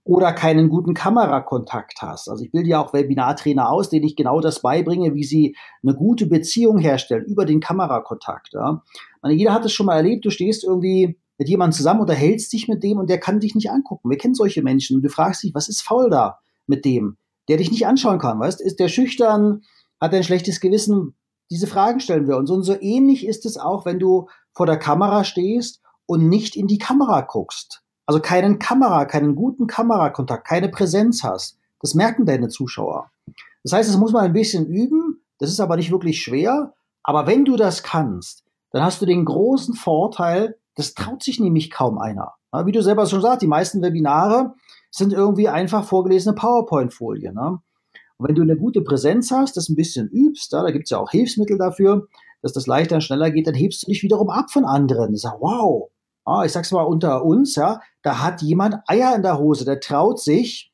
oder 0.05 0.33
keinen 0.33 0.69
guten 0.69 0.95
Kamerakontakt 0.95 2.03
hast. 2.03 2.29
Also 2.29 2.45
ich 2.45 2.51
bilde 2.51 2.69
ja 2.69 2.83
auch 2.83 2.93
Webinartrainer 2.93 3.71
aus, 3.71 3.91
denen 3.91 4.07
ich 4.07 4.17
genau 4.17 4.41
das 4.41 4.61
beibringe, 4.61 5.15
wie 5.15 5.25
sie 5.25 5.57
eine 5.83 5.95
gute 5.95 6.27
Beziehung 6.27 6.79
herstellen 6.79 7.25
über 7.25 7.45
den 7.45 7.61
Kamerakontakt. 7.61 8.55
Ja. 8.55 8.83
Meine, 9.23 9.35
jeder 9.35 9.53
hat 9.53 9.65
es 9.65 9.73
schon 9.73 9.87
mal 9.87 9.97
erlebt, 9.97 10.25
du 10.25 10.31
stehst 10.31 10.65
irgendwie 10.65 11.19
mit 11.39 11.49
jemandem 11.49 11.77
zusammen, 11.77 12.01
unterhältst 12.01 12.53
dich 12.53 12.69
mit 12.69 12.83
dem 12.83 12.99
und 12.99 13.09
der 13.09 13.19
kann 13.19 13.41
dich 13.41 13.55
nicht 13.55 13.71
angucken. 13.71 14.11
Wir 14.11 14.19
kennen 14.19 14.35
solche 14.35 14.63
Menschen 14.63 14.97
und 14.97 15.03
du 15.03 15.09
fragst 15.09 15.43
dich, 15.43 15.55
was 15.55 15.69
ist 15.69 15.83
faul 15.83 16.11
da 16.11 16.39
mit 16.67 16.85
dem, 16.85 17.17
der 17.49 17.57
dich 17.57 17.71
nicht 17.71 17.87
anschauen 17.87 18.19
kann, 18.19 18.39
weißt? 18.39 18.61
Ist 18.61 18.79
der 18.79 18.89
schüchtern, 18.89 19.63
hat 20.01 20.13
er 20.13 20.19
ein 20.19 20.25
schlechtes 20.25 20.61
Gewissen? 20.61 21.15
Diese 21.51 21.67
Fragen 21.67 22.01
stellen 22.01 22.29
wir 22.29 22.37
uns. 22.37 22.51
Und 22.51 22.63
so 22.63 22.79
ähnlich 22.81 23.27
ist 23.27 23.47
es 23.47 23.57
auch, 23.57 23.85
wenn 23.87 23.99
du 23.99 24.29
vor 24.53 24.67
der 24.67 24.79
Kamera 24.79 25.25
stehst 25.25 25.81
und 26.07 26.29
nicht 26.29 26.57
in 26.57 26.67
die 26.67 26.79
Kamera 26.79 27.23
guckst. 27.23 27.83
Also 28.07 28.21
keinen 28.21 28.59
Kamera, 28.59 29.05
keinen 29.05 29.35
guten 29.35 29.67
Kamerakontakt, 29.67 30.47
keine 30.47 30.69
Präsenz 30.69 31.23
hast. 31.23 31.59
Das 31.81 31.95
merken 31.95 32.27
deine 32.27 32.49
Zuschauer. 32.49 33.11
Das 33.63 33.73
heißt, 33.73 33.89
das 33.89 33.97
muss 33.97 34.13
man 34.13 34.25
ein 34.25 34.33
bisschen 34.33 34.67
üben. 34.67 35.23
Das 35.39 35.51
ist 35.51 35.61
aber 35.61 35.77
nicht 35.77 35.91
wirklich 35.91 36.23
schwer. 36.23 36.75
Aber 37.03 37.27
wenn 37.27 37.45
du 37.45 37.57
das 37.57 37.83
kannst, 37.83 38.45
dann 38.71 38.83
hast 38.83 39.03
du 39.03 39.07
den 39.07 39.25
großen 39.25 39.75
Vorteil, 39.75 40.57
das 40.77 40.95
traut 40.95 41.23
sich 41.23 41.41
nämlich 41.41 41.71
kaum 41.71 41.99
einer. 41.99 42.35
Wie 42.65 42.73
du 42.73 42.83
selber 42.83 43.07
schon 43.07 43.21
sagst, 43.21 43.43
die 43.43 43.47
meisten 43.47 43.83
Webinare 43.83 44.55
sind 44.91 45.13
irgendwie 45.13 45.49
einfach 45.49 45.85
vorgelesene 45.85 46.35
PowerPoint-Folien. 46.35 47.35
Ne? 47.35 47.59
Und 48.19 48.29
wenn 48.29 48.35
du 48.35 48.43
eine 48.43 48.57
gute 48.57 48.83
Präsenz 48.83 49.31
hast, 49.31 49.57
das 49.57 49.69
ein 49.69 49.77
bisschen 49.77 50.09
übst, 50.09 50.53
ja, 50.53 50.63
da 50.63 50.71
gibt 50.71 50.85
es 50.85 50.91
ja 50.91 50.99
auch 50.99 51.11
Hilfsmittel 51.11 51.59
dafür, 51.59 52.09
dass 52.43 52.53
das 52.53 52.67
leichter 52.67 52.97
und 52.97 53.03
schneller 53.03 53.31
geht, 53.31 53.47
dann 53.47 53.55
hebst 53.55 53.83
du 53.83 53.87
dich 53.87 54.03
wiederum 54.03 54.31
ab 54.31 54.51
von 54.51 54.65
anderen. 54.65 55.15
Ich 55.15 55.21
sag, 55.21 55.41
wow, 55.41 55.91
ah, 56.25 56.45
ich 56.45 56.53
sag's 56.53 56.73
mal 56.73 56.83
unter 56.83 57.25
uns, 57.25 57.55
ja, 57.57 57.81
da 58.03 58.23
hat 58.23 58.43
jemand 58.43 58.77
Eier 58.87 59.15
in 59.15 59.23
der 59.23 59.39
Hose, 59.39 59.65
der 59.65 59.81
traut 59.81 60.21
sich, 60.21 60.70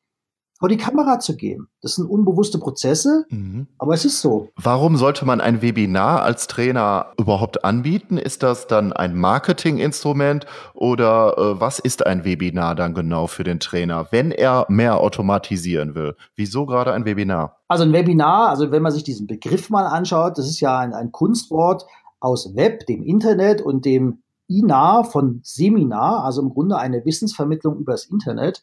vor 0.58 0.68
die 0.68 0.76
Kamera 0.76 1.18
zu 1.18 1.36
gehen. 1.36 1.68
Das 1.82 1.96
sind 1.96 2.06
unbewusste 2.06 2.58
Prozesse, 2.58 3.26
mhm. 3.28 3.66
aber 3.78 3.94
es 3.94 4.04
ist 4.04 4.20
so. 4.20 4.48
Warum 4.56 4.96
sollte 4.96 5.26
man 5.26 5.40
ein 5.40 5.60
Webinar 5.60 6.22
als 6.22 6.46
Trainer 6.46 7.12
überhaupt 7.18 7.64
anbieten? 7.64 8.16
Ist 8.16 8.42
das 8.42 8.66
dann 8.66 8.92
ein 8.92 9.14
Marketinginstrument 9.14 10.46
oder 10.72 11.36
äh, 11.36 11.60
was 11.60 11.78
ist 11.78 12.06
ein 12.06 12.24
Webinar 12.24 12.74
dann 12.74 12.94
genau 12.94 13.26
für 13.26 13.44
den 13.44 13.60
Trainer, 13.60 14.08
wenn 14.10 14.30
er 14.30 14.64
mehr 14.68 14.98
automatisieren 14.98 15.94
will? 15.94 16.16
Wieso 16.34 16.64
gerade 16.64 16.92
ein 16.92 17.04
Webinar? 17.04 17.58
Also 17.68 17.84
ein 17.84 17.92
Webinar, 17.92 18.48
also 18.48 18.70
wenn 18.70 18.82
man 18.82 18.92
sich 18.92 19.04
diesen 19.04 19.26
Begriff 19.26 19.68
mal 19.68 19.86
anschaut, 19.86 20.38
das 20.38 20.48
ist 20.48 20.60
ja 20.60 20.78
ein, 20.78 20.94
ein 20.94 21.12
Kunstwort 21.12 21.84
aus 22.20 22.56
Web, 22.56 22.86
dem 22.86 23.02
Internet 23.02 23.60
und 23.60 23.84
dem 23.84 24.22
INA 24.48 25.02
von 25.02 25.40
Seminar, 25.42 26.24
also 26.24 26.40
im 26.40 26.50
Grunde 26.50 26.78
eine 26.78 27.04
Wissensvermittlung 27.04 27.76
übers 27.78 28.06
Internet. 28.06 28.62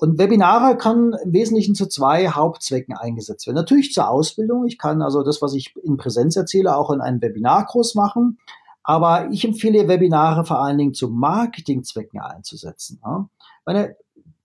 Und 0.00 0.18
Webinare 0.18 0.78
kann 0.78 1.14
im 1.22 1.34
Wesentlichen 1.34 1.74
zu 1.74 1.86
zwei 1.86 2.28
Hauptzwecken 2.28 2.96
eingesetzt 2.96 3.46
werden. 3.46 3.56
Natürlich 3.56 3.92
zur 3.92 4.08
Ausbildung. 4.08 4.64
Ich 4.66 4.78
kann 4.78 5.02
also 5.02 5.22
das, 5.22 5.42
was 5.42 5.52
ich 5.52 5.74
in 5.84 5.98
Präsenz 5.98 6.36
erzähle, 6.36 6.74
auch 6.74 6.90
in 6.90 7.02
einem 7.02 7.20
Webinarkurs 7.20 7.94
machen. 7.94 8.38
Aber 8.82 9.28
ich 9.30 9.44
empfehle 9.44 9.88
Webinare 9.88 10.46
vor 10.46 10.58
allen 10.58 10.78
Dingen 10.78 10.94
zu 10.94 11.10
Marketingzwecken 11.10 12.18
einzusetzen. 12.18 12.98
Ja. 13.04 13.28
Meine, 13.66 13.94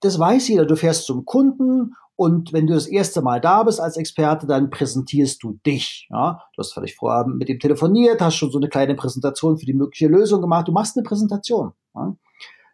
das 0.00 0.18
weiß 0.18 0.46
jeder. 0.48 0.66
Du 0.66 0.76
fährst 0.76 1.06
zum 1.06 1.24
Kunden 1.24 1.94
und 2.16 2.52
wenn 2.52 2.66
du 2.66 2.74
das 2.74 2.86
erste 2.86 3.22
Mal 3.22 3.40
da 3.40 3.62
bist 3.62 3.80
als 3.80 3.96
Experte, 3.96 4.46
dann 4.46 4.68
präsentierst 4.68 5.42
du 5.42 5.58
dich. 5.64 6.06
Ja? 6.10 6.42
Du 6.54 6.60
hast 6.60 6.74
vielleicht 6.74 6.98
vorher 6.98 7.26
mit 7.26 7.48
ihm 7.48 7.60
telefoniert, 7.60 8.20
hast 8.20 8.36
schon 8.36 8.50
so 8.50 8.58
eine 8.58 8.68
kleine 8.68 8.94
Präsentation 8.94 9.56
für 9.56 9.64
die 9.64 9.72
mögliche 9.72 10.08
Lösung 10.08 10.42
gemacht. 10.42 10.68
Du 10.68 10.72
machst 10.72 10.98
eine 10.98 11.04
Präsentation. 11.04 11.72
Ja? 11.94 12.14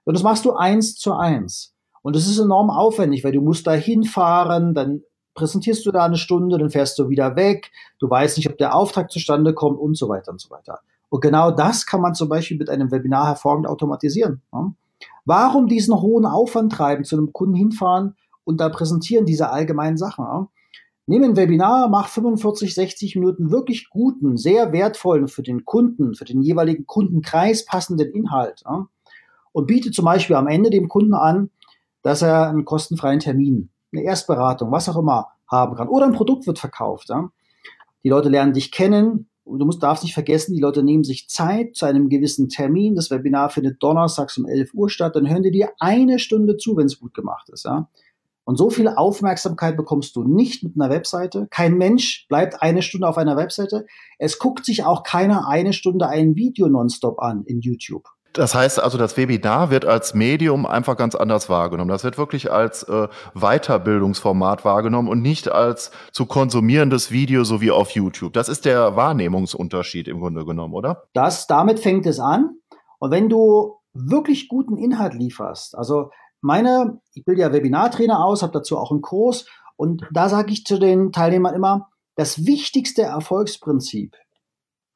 Und 0.02 0.14
das 0.14 0.24
machst 0.24 0.44
du 0.44 0.54
eins 0.54 0.96
zu 0.96 1.12
eins. 1.14 1.72
Und 2.02 2.16
das 2.16 2.26
ist 2.26 2.38
enorm 2.38 2.70
aufwendig, 2.70 3.24
weil 3.24 3.32
du 3.32 3.40
musst 3.40 3.66
da 3.66 3.72
hinfahren, 3.72 4.74
dann 4.74 5.02
präsentierst 5.34 5.86
du 5.86 5.92
da 5.92 6.04
eine 6.04 6.16
Stunde, 6.16 6.58
dann 6.58 6.70
fährst 6.70 6.98
du 6.98 7.08
wieder 7.08 7.36
weg. 7.36 7.70
Du 7.98 8.10
weißt 8.10 8.36
nicht, 8.36 8.50
ob 8.50 8.58
der 8.58 8.74
Auftrag 8.74 9.10
zustande 9.10 9.54
kommt 9.54 9.78
und 9.78 9.96
so 9.96 10.08
weiter 10.08 10.32
und 10.32 10.40
so 10.40 10.50
weiter. 10.50 10.80
Und 11.08 11.20
genau 11.20 11.50
das 11.50 11.86
kann 11.86 12.00
man 12.00 12.14
zum 12.14 12.28
Beispiel 12.28 12.58
mit 12.58 12.70
einem 12.70 12.90
Webinar 12.90 13.26
hervorragend 13.26 13.66
automatisieren. 13.66 14.42
Ja? 14.52 14.72
Warum 15.24 15.68
diesen 15.68 16.00
hohen 16.00 16.26
Aufwand 16.26 16.72
treiben, 16.72 17.04
zu 17.04 17.16
einem 17.16 17.32
Kunden 17.32 17.54
hinfahren 17.54 18.16
und 18.44 18.60
da 18.60 18.68
präsentieren 18.68 19.26
diese 19.26 19.50
allgemeinen 19.50 19.96
Sachen. 19.96 20.24
Ja. 20.24 20.48
Nimm 21.06 21.24
ein 21.24 21.36
Webinar, 21.36 21.88
mach 21.88 22.08
45, 22.08 22.74
60 22.74 23.16
Minuten 23.16 23.50
wirklich 23.50 23.88
guten, 23.90 24.36
sehr 24.36 24.72
wertvollen 24.72 25.28
für 25.28 25.42
den 25.42 25.64
Kunden, 25.64 26.14
für 26.14 26.24
den 26.24 26.42
jeweiligen 26.42 26.86
Kundenkreis 26.86 27.64
passenden 27.64 28.10
Inhalt. 28.12 28.62
Ja. 28.64 28.86
Und 29.52 29.66
biete 29.66 29.90
zum 29.90 30.04
Beispiel 30.04 30.36
am 30.36 30.46
Ende 30.46 30.70
dem 30.70 30.88
Kunden 30.88 31.14
an, 31.14 31.50
dass 32.02 32.22
er 32.22 32.48
einen 32.48 32.64
kostenfreien 32.64 33.20
Termin, 33.20 33.70
eine 33.92 34.02
Erstberatung, 34.02 34.70
was 34.70 34.88
auch 34.88 34.96
immer 34.96 35.28
haben 35.48 35.76
kann. 35.76 35.88
Oder 35.88 36.06
ein 36.06 36.12
Produkt 36.12 36.46
wird 36.46 36.58
verkauft. 36.58 37.08
Ja. 37.08 37.30
Die 38.04 38.08
Leute 38.08 38.28
lernen 38.28 38.52
dich 38.52 38.72
kennen. 38.72 39.28
Du 39.44 39.64
musst, 39.64 39.82
darfst 39.82 40.04
nicht 40.04 40.14
vergessen, 40.14 40.54
die 40.54 40.60
Leute 40.60 40.82
nehmen 40.82 41.04
sich 41.04 41.28
Zeit 41.28 41.74
zu 41.74 41.84
einem 41.84 42.08
gewissen 42.08 42.48
Termin. 42.48 42.94
Das 42.94 43.10
Webinar 43.10 43.50
findet 43.50 43.82
donnerstags 43.82 44.38
um 44.38 44.46
11 44.46 44.72
Uhr 44.72 44.88
statt. 44.88 45.16
Dann 45.16 45.28
hören 45.28 45.42
die 45.42 45.50
dir 45.50 45.70
eine 45.78 46.18
Stunde 46.18 46.56
zu, 46.56 46.76
wenn 46.76 46.86
es 46.86 47.00
gut 47.00 47.12
gemacht 47.12 47.48
ist. 47.50 47.64
Ja. 47.64 47.88
Und 48.44 48.56
so 48.56 48.70
viel 48.70 48.88
Aufmerksamkeit 48.88 49.76
bekommst 49.76 50.16
du 50.16 50.24
nicht 50.24 50.64
mit 50.64 50.74
einer 50.76 50.90
Webseite. 50.90 51.46
Kein 51.50 51.76
Mensch 51.76 52.26
bleibt 52.28 52.60
eine 52.60 52.82
Stunde 52.82 53.08
auf 53.08 53.18
einer 53.18 53.36
Webseite. 53.36 53.86
Es 54.18 54.38
guckt 54.38 54.64
sich 54.64 54.84
auch 54.84 55.04
keiner 55.04 55.48
eine 55.48 55.72
Stunde 55.72 56.08
ein 56.08 56.34
Video 56.34 56.68
nonstop 56.68 57.20
an 57.20 57.44
in 57.44 57.60
YouTube. 57.60 58.08
Das 58.32 58.54
heißt 58.54 58.80
also, 58.80 58.96
das 58.96 59.16
Webinar 59.16 59.70
wird 59.70 59.84
als 59.84 60.14
Medium 60.14 60.64
einfach 60.64 60.96
ganz 60.96 61.14
anders 61.14 61.48
wahrgenommen. 61.50 61.90
Das 61.90 62.04
wird 62.04 62.16
wirklich 62.16 62.50
als 62.50 62.82
äh, 62.84 63.08
Weiterbildungsformat 63.34 64.64
wahrgenommen 64.64 65.08
und 65.08 65.20
nicht 65.20 65.50
als 65.50 65.90
zu 66.12 66.26
konsumierendes 66.26 67.10
Video 67.10 67.44
so 67.44 67.60
wie 67.60 67.70
auf 67.70 67.90
YouTube. 67.90 68.32
Das 68.32 68.48
ist 68.48 68.64
der 68.64 68.96
Wahrnehmungsunterschied 68.96 70.08
im 70.08 70.20
Grunde 70.20 70.44
genommen, 70.44 70.72
oder? 70.72 71.04
Das, 71.12 71.46
damit 71.46 71.80
fängt 71.80 72.06
es 72.06 72.20
an. 72.20 72.56
Und 72.98 73.10
wenn 73.10 73.28
du 73.28 73.76
wirklich 73.92 74.48
guten 74.48 74.76
Inhalt 74.78 75.14
lieferst, 75.14 75.76
also 75.76 76.10
meine, 76.40 77.00
ich 77.14 77.24
bilde 77.24 77.42
ja 77.42 77.52
Webinartrainer 77.52 78.24
aus, 78.24 78.42
habe 78.42 78.52
dazu 78.52 78.78
auch 78.78 78.90
einen 78.90 79.02
Kurs 79.02 79.46
und 79.76 80.06
da 80.12 80.28
sage 80.28 80.52
ich 80.52 80.64
zu 80.64 80.78
den 80.78 81.12
Teilnehmern 81.12 81.54
immer, 81.54 81.88
das 82.16 82.46
wichtigste 82.46 83.02
Erfolgsprinzip 83.02 84.16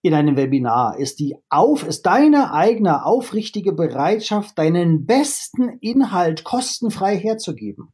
in 0.07 0.15
einem 0.15 0.37
Webinar 0.37 0.99
ist 0.99 1.19
die 1.19 1.37
auf, 1.49 1.87
ist 1.87 2.07
deine 2.07 2.53
eigene 2.53 3.05
aufrichtige 3.05 3.73
Bereitschaft, 3.73 4.59
deinen 4.59 5.07
besten 5.07 5.79
Inhalt 5.81 6.45
kostenfrei 6.45 7.17
herzugeben. 7.17 7.93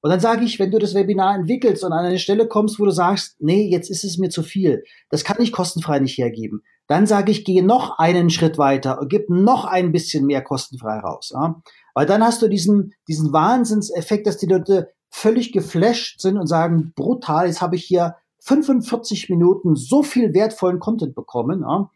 Und 0.00 0.10
dann 0.10 0.20
sage 0.20 0.44
ich, 0.44 0.58
wenn 0.58 0.70
du 0.70 0.78
das 0.78 0.94
Webinar 0.94 1.34
entwickelst 1.34 1.82
und 1.82 1.92
an 1.92 2.04
eine 2.04 2.18
Stelle 2.18 2.46
kommst, 2.46 2.78
wo 2.78 2.84
du 2.84 2.90
sagst, 2.90 3.36
nee, 3.40 3.68
jetzt 3.68 3.90
ist 3.90 4.04
es 4.04 4.16
mir 4.18 4.28
zu 4.28 4.42
viel, 4.42 4.84
das 5.10 5.24
kann 5.24 5.40
ich 5.40 5.52
kostenfrei 5.52 5.98
nicht 5.98 6.16
hergeben, 6.18 6.62
dann 6.86 7.06
sage 7.06 7.32
ich, 7.32 7.44
gehe 7.44 7.64
noch 7.64 7.98
einen 7.98 8.30
Schritt 8.30 8.58
weiter 8.58 9.00
und 9.00 9.08
gib 9.08 9.28
noch 9.28 9.64
ein 9.64 9.92
bisschen 9.92 10.24
mehr 10.26 10.42
kostenfrei 10.42 10.98
raus. 11.00 11.32
Ja? 11.34 11.60
Weil 11.94 12.06
dann 12.06 12.22
hast 12.22 12.40
du 12.42 12.48
diesen, 12.48 12.94
diesen 13.08 13.32
Wahnsinnseffekt, 13.32 14.26
dass 14.26 14.38
die 14.38 14.46
Leute 14.46 14.88
völlig 15.10 15.52
geflasht 15.52 16.20
sind 16.20 16.38
und 16.38 16.46
sagen, 16.46 16.92
brutal, 16.94 17.46
jetzt 17.46 17.60
habe 17.60 17.76
ich 17.76 17.84
hier 17.84 18.16
45 18.48 19.28
Minuten 19.28 19.76
so 19.76 20.02
viel 20.02 20.32
wertvollen 20.32 20.80
Content 20.80 21.14
bekommen. 21.14 21.60
Ja? 21.60 21.90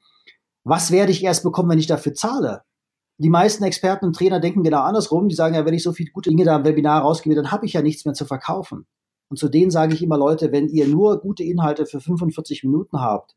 Was 0.64 0.90
werde 0.90 1.10
ich 1.10 1.24
erst 1.24 1.42
bekommen, 1.42 1.70
wenn 1.70 1.78
ich 1.78 1.86
dafür 1.86 2.14
zahle? 2.14 2.62
Die 3.18 3.30
meisten 3.30 3.64
Experten 3.64 4.06
und 4.06 4.16
Trainer 4.16 4.40
denken 4.40 4.62
genau 4.62 4.82
andersrum. 4.82 5.28
Die 5.28 5.34
sagen 5.34 5.54
ja, 5.54 5.64
wenn 5.64 5.74
ich 5.74 5.82
so 5.82 5.92
viele 5.92 6.10
gute 6.12 6.30
Dinge 6.30 6.44
da 6.44 6.56
im 6.56 6.64
Webinar 6.64 7.02
rausgebe, 7.02 7.34
dann 7.34 7.50
habe 7.50 7.66
ich 7.66 7.72
ja 7.72 7.82
nichts 7.82 8.04
mehr 8.04 8.14
zu 8.14 8.26
verkaufen. 8.26 8.86
Und 9.28 9.38
zu 9.38 9.48
denen 9.48 9.70
sage 9.70 9.94
ich 9.94 10.02
immer, 10.02 10.18
Leute, 10.18 10.52
wenn 10.52 10.68
ihr 10.68 10.86
nur 10.86 11.20
gute 11.20 11.42
Inhalte 11.42 11.86
für 11.86 12.00
45 12.00 12.64
Minuten 12.64 13.00
habt, 13.00 13.34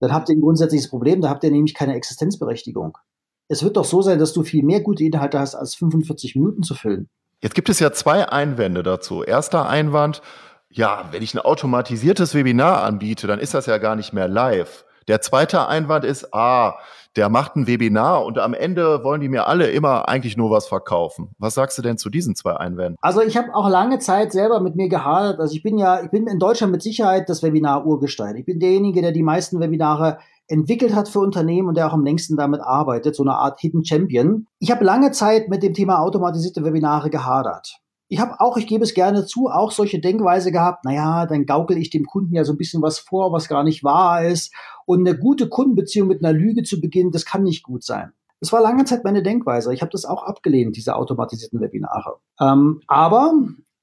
dann 0.00 0.12
habt 0.12 0.28
ihr 0.28 0.34
ein 0.34 0.40
grundsätzliches 0.40 0.90
Problem, 0.90 1.20
da 1.20 1.30
habt 1.30 1.44
ihr 1.44 1.50
nämlich 1.50 1.74
keine 1.74 1.94
Existenzberechtigung. 1.94 2.98
Es 3.48 3.62
wird 3.62 3.76
doch 3.76 3.84
so 3.84 4.02
sein, 4.02 4.18
dass 4.18 4.32
du 4.32 4.42
viel 4.42 4.64
mehr 4.64 4.80
gute 4.80 5.04
Inhalte 5.04 5.38
hast, 5.38 5.54
als 5.54 5.76
45 5.76 6.34
Minuten 6.34 6.64
zu 6.64 6.74
füllen. 6.74 7.08
Jetzt 7.40 7.54
gibt 7.54 7.68
es 7.68 7.78
ja 7.78 7.92
zwei 7.92 8.28
Einwände 8.28 8.82
dazu. 8.82 9.22
Erster 9.22 9.68
Einwand, 9.68 10.22
ja, 10.70 11.08
wenn 11.10 11.22
ich 11.22 11.34
ein 11.34 11.40
automatisiertes 11.40 12.34
Webinar 12.34 12.82
anbiete, 12.82 13.26
dann 13.26 13.38
ist 13.38 13.54
das 13.54 13.66
ja 13.66 13.78
gar 13.78 13.96
nicht 13.96 14.12
mehr 14.12 14.28
live. 14.28 14.84
Der 15.08 15.20
zweite 15.20 15.68
Einwand 15.68 16.04
ist, 16.04 16.34
ah, 16.34 16.74
der 17.14 17.28
macht 17.28 17.56
ein 17.56 17.66
Webinar 17.66 18.24
und 18.24 18.38
am 18.38 18.52
Ende 18.52 19.04
wollen 19.04 19.20
die 19.20 19.28
mir 19.28 19.46
alle 19.46 19.70
immer 19.70 20.08
eigentlich 20.08 20.36
nur 20.36 20.50
was 20.50 20.66
verkaufen. 20.66 21.30
Was 21.38 21.54
sagst 21.54 21.78
du 21.78 21.82
denn 21.82 21.96
zu 21.96 22.10
diesen 22.10 22.34
zwei 22.34 22.56
Einwänden? 22.56 22.96
Also 23.00 23.22
ich 23.22 23.36
habe 23.36 23.54
auch 23.54 23.68
lange 23.68 24.00
Zeit 24.00 24.32
selber 24.32 24.60
mit 24.60 24.74
mir 24.76 24.88
gehadert. 24.88 25.40
Also 25.40 25.54
ich 25.54 25.62
bin 25.62 25.78
ja, 25.78 26.02
ich 26.02 26.10
bin 26.10 26.26
in 26.26 26.38
Deutschland 26.38 26.72
mit 26.72 26.82
Sicherheit 26.82 27.28
das 27.28 27.42
Webinar-Urgestein. 27.42 28.36
Ich 28.36 28.44
bin 28.44 28.58
derjenige, 28.58 29.00
der 29.00 29.12
die 29.12 29.22
meisten 29.22 29.60
Webinare 29.60 30.18
entwickelt 30.48 30.94
hat 30.94 31.08
für 31.08 31.20
Unternehmen 31.20 31.68
und 31.68 31.76
der 31.76 31.86
auch 31.86 31.94
am 31.94 32.04
längsten 32.04 32.36
damit 32.36 32.60
arbeitet, 32.60 33.16
so 33.16 33.22
eine 33.22 33.34
Art 33.34 33.60
Hidden 33.60 33.84
Champion. 33.84 34.46
Ich 34.58 34.70
habe 34.70 34.84
lange 34.84 35.12
Zeit 35.12 35.48
mit 35.48 35.62
dem 35.62 35.72
Thema 35.72 36.00
automatisierte 36.00 36.64
Webinare 36.64 37.10
gehadert 37.10 37.80
ich 38.08 38.20
habe 38.20 38.40
auch, 38.40 38.56
ich 38.56 38.66
gebe 38.66 38.84
es 38.84 38.94
gerne 38.94 39.26
zu, 39.26 39.48
auch 39.48 39.72
solche 39.72 40.00
Denkweise 40.00 40.52
gehabt, 40.52 40.84
naja, 40.84 41.26
dann 41.26 41.44
gaukel 41.44 41.76
ich 41.76 41.90
dem 41.90 42.06
Kunden 42.06 42.34
ja 42.34 42.44
so 42.44 42.52
ein 42.52 42.58
bisschen 42.58 42.82
was 42.82 42.98
vor, 42.98 43.32
was 43.32 43.48
gar 43.48 43.64
nicht 43.64 43.82
wahr 43.82 44.24
ist. 44.24 44.54
Und 44.84 45.06
eine 45.06 45.18
gute 45.18 45.48
Kundenbeziehung 45.48 46.06
mit 46.06 46.24
einer 46.24 46.32
Lüge 46.32 46.62
zu 46.62 46.80
beginnen, 46.80 47.10
das 47.10 47.24
kann 47.24 47.42
nicht 47.42 47.64
gut 47.64 47.82
sein. 47.82 48.12
Das 48.40 48.52
war 48.52 48.60
lange 48.60 48.84
Zeit 48.84 49.02
meine 49.02 49.22
Denkweise. 49.22 49.72
Ich 49.72 49.80
habe 49.80 49.90
das 49.90 50.04
auch 50.04 50.22
abgelehnt, 50.22 50.76
diese 50.76 50.94
automatisierten 50.94 51.60
Webinare. 51.60 52.18
Ähm, 52.40 52.80
aber 52.86 53.32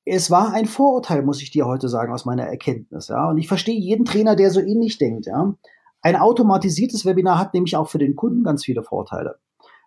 es 0.06 0.32
war 0.32 0.54
ein 0.54 0.68
Vorurteil, 0.68 1.24
muss 1.24 1.42
ich 1.42 1.52
dir 1.52 1.66
heute 1.66 1.90
sagen, 1.90 2.14
aus 2.14 2.26
meiner 2.26 2.44
Erkenntnis. 2.44 3.10
Ja? 3.10 3.30
Und 3.30 3.38
ich 3.38 3.48
verstehe 3.48 3.80
jeden 3.80 4.06
Trainer, 4.06 4.36
der 4.36 4.52
so 4.52 4.62
ähnlich 4.62 4.98
denkt. 5.00 5.26
Ja? 5.26 5.54
Ein 6.02 6.16
automatisiertes 6.16 7.06
Webinar 7.06 7.40
hat 7.40 7.54
nämlich 7.54 7.76
auch 7.76 7.90
für 7.90 7.98
den 7.98 8.16
Kunden 8.16 8.44
ganz 8.44 8.64
viele 8.64 8.84
Vorteile. 8.84 9.40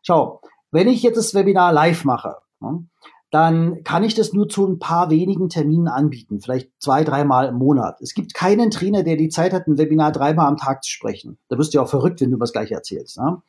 Schau, 0.03 0.41
wenn 0.71 0.89
ich 0.89 1.03
jetzt 1.03 1.17
das 1.17 1.35
Webinar 1.35 1.73
live 1.73 2.05
mache, 2.05 2.37
ja, 2.61 2.79
dann 3.37 3.85
kann 3.85 4.03
ich 4.03 4.15
das 4.15 4.33
nur 4.33 4.49
zu 4.49 4.67
ein 4.67 4.79
paar 4.79 5.11
wenigen 5.11 5.51
Terminen 5.51 5.89
anbieten, 5.89 6.41
vielleicht 6.41 6.71
zwei, 6.79 7.05
dreimal 7.05 7.49
im 7.49 7.57
Monat. 7.57 8.01
Es 8.01 8.15
gibt 8.15 8.33
keinen 8.33 8.71
Trainer, 8.71 9.03
der 9.03 9.17
die 9.17 9.29
Zeit 9.29 9.53
hat, 9.53 9.67
ein 9.67 9.77
Webinar 9.77 10.11
dreimal 10.11 10.47
am 10.47 10.57
Tag 10.57 10.83
zu 10.83 10.91
sprechen. 10.91 11.37
Da 11.51 11.59
wirst 11.59 11.75
du 11.75 11.79
ja 11.79 11.85
auch 11.85 11.89
verrückt, 11.91 12.23
wenn 12.23 12.31
du 12.31 12.41
was 12.41 12.53
gleich 12.53 12.71
erzählst. 12.71 13.19
Ne? 13.19 13.43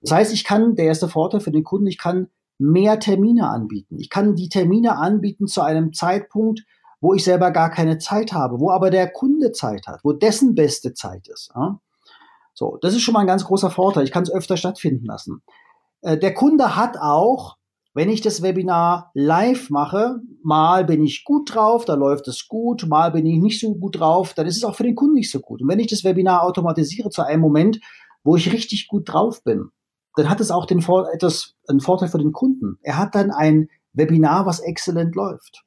Das 0.00 0.12
heißt, 0.12 0.32
ich 0.32 0.44
kann, 0.44 0.76
der 0.76 0.84
erste 0.84 1.08
Vorteil 1.08 1.40
für 1.40 1.50
den 1.50 1.64
Kunden, 1.64 1.88
ich 1.88 1.98
kann 1.98 2.28
mehr 2.58 3.00
Termine 3.00 3.50
anbieten. 3.50 3.98
Ich 3.98 4.10
kann 4.10 4.36
die 4.36 4.48
Termine 4.48 4.96
anbieten 4.96 5.48
zu 5.48 5.60
einem 5.60 5.92
Zeitpunkt, 5.92 6.64
wo 7.00 7.12
ich 7.12 7.24
selber 7.24 7.50
gar 7.50 7.70
keine 7.70 7.98
Zeit 7.98 8.32
habe, 8.32 8.60
wo 8.60 8.70
aber 8.70 8.90
der 8.90 9.10
Kunde 9.10 9.50
Zeit 9.50 9.88
hat, 9.88 10.04
wo 10.04 10.12
dessen 10.12 10.54
beste 10.54 10.94
Zeit 10.94 11.26
ist. 11.26 11.50
Ja? 11.52 11.80
So, 12.54 12.78
das 12.80 12.94
ist 12.94 13.02
schon 13.02 13.12
mal 13.14 13.20
ein 13.20 13.26
ganz 13.26 13.44
großer 13.44 13.70
Vorteil. 13.70 14.04
Ich 14.04 14.12
kann 14.12 14.22
es 14.22 14.32
öfter 14.32 14.56
stattfinden 14.56 15.04
lassen. 15.04 15.42
Äh, 16.02 16.16
der 16.16 16.32
Kunde 16.32 16.76
hat 16.76 16.96
auch 17.00 17.56
wenn 17.96 18.10
ich 18.10 18.20
das 18.20 18.42
Webinar 18.42 19.10
live 19.14 19.70
mache, 19.70 20.20
mal 20.42 20.84
bin 20.84 21.02
ich 21.02 21.24
gut 21.24 21.54
drauf, 21.54 21.86
da 21.86 21.94
läuft 21.94 22.28
es 22.28 22.46
gut, 22.46 22.86
mal 22.86 23.10
bin 23.10 23.24
ich 23.24 23.40
nicht 23.40 23.58
so 23.58 23.74
gut 23.74 23.98
drauf, 23.98 24.34
dann 24.34 24.46
ist 24.46 24.58
es 24.58 24.64
auch 24.64 24.74
für 24.74 24.82
den 24.82 24.94
Kunden 24.94 25.14
nicht 25.14 25.30
so 25.30 25.40
gut. 25.40 25.62
Und 25.62 25.68
wenn 25.68 25.78
ich 25.78 25.86
das 25.86 26.04
Webinar 26.04 26.42
automatisiere 26.42 27.08
zu 27.08 27.22
einem 27.22 27.40
Moment, 27.40 27.80
wo 28.22 28.36
ich 28.36 28.52
richtig 28.52 28.88
gut 28.88 29.10
drauf 29.10 29.42
bin, 29.44 29.70
dann 30.14 30.28
hat 30.28 30.42
es 30.42 30.50
auch 30.50 30.66
den 30.66 30.82
Vor 30.82 31.10
etwas, 31.10 31.54
einen 31.68 31.80
Vorteil 31.80 32.10
für 32.10 32.18
den 32.18 32.32
Kunden. 32.32 32.76
Er 32.82 32.98
hat 32.98 33.14
dann 33.14 33.30
ein 33.30 33.70
Webinar, 33.94 34.44
was 34.44 34.60
exzellent 34.60 35.14
läuft. 35.14 35.64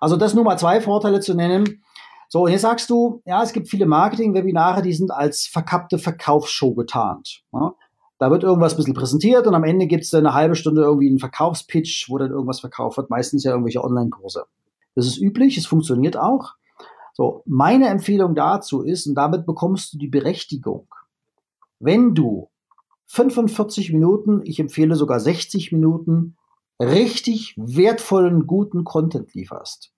Also 0.00 0.16
das 0.16 0.34
nur 0.34 0.42
mal 0.42 0.58
zwei 0.58 0.80
Vorteile 0.80 1.20
zu 1.20 1.34
nennen. 1.34 1.84
So, 2.28 2.48
jetzt 2.48 2.62
sagst 2.62 2.90
du, 2.90 3.22
ja, 3.26 3.44
es 3.44 3.52
gibt 3.52 3.68
viele 3.68 3.86
Marketing-Webinare, 3.86 4.82
die 4.82 4.92
sind 4.92 5.12
als 5.12 5.46
verkappte 5.46 6.00
Verkaufsshow 6.00 6.74
getarnt. 6.74 7.44
Da 8.18 8.30
wird 8.30 8.44
irgendwas 8.44 8.74
ein 8.74 8.76
bisschen 8.76 8.94
präsentiert 8.94 9.46
und 9.46 9.54
am 9.54 9.64
Ende 9.64 9.86
gibt 9.86 10.04
es 10.04 10.10
dann 10.10 10.26
eine 10.26 10.34
halbe 10.34 10.54
Stunde 10.54 10.82
irgendwie 10.82 11.08
einen 11.08 11.18
Verkaufspitch, 11.18 12.08
wo 12.08 12.18
dann 12.18 12.30
irgendwas 12.30 12.60
verkauft 12.60 12.96
wird, 12.96 13.10
meistens 13.10 13.44
ja 13.44 13.50
irgendwelche 13.50 13.82
Online-Kurse. 13.82 14.44
Das 14.94 15.06
ist 15.06 15.18
üblich, 15.18 15.58
es 15.58 15.66
funktioniert 15.66 16.16
auch. 16.16 16.52
So, 17.12 17.42
meine 17.46 17.88
Empfehlung 17.88 18.34
dazu 18.34 18.82
ist, 18.82 19.06
und 19.06 19.14
damit 19.14 19.46
bekommst 19.46 19.92
du 19.92 19.98
die 19.98 20.08
Berechtigung, 20.08 20.88
wenn 21.78 22.14
du 22.14 22.50
45 23.06 23.92
Minuten, 23.92 24.40
ich 24.44 24.58
empfehle 24.58 24.96
sogar 24.96 25.20
60 25.20 25.72
Minuten, 25.72 26.36
richtig 26.80 27.54
wertvollen, 27.56 28.46
guten 28.46 28.84
Content 28.84 29.34
lieferst, 29.34 29.92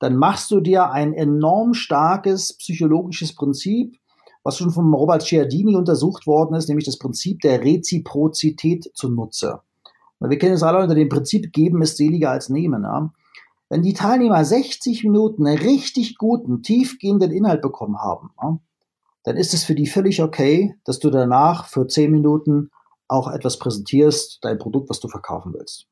dann 0.00 0.16
machst 0.16 0.50
du 0.50 0.60
dir 0.60 0.90
ein 0.90 1.12
enorm 1.12 1.74
starkes 1.74 2.56
psychologisches 2.58 3.34
Prinzip, 3.34 3.96
was 4.48 4.56
schon 4.56 4.70
von 4.70 4.94
Robert 4.94 5.22
Cialdini 5.22 5.76
untersucht 5.76 6.26
worden 6.26 6.54
ist, 6.54 6.68
nämlich 6.68 6.86
das 6.86 6.98
Prinzip 6.98 7.42
der 7.42 7.62
Reziprozität 7.62 8.90
zunutze. 8.94 9.60
Wir 10.20 10.38
kennen 10.38 10.54
es 10.54 10.62
alle 10.62 10.78
unter 10.78 10.94
dem 10.94 11.10
Prinzip, 11.10 11.52
geben 11.52 11.82
ist 11.82 11.98
seliger 11.98 12.30
als 12.30 12.48
nehmen. 12.48 12.82
Ja? 12.82 13.12
Wenn 13.68 13.82
die 13.82 13.92
Teilnehmer 13.92 14.42
60 14.42 15.04
Minuten 15.04 15.46
einen 15.46 15.58
richtig 15.58 16.16
guten, 16.16 16.62
tiefgehenden 16.62 17.30
Inhalt 17.30 17.60
bekommen 17.60 17.98
haben, 17.98 18.30
ja, 18.40 18.58
dann 19.24 19.36
ist 19.36 19.52
es 19.52 19.64
für 19.64 19.74
die 19.74 19.86
völlig 19.86 20.22
okay, 20.22 20.74
dass 20.84 20.98
du 20.98 21.10
danach 21.10 21.66
für 21.66 21.86
10 21.86 22.10
Minuten 22.10 22.70
auch 23.06 23.30
etwas 23.30 23.58
präsentierst, 23.58 24.38
dein 24.40 24.56
Produkt, 24.56 24.88
was 24.88 25.00
du 25.00 25.08
verkaufen 25.08 25.52
willst. 25.52 25.88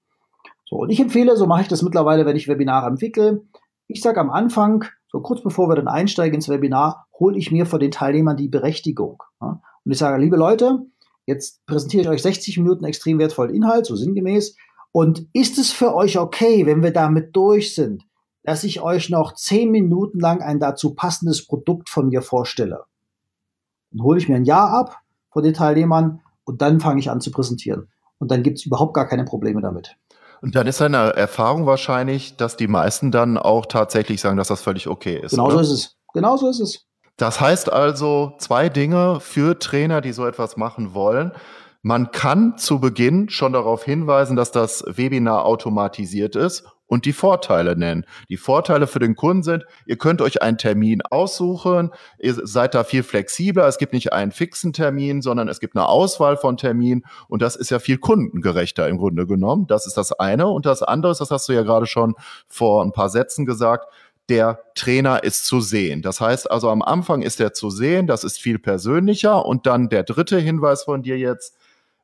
So, 0.65 0.77
und 0.77 0.89
ich 0.89 0.99
empfehle, 1.01 1.37
so 1.37 1.47
mache 1.47 1.61
ich 1.61 1.69
das 1.69 1.83
mittlerweile, 1.83 2.25
wenn 2.25 2.37
ich 2.37 2.49
Webinare 2.49 2.87
entwickle. 2.87 3.43
Ich 3.87 4.01
sage 4.01 4.19
am 4.19 4.31
Anfang, 4.31 4.87
so 5.09 5.21
kurz 5.21 5.43
bevor 5.43 5.69
wir 5.69 5.77
dann 5.77 5.89
einsteigen 5.89 6.37
ins 6.37 6.49
Webinar, 6.49 7.06
hole 7.19 7.39
ich 7.39 7.51
mir 7.51 7.67
von 7.67 7.81
den 7.81 7.91
Teilnehmern 7.91 8.37
die 8.37 8.49
Berechtigung. 8.49 9.23
Ja? 9.41 9.61
Und 9.85 9.93
ich 9.93 9.99
sage, 9.99 10.21
liebe 10.21 10.37
Leute, 10.37 10.87
jetzt 11.27 11.65
präsentiere 11.67 12.03
ich 12.03 12.09
euch 12.09 12.23
60 12.23 12.59
Minuten 12.59 12.85
extrem 12.85 13.19
wertvollen 13.19 13.55
Inhalt, 13.55 13.87
so 13.87 13.97
sinngemäß. 13.97 14.57
Und 14.93 15.27
ist 15.33 15.59
es 15.59 15.73
für 15.73 15.95
euch 15.95 16.19
okay, 16.19 16.67
wenn 16.67 16.83
wir 16.83 16.93
damit 16.93 17.37
durch 17.37 17.75
sind, 17.75 18.05
dass 18.43 18.65
ich 18.65 18.81
euch 18.81 19.11
noch 19.11 19.35
10 19.35 19.71
Minuten 19.71 20.21
lang 20.21 20.41
ein 20.41 20.61
dazu 20.61 20.95
passendes 20.95 21.47
Produkt 21.47 21.89
von 21.89 22.09
mir 22.09 22.23
vorstelle? 22.23 22.85
Dann 23.91 24.03
hole 24.03 24.19
ich 24.19 24.29
mir 24.29 24.37
ein 24.37 24.45
Ja 24.45 24.69
ab 24.69 25.01
von 25.31 25.43
den 25.43 25.55
Teilnehmern 25.55 26.21
und 26.45 26.63
dann 26.63 26.81
fange 26.81 27.01
ich 27.01 27.11
an 27.11 27.21
zu 27.21 27.31
präsentieren. 27.31 27.89
Und 28.19 28.31
dann 28.31 28.43
gibt 28.43 28.59
es 28.59 28.67
überhaupt 28.67 28.95
gar 28.95 29.07
keine 29.07 29.25
Probleme 29.25 29.61
damit. 29.61 29.97
Und 30.41 30.55
dann 30.55 30.67
ist 30.67 30.81
deine 30.81 31.15
Erfahrung 31.17 31.67
wahrscheinlich, 31.67 32.37
dass 32.37 32.57
die 32.57 32.69
meisten 32.69 33.11
dann 33.11 33.37
auch 33.37 33.67
tatsächlich 33.67 34.21
sagen, 34.21 34.37
dass 34.37 34.49
das 34.49 34.63
völlig 34.63 34.87
okay 34.87 35.19
ist. 35.19 35.33
Genau 35.33 35.51
so 35.51 35.59
ist 35.59 35.71
es. 35.71 35.97
Genau 36.13 36.37
so 36.37 36.49
ist 36.49 36.61
es. 36.61 36.86
Das 37.17 37.41
heißt 37.41 37.73
also 37.73 38.35
zwei 38.39 38.69
Dinge 38.69 39.21
für 39.21 39.59
Trainer, 39.59 40.01
die 40.01 40.13
so 40.13 40.27
etwas 40.27 40.57
machen 40.57 40.93
wollen. 40.95 41.33
Man 41.83 42.11
kann 42.11 42.59
zu 42.59 42.81
Beginn 42.81 43.29
schon 43.29 43.53
darauf 43.53 43.85
hinweisen, 43.85 44.37
dass 44.37 44.51
das 44.51 44.85
Webinar 44.87 45.45
automatisiert 45.47 46.37
ist 46.37 46.65
und 46.87 47.05
die 47.05 47.13
Vorteile 47.13 47.77
nennen. 47.77 48.05
Die 48.29 48.37
Vorteile 48.37 48.87
für 48.87 48.99
den 48.99 49.17
Kunden 49.17 49.43
sind, 49.43 49.65
ihr 49.87 49.97
könnt 49.97 50.21
euch 50.21 50.43
einen 50.43 50.59
Termin 50.59 51.03
aussuchen, 51.03 51.91
ihr 52.19 52.35
seid 52.35 52.75
da 52.75 52.85
viel 52.85 53.03
flexibler, 53.03 53.67
es 53.67 53.79
gibt 53.79 53.93
nicht 53.93 54.13
einen 54.13 54.33
fixen 54.33 54.73
Termin, 54.73 55.23
sondern 55.23 55.49
es 55.49 55.61
gibt 55.61 55.77
eine 55.77 55.87
Auswahl 55.87 56.37
von 56.37 56.57
Terminen 56.57 57.05
und 57.29 57.43
das 57.43 57.57
ist 57.57 57.71
ja 57.71 57.79
viel 57.79 57.99
kundengerechter 57.99 58.89
im 58.89 58.99
Grunde 58.99 59.27
genommen. 59.27 59.67
Das 59.67 59.87
ist 59.87 59.97
das 59.97 60.13
eine. 60.13 60.49
Und 60.49 60.67
das 60.67 60.83
andere 60.83 61.13
ist, 61.13 61.21
das 61.21 61.31
hast 61.31 61.49
du 61.49 61.53
ja 61.53 61.63
gerade 61.63 61.87
schon 61.87 62.15
vor 62.49 62.85
ein 62.85 62.93
paar 62.93 63.09
Sätzen 63.09 63.47
gesagt, 63.47 63.87
der 64.29 64.61
Trainer 64.75 65.23
ist 65.23 65.47
zu 65.47 65.61
sehen. 65.61 66.03
Das 66.03 66.21
heißt 66.21 66.51
also, 66.51 66.71
am 66.71 66.83
Anfang 66.83 67.23
ist 67.23 67.41
er 67.41 67.53
zu 67.53 67.71
sehen, 67.71 68.07
das 68.07 68.25
ist 68.25 68.41
viel 68.41 68.59
persönlicher. 68.59 69.47
Und 69.47 69.67
dann 69.67 69.89
der 69.89 70.03
dritte 70.03 70.39
Hinweis 70.39 70.85
von 70.85 71.03
dir 71.03 71.19
jetzt, 71.19 71.57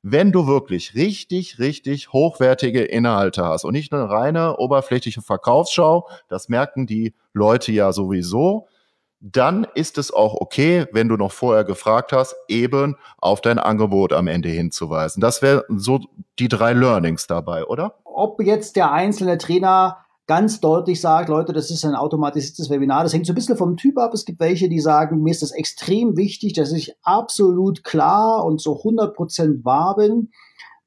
wenn 0.03 0.33
du 0.33 0.47
wirklich 0.47 0.95
richtig, 0.95 1.59
richtig 1.59 2.13
hochwertige 2.13 2.83
Inhalte 2.83 3.45
hast 3.45 3.65
und 3.65 3.73
nicht 3.73 3.93
eine 3.93 4.09
reine 4.09 4.57
oberflächliche 4.57 5.23
Verkaufsschau, 5.23 6.09
das 6.29 6.49
merken 6.49 6.87
die 6.87 7.15
Leute 7.33 7.73
ja 7.73 7.93
sowieso, 7.93 8.67
dann 9.21 9.67
ist 9.77 9.99
es 9.99 10.13
auch 10.13 10.35
okay, 10.35 10.87
wenn 10.91 11.09
du 11.09 11.17
noch 11.17 11.31
vorher 11.31 11.63
gefragt 11.63 12.13
hast, 12.13 12.35
eben 12.49 12.97
auf 13.19 13.41
dein 13.41 13.61
Angebot 13.61 14.13
am 14.13 14.27
Ende 14.27 14.49
hinzuweisen. 14.49 15.21
Das 15.21 15.43
wären 15.43 15.63
so 15.79 16.01
die 16.41 16.49
drei 16.49 16.73
Learnings 16.73 17.29
dabei, 17.29 17.65
oder? 17.65 17.95
Ob 18.05 18.43
jetzt 18.43 18.75
der 18.75 18.91
einzelne 18.91 19.39
Trainer 19.39 20.02
ganz 20.27 20.61
deutlich 20.61 21.01
sagt, 21.01 21.29
Leute, 21.29 21.53
das 21.53 21.71
ist 21.71 21.85
ein 21.85 21.95
automatisiertes 21.95 22.71
Webinar. 22.71 23.03
Das 23.03 23.13
hängt 23.13 23.27
so 23.27 23.33
ein 23.33 23.35
bisschen 23.35 23.57
vom 23.57 23.77
Typ 23.77 23.99
ab. 23.99 24.15
Es 24.15 24.25
gibt 24.25 24.41
welche, 24.41 24.69
die 24.69 24.81
sagen, 24.81 25.23
mir 25.23 25.31
ist 25.31 25.43
das 25.43 25.53
extrem 25.53 26.17
wichtig, 26.17 26.53
dass 26.53 26.73
ich 26.73 26.95
absolut 27.03 27.85
klar 27.85 28.45
und 28.45 28.61
so 28.61 28.81
100% 28.81 29.65
wahr 29.65 29.97
bin. 29.97 30.31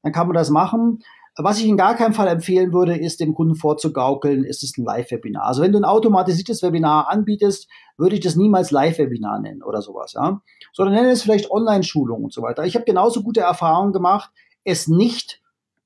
Dann 0.02 0.12
kann 0.12 0.26
man 0.26 0.34
das 0.34 0.50
machen. 0.50 1.00
Was 1.38 1.58
ich 1.58 1.66
in 1.66 1.76
gar 1.76 1.96
keinem 1.96 2.14
Fall 2.14 2.28
empfehlen 2.28 2.72
würde, 2.72 2.96
ist 2.96 3.20
dem 3.20 3.34
Kunden 3.34 3.56
vorzugaukeln, 3.56 4.42
ist 4.42 4.62
es 4.62 4.78
ein 4.78 4.84
Live-Webinar. 4.84 5.44
Also 5.44 5.60
wenn 5.60 5.72
du 5.72 5.78
ein 5.78 5.84
automatisiertes 5.84 6.62
Webinar 6.62 7.10
anbietest, 7.10 7.68
würde 7.98 8.14
ich 8.14 8.22
das 8.22 8.36
niemals 8.36 8.70
Live-Webinar 8.70 9.40
nennen 9.40 9.62
oder 9.62 9.82
sowas, 9.82 10.14
ja. 10.14 10.40
Sondern 10.72 10.94
nenne 10.94 11.10
es 11.10 11.22
vielleicht 11.22 11.50
Online-Schulung 11.50 12.24
und 12.24 12.32
so 12.32 12.40
weiter. 12.40 12.64
Ich 12.64 12.74
habe 12.74 12.86
genauso 12.86 13.22
gute 13.22 13.40
Erfahrungen 13.40 13.92
gemacht, 13.92 14.30
es 14.64 14.88
nicht 14.88 15.42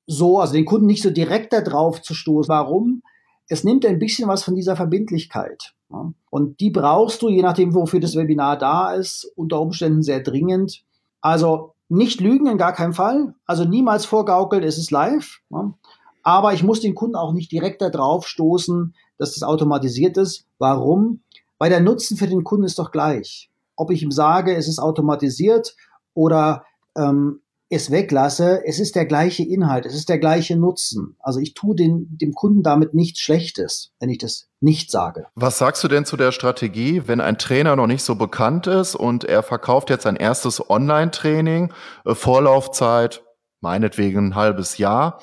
so, 0.07 0.39
also 0.39 0.53
den 0.53 0.65
Kunden 0.65 0.85
nicht 0.85 1.03
so 1.03 1.09
direkt 1.09 1.51
da 1.51 1.59
drauf 1.59 2.01
zu 2.01 2.13
stoßen. 2.13 2.49
Warum? 2.49 3.03
Es 3.51 3.65
nimmt 3.65 3.85
ein 3.85 3.99
bisschen 3.99 4.29
was 4.29 4.43
von 4.43 4.55
dieser 4.55 4.77
Verbindlichkeit. 4.77 5.73
Ja? 5.91 6.13
Und 6.29 6.61
die 6.61 6.69
brauchst 6.69 7.21
du, 7.21 7.27
je 7.27 7.41
nachdem, 7.41 7.75
wofür 7.75 7.99
das 7.99 8.15
Webinar 8.15 8.57
da 8.57 8.93
ist, 8.93 9.29
unter 9.35 9.59
Umständen 9.59 10.03
sehr 10.03 10.21
dringend. 10.21 10.85
Also 11.19 11.73
nicht 11.89 12.21
lügen 12.21 12.47
in 12.47 12.57
gar 12.57 12.71
keinem 12.71 12.93
Fall. 12.93 13.35
Also 13.45 13.65
niemals 13.65 14.05
vorgaukeln, 14.05 14.63
es 14.63 14.77
ist 14.77 14.89
live. 14.89 15.41
Ja. 15.49 15.73
Aber 16.23 16.53
ich 16.53 16.63
muss 16.63 16.79
den 16.79 16.95
Kunden 16.95 17.17
auch 17.17 17.33
nicht 17.33 17.51
direkt 17.51 17.81
darauf 17.81 18.25
stoßen, 18.25 18.95
dass 19.17 19.33
das 19.33 19.43
automatisiert 19.43 20.15
ist. 20.15 20.45
Warum? 20.57 21.19
Weil 21.57 21.71
der 21.71 21.81
Nutzen 21.81 22.15
für 22.15 22.27
den 22.27 22.45
Kunden 22.45 22.63
ist 22.63 22.79
doch 22.79 22.91
gleich. 22.91 23.51
Ob 23.75 23.91
ich 23.91 24.01
ihm 24.01 24.11
sage, 24.11 24.55
es 24.55 24.69
ist 24.69 24.79
automatisiert 24.79 25.75
oder 26.13 26.63
ähm, 26.95 27.41
es 27.71 27.89
weglasse, 27.89 28.61
es 28.65 28.79
ist 28.79 28.95
der 28.95 29.05
gleiche 29.05 29.43
Inhalt, 29.43 29.85
es 29.85 29.95
ist 29.95 30.09
der 30.09 30.19
gleiche 30.19 30.57
Nutzen. 30.57 31.15
Also 31.19 31.39
ich 31.39 31.53
tue 31.53 31.73
den, 31.73 32.05
dem 32.09 32.33
Kunden 32.33 32.63
damit 32.63 32.93
nichts 32.93 33.21
Schlechtes, 33.21 33.93
wenn 33.99 34.09
ich 34.09 34.17
das 34.17 34.49
nicht 34.59 34.91
sage. 34.91 35.27
Was 35.35 35.57
sagst 35.57 35.81
du 35.81 35.87
denn 35.87 36.03
zu 36.03 36.17
der 36.17 36.33
Strategie, 36.33 37.03
wenn 37.05 37.21
ein 37.21 37.37
Trainer 37.37 37.77
noch 37.77 37.87
nicht 37.87 38.03
so 38.03 38.15
bekannt 38.15 38.67
ist 38.67 38.95
und 38.95 39.23
er 39.23 39.41
verkauft 39.41 39.89
jetzt 39.89 40.05
ein 40.05 40.17
erstes 40.17 40.69
Online-Training, 40.69 41.71
äh, 42.05 42.13
Vorlaufzeit 42.13 43.23
meinetwegen 43.61 44.27
ein 44.27 44.35
halbes 44.35 44.77
Jahr, 44.77 45.19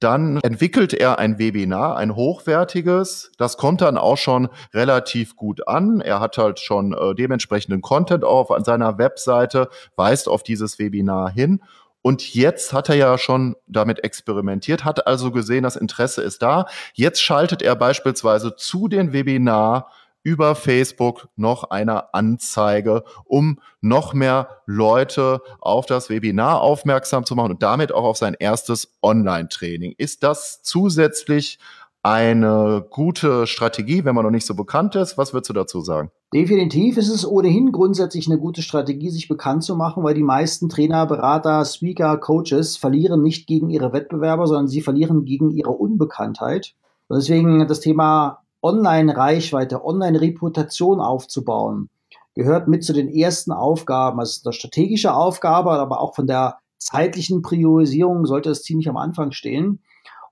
dann 0.00 0.38
entwickelt 0.42 0.94
er 0.94 1.18
ein 1.18 1.38
Webinar, 1.38 1.96
ein 1.96 2.14
hochwertiges. 2.14 3.32
Das 3.36 3.56
kommt 3.56 3.80
dann 3.80 3.98
auch 3.98 4.16
schon 4.16 4.48
relativ 4.72 5.34
gut 5.34 5.66
an. 5.66 6.00
Er 6.00 6.20
hat 6.20 6.38
halt 6.38 6.60
schon 6.60 6.92
äh, 6.92 7.14
dementsprechenden 7.16 7.82
Content 7.82 8.24
auf 8.24 8.52
an 8.52 8.62
seiner 8.62 8.98
Webseite, 8.98 9.68
weist 9.96 10.28
auf 10.28 10.44
dieses 10.44 10.78
Webinar 10.78 11.30
hin 11.30 11.60
und 12.02 12.34
jetzt 12.34 12.72
hat 12.72 12.88
er 12.88 12.94
ja 12.94 13.18
schon 13.18 13.56
damit 13.66 14.04
experimentiert, 14.04 14.84
hat 14.84 15.06
also 15.06 15.30
gesehen, 15.30 15.64
das 15.64 15.76
Interesse 15.76 16.22
ist 16.22 16.42
da. 16.42 16.66
Jetzt 16.94 17.20
schaltet 17.20 17.62
er 17.62 17.76
beispielsweise 17.76 18.56
zu 18.56 18.88
den 18.88 19.12
Webinar 19.12 19.90
über 20.22 20.54
Facebook 20.54 21.28
noch 21.36 21.70
eine 21.70 22.12
Anzeige, 22.12 23.04
um 23.24 23.60
noch 23.80 24.14
mehr 24.14 24.60
Leute 24.66 25.40
auf 25.60 25.86
das 25.86 26.10
Webinar 26.10 26.60
aufmerksam 26.60 27.24
zu 27.24 27.34
machen 27.34 27.52
und 27.52 27.62
damit 27.62 27.92
auch 27.92 28.04
auf 28.04 28.16
sein 28.16 28.36
erstes 28.38 28.92
Online-Training. 29.02 29.94
Ist 29.96 30.22
das 30.22 30.62
zusätzlich 30.62 31.58
eine 32.02 32.86
gute 32.90 33.46
Strategie, 33.46 34.04
wenn 34.04 34.14
man 34.14 34.24
noch 34.24 34.30
nicht 34.30 34.46
so 34.46 34.54
bekannt 34.54 34.94
ist? 34.94 35.18
Was 35.18 35.32
würdest 35.32 35.50
du 35.50 35.54
dazu 35.54 35.80
sagen? 35.80 36.10
Definitiv 36.32 36.96
ist 36.96 37.08
es 37.08 37.26
ohnehin 37.26 37.72
grundsätzlich 37.72 38.28
eine 38.28 38.38
gute 38.38 38.62
Strategie, 38.62 39.10
sich 39.10 39.28
bekannt 39.28 39.64
zu 39.64 39.76
machen, 39.76 40.04
weil 40.04 40.14
die 40.14 40.22
meisten 40.22 40.68
Trainer, 40.68 41.06
Berater, 41.06 41.64
Speaker, 41.64 42.16
Coaches 42.18 42.76
verlieren 42.76 43.22
nicht 43.22 43.46
gegen 43.46 43.70
ihre 43.70 43.92
Wettbewerber, 43.92 44.46
sondern 44.46 44.68
sie 44.68 44.80
verlieren 44.80 45.24
gegen 45.24 45.50
ihre 45.50 45.70
Unbekanntheit. 45.70 46.74
Und 47.08 47.16
deswegen 47.16 47.66
das 47.66 47.80
Thema 47.80 48.42
Online-Reichweite, 48.62 49.84
Online-Reputation 49.84 51.00
aufzubauen, 51.00 51.88
gehört 52.34 52.68
mit 52.68 52.84
zu 52.84 52.92
den 52.92 53.08
ersten 53.08 53.52
Aufgaben. 53.52 54.20
Also 54.20 54.42
eine 54.44 54.52
strategische 54.52 55.14
Aufgabe, 55.14 55.72
aber 55.72 56.00
auch 56.00 56.14
von 56.14 56.26
der 56.26 56.58
zeitlichen 56.76 57.42
Priorisierung 57.42 58.26
sollte 58.26 58.50
es 58.50 58.62
ziemlich 58.62 58.88
am 58.88 58.96
Anfang 58.96 59.32
stehen. 59.32 59.82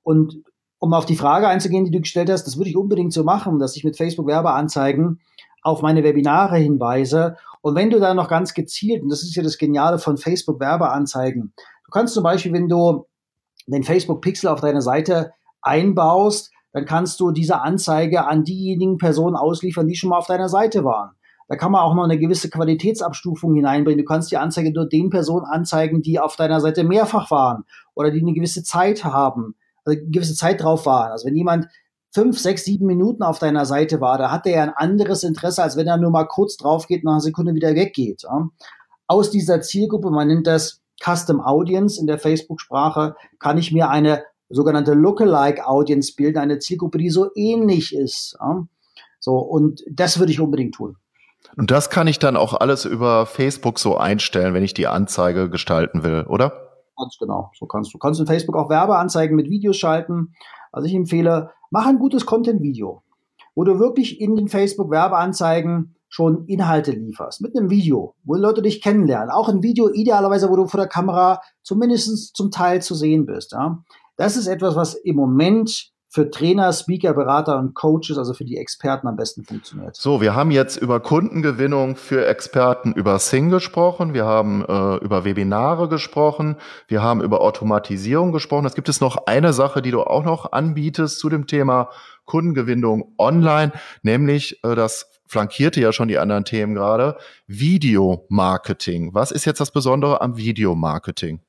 Und 0.03 0.43
um 0.87 0.95
auf 0.95 1.05
die 1.05 1.17
Frage 1.17 1.49
einzugehen, 1.49 1.85
die 1.85 1.91
du 1.91 2.01
gestellt 2.01 2.31
hast, 2.31 2.45
das 2.45 2.57
würde 2.57 2.71
ich 2.71 2.77
unbedingt 2.77 3.13
so 3.13 3.25
machen, 3.25 3.59
dass 3.59 3.77
ich 3.77 3.83
mit 3.83 3.97
Facebook 3.97 4.29
Werbeanzeigen 4.29 5.21
auf 5.63 5.83
meine 5.83 6.05
Webinare 6.05 6.57
hinweise. 6.59 7.37
Und 7.61 7.75
wenn 7.75 7.91
du 7.91 7.99
da 7.99 8.15
noch 8.15 8.29
ganz 8.29 8.55
gezielt, 8.55 9.03
und 9.03 9.09
das 9.09 9.23
ist 9.23 9.35
ja 9.35 9.43
das 9.43 9.59
Geniale 9.59 9.99
von 9.99 10.17
Facebook 10.17 10.61
Werbeanzeigen, 10.61 11.53
du 11.57 11.91
kannst 11.91 12.15
zum 12.15 12.23
Beispiel, 12.23 12.53
wenn 12.53 12.69
du 12.69 13.07
den 13.67 13.83
Facebook 13.83 14.23
Pixel 14.23 14.49
auf 14.49 14.61
deine 14.61 14.81
Seite 14.81 15.33
einbaust, 15.61 16.53
dann 16.73 16.85
kannst 16.85 17.19
du 17.19 17.33
diese 17.33 17.61
Anzeige 17.63 18.27
an 18.27 18.45
diejenigen 18.45 18.97
Personen 18.97 19.35
ausliefern, 19.35 19.89
die 19.89 19.97
schon 19.97 20.11
mal 20.11 20.19
auf 20.19 20.29
deiner 20.29 20.49
Seite 20.49 20.85
waren. 20.85 21.17
Da 21.49 21.57
kann 21.57 21.73
man 21.73 21.81
auch 21.81 21.95
noch 21.95 22.05
eine 22.05 22.19
gewisse 22.19 22.49
Qualitätsabstufung 22.49 23.55
hineinbringen. 23.55 24.05
Du 24.05 24.09
kannst 24.09 24.31
die 24.31 24.37
Anzeige 24.37 24.73
nur 24.73 24.89
den 24.89 25.11
Personen 25.11 25.47
anzeigen, 25.47 26.01
die 26.03 26.21
auf 26.21 26.37
deiner 26.37 26.61
Seite 26.61 26.85
mehrfach 26.85 27.33
waren 27.33 27.65
oder 27.95 28.13
die 28.13 28.21
eine 28.21 28.35
gewisse 28.35 28.63
Zeit 28.63 29.03
haben 29.03 29.57
also 29.87 30.01
gewisse 30.07 30.35
Zeit 30.35 30.63
drauf 30.63 30.85
war. 30.87 31.13
Also 31.13 31.27
wenn 31.27 31.37
jemand 31.37 31.69
fünf, 32.13 32.39
sechs, 32.39 32.65
sieben 32.65 32.87
Minuten 32.87 33.23
auf 33.23 33.39
deiner 33.39 33.67
Seite 33.67 34.01
war, 34.01 34.19
da 34.19 34.31
hat 34.31 34.47
er 34.47 34.57
ja 34.57 34.63
ein 34.63 34.75
anderes 34.75 35.23
Interesse, 35.23 35.63
als 35.63 35.77
wenn 35.77 35.87
er 35.87 35.97
nur 35.97 36.11
mal 36.11 36.25
kurz 36.25 36.57
drauf 36.57 36.87
geht 36.87 37.03
und 37.03 37.05
nach 37.05 37.13
einer 37.13 37.21
Sekunde 37.21 37.55
wieder 37.55 37.75
weggeht. 37.75 38.23
Ja. 38.23 38.49
Aus 39.07 39.31
dieser 39.31 39.61
Zielgruppe, 39.61 40.11
man 40.11 40.29
nennt 40.29 40.47
das 40.47 40.81
Custom 41.03 41.41
Audience 41.41 42.01
in 42.01 42.07
der 42.07 42.19
Facebook-Sprache, 42.19 43.17
kann 43.39 43.59
ich 43.59 43.71
mir 43.71 43.91
eine 43.91 44.25
sogenannte 44.49 44.95
Lookalike 44.95 45.67
Audience 45.67 46.15
bilden, 46.17 46.39
eine 46.39 46.59
Zielgruppe, 46.59 46.99
die 46.99 47.11
so 47.11 47.31
ähnlich 47.35 47.95
ist. 47.95 48.37
Ja. 48.41 48.67
So, 49.21 49.37
und 49.37 49.83
das 49.91 50.19
würde 50.19 50.33
ich 50.33 50.41
unbedingt 50.41 50.75
tun. 50.75 50.97
Und 51.57 51.71
das 51.71 51.91
kann 51.91 52.07
ich 52.07 52.19
dann 52.19 52.37
auch 52.37 52.55
alles 52.55 52.85
über 52.85 53.27
Facebook 53.27 53.79
so 53.79 53.97
einstellen, 53.97 54.55
wenn 54.55 54.65
ich 54.65 54.75
die 54.75 54.87
Anzeige 54.87 55.51
gestalten 55.51 56.03
will, 56.03 56.25
oder? 56.29 56.66
Ganz 56.97 57.17
genau. 57.19 57.51
So 57.55 57.67
kannst 57.67 57.93
du. 57.93 57.99
Kannst 57.99 58.21
in 58.21 58.27
Facebook 58.27 58.57
auch 58.57 58.71
Werbeanzeigen 58.71 59.37
mit 59.37 59.51
Videos 59.51 59.77
schalten. 59.77 60.33
Also 60.73 60.89
ich 60.89 60.95
empfehle, 60.95 61.51
mach 61.71 61.87
ein 61.87 61.99
gutes 61.99 62.27
Content-Video, 62.27 63.03
wo 63.55 63.65
du 63.65 63.79
wirklich 63.79 64.21
in 64.21 64.37
den 64.37 64.49
Facebook 64.49 64.91
Werbeanzeigen 64.91 65.97
schon 66.09 66.47
Inhalte 66.47 66.93
lieferst. 66.93 67.41
Mit 67.41 67.57
einem 67.57 67.69
Video, 67.69 68.15
wo 68.25 68.35
Leute 68.37 68.63
dich 68.63 68.81
kennenlernen. 68.81 69.31
Auch 69.31 69.49
ein 69.49 69.63
Video 69.63 69.91
idealerweise, 69.91 70.49
wo 70.49 70.57
du 70.57 70.67
vor 70.67 70.81
der 70.81 70.89
Kamera 70.89 71.41
zumindest 71.63 72.37
zum 72.37 72.51
Teil 72.51 72.81
zu 72.81 72.95
sehen 72.95 73.27
bist. 73.27 73.53
Ja. 73.53 73.83
Das 74.17 74.37
ist 74.37 74.47
etwas, 74.47 74.77
was 74.77 74.95
im 74.95 75.17
Moment 75.17 75.93
für 76.17 76.31
Trainer, 76.31 76.73
Speaker, 76.73 77.13
Berater 77.13 77.59
und 77.59 77.75
Coaches, 77.75 78.17
also 78.17 78.33
für 78.33 78.47
die 78.47 78.57
Experten 78.57 79.07
am 79.07 79.17
besten 79.17 79.45
funktioniert. 79.45 79.97
So, 79.97 80.23
wir 80.23 80.35
haben 80.35 80.51
jetzt 80.51 80.79
über 80.79 80.99
Kundengewinnung 80.99 81.95
für 81.95 82.27
Experten 82.27 82.95
über 82.95 83.19
Sing 83.19 83.51
gesprochen, 83.51 84.15
wir 84.15 84.25
haben 84.25 84.65
äh, 84.65 84.97
über 85.05 85.27
Webinare 85.27 85.91
gesprochen, 85.91 86.57
wir 86.89 87.03
haben 87.03 87.21
über 87.21 87.43
Automatisierung 87.43 88.33
gesprochen. 88.33 88.65
Es 88.65 88.75
gibt 88.75 88.89
es 88.89 89.03
noch 89.03 89.27
eine 89.27 89.53
Sache, 89.53 89.83
die 89.83 89.91
du 89.91 90.05
auch 90.05 90.25
noch 90.25 90.53
anbietest 90.53 91.19
zu 91.19 91.29
dem 91.29 91.47
Thema 91.47 91.91
Kundengewinnung 92.25 93.13
online, 93.19 93.73
nämlich 94.01 94.65
äh, 94.65 94.75
das 94.75 95.11
flankierte 95.27 95.83
ja 95.83 95.93
schon 95.93 96.09
die 96.09 96.17
anderen 96.17 96.47
Themen 96.47 96.75
gerade, 96.75 97.19
Videomarketing. 97.47 99.13
Was 99.13 99.33
ist 99.33 99.45
jetzt 99.45 99.61
das 99.61 99.71
Besondere 99.71 100.23
am 100.23 100.39
Videomarketing? 100.39 101.41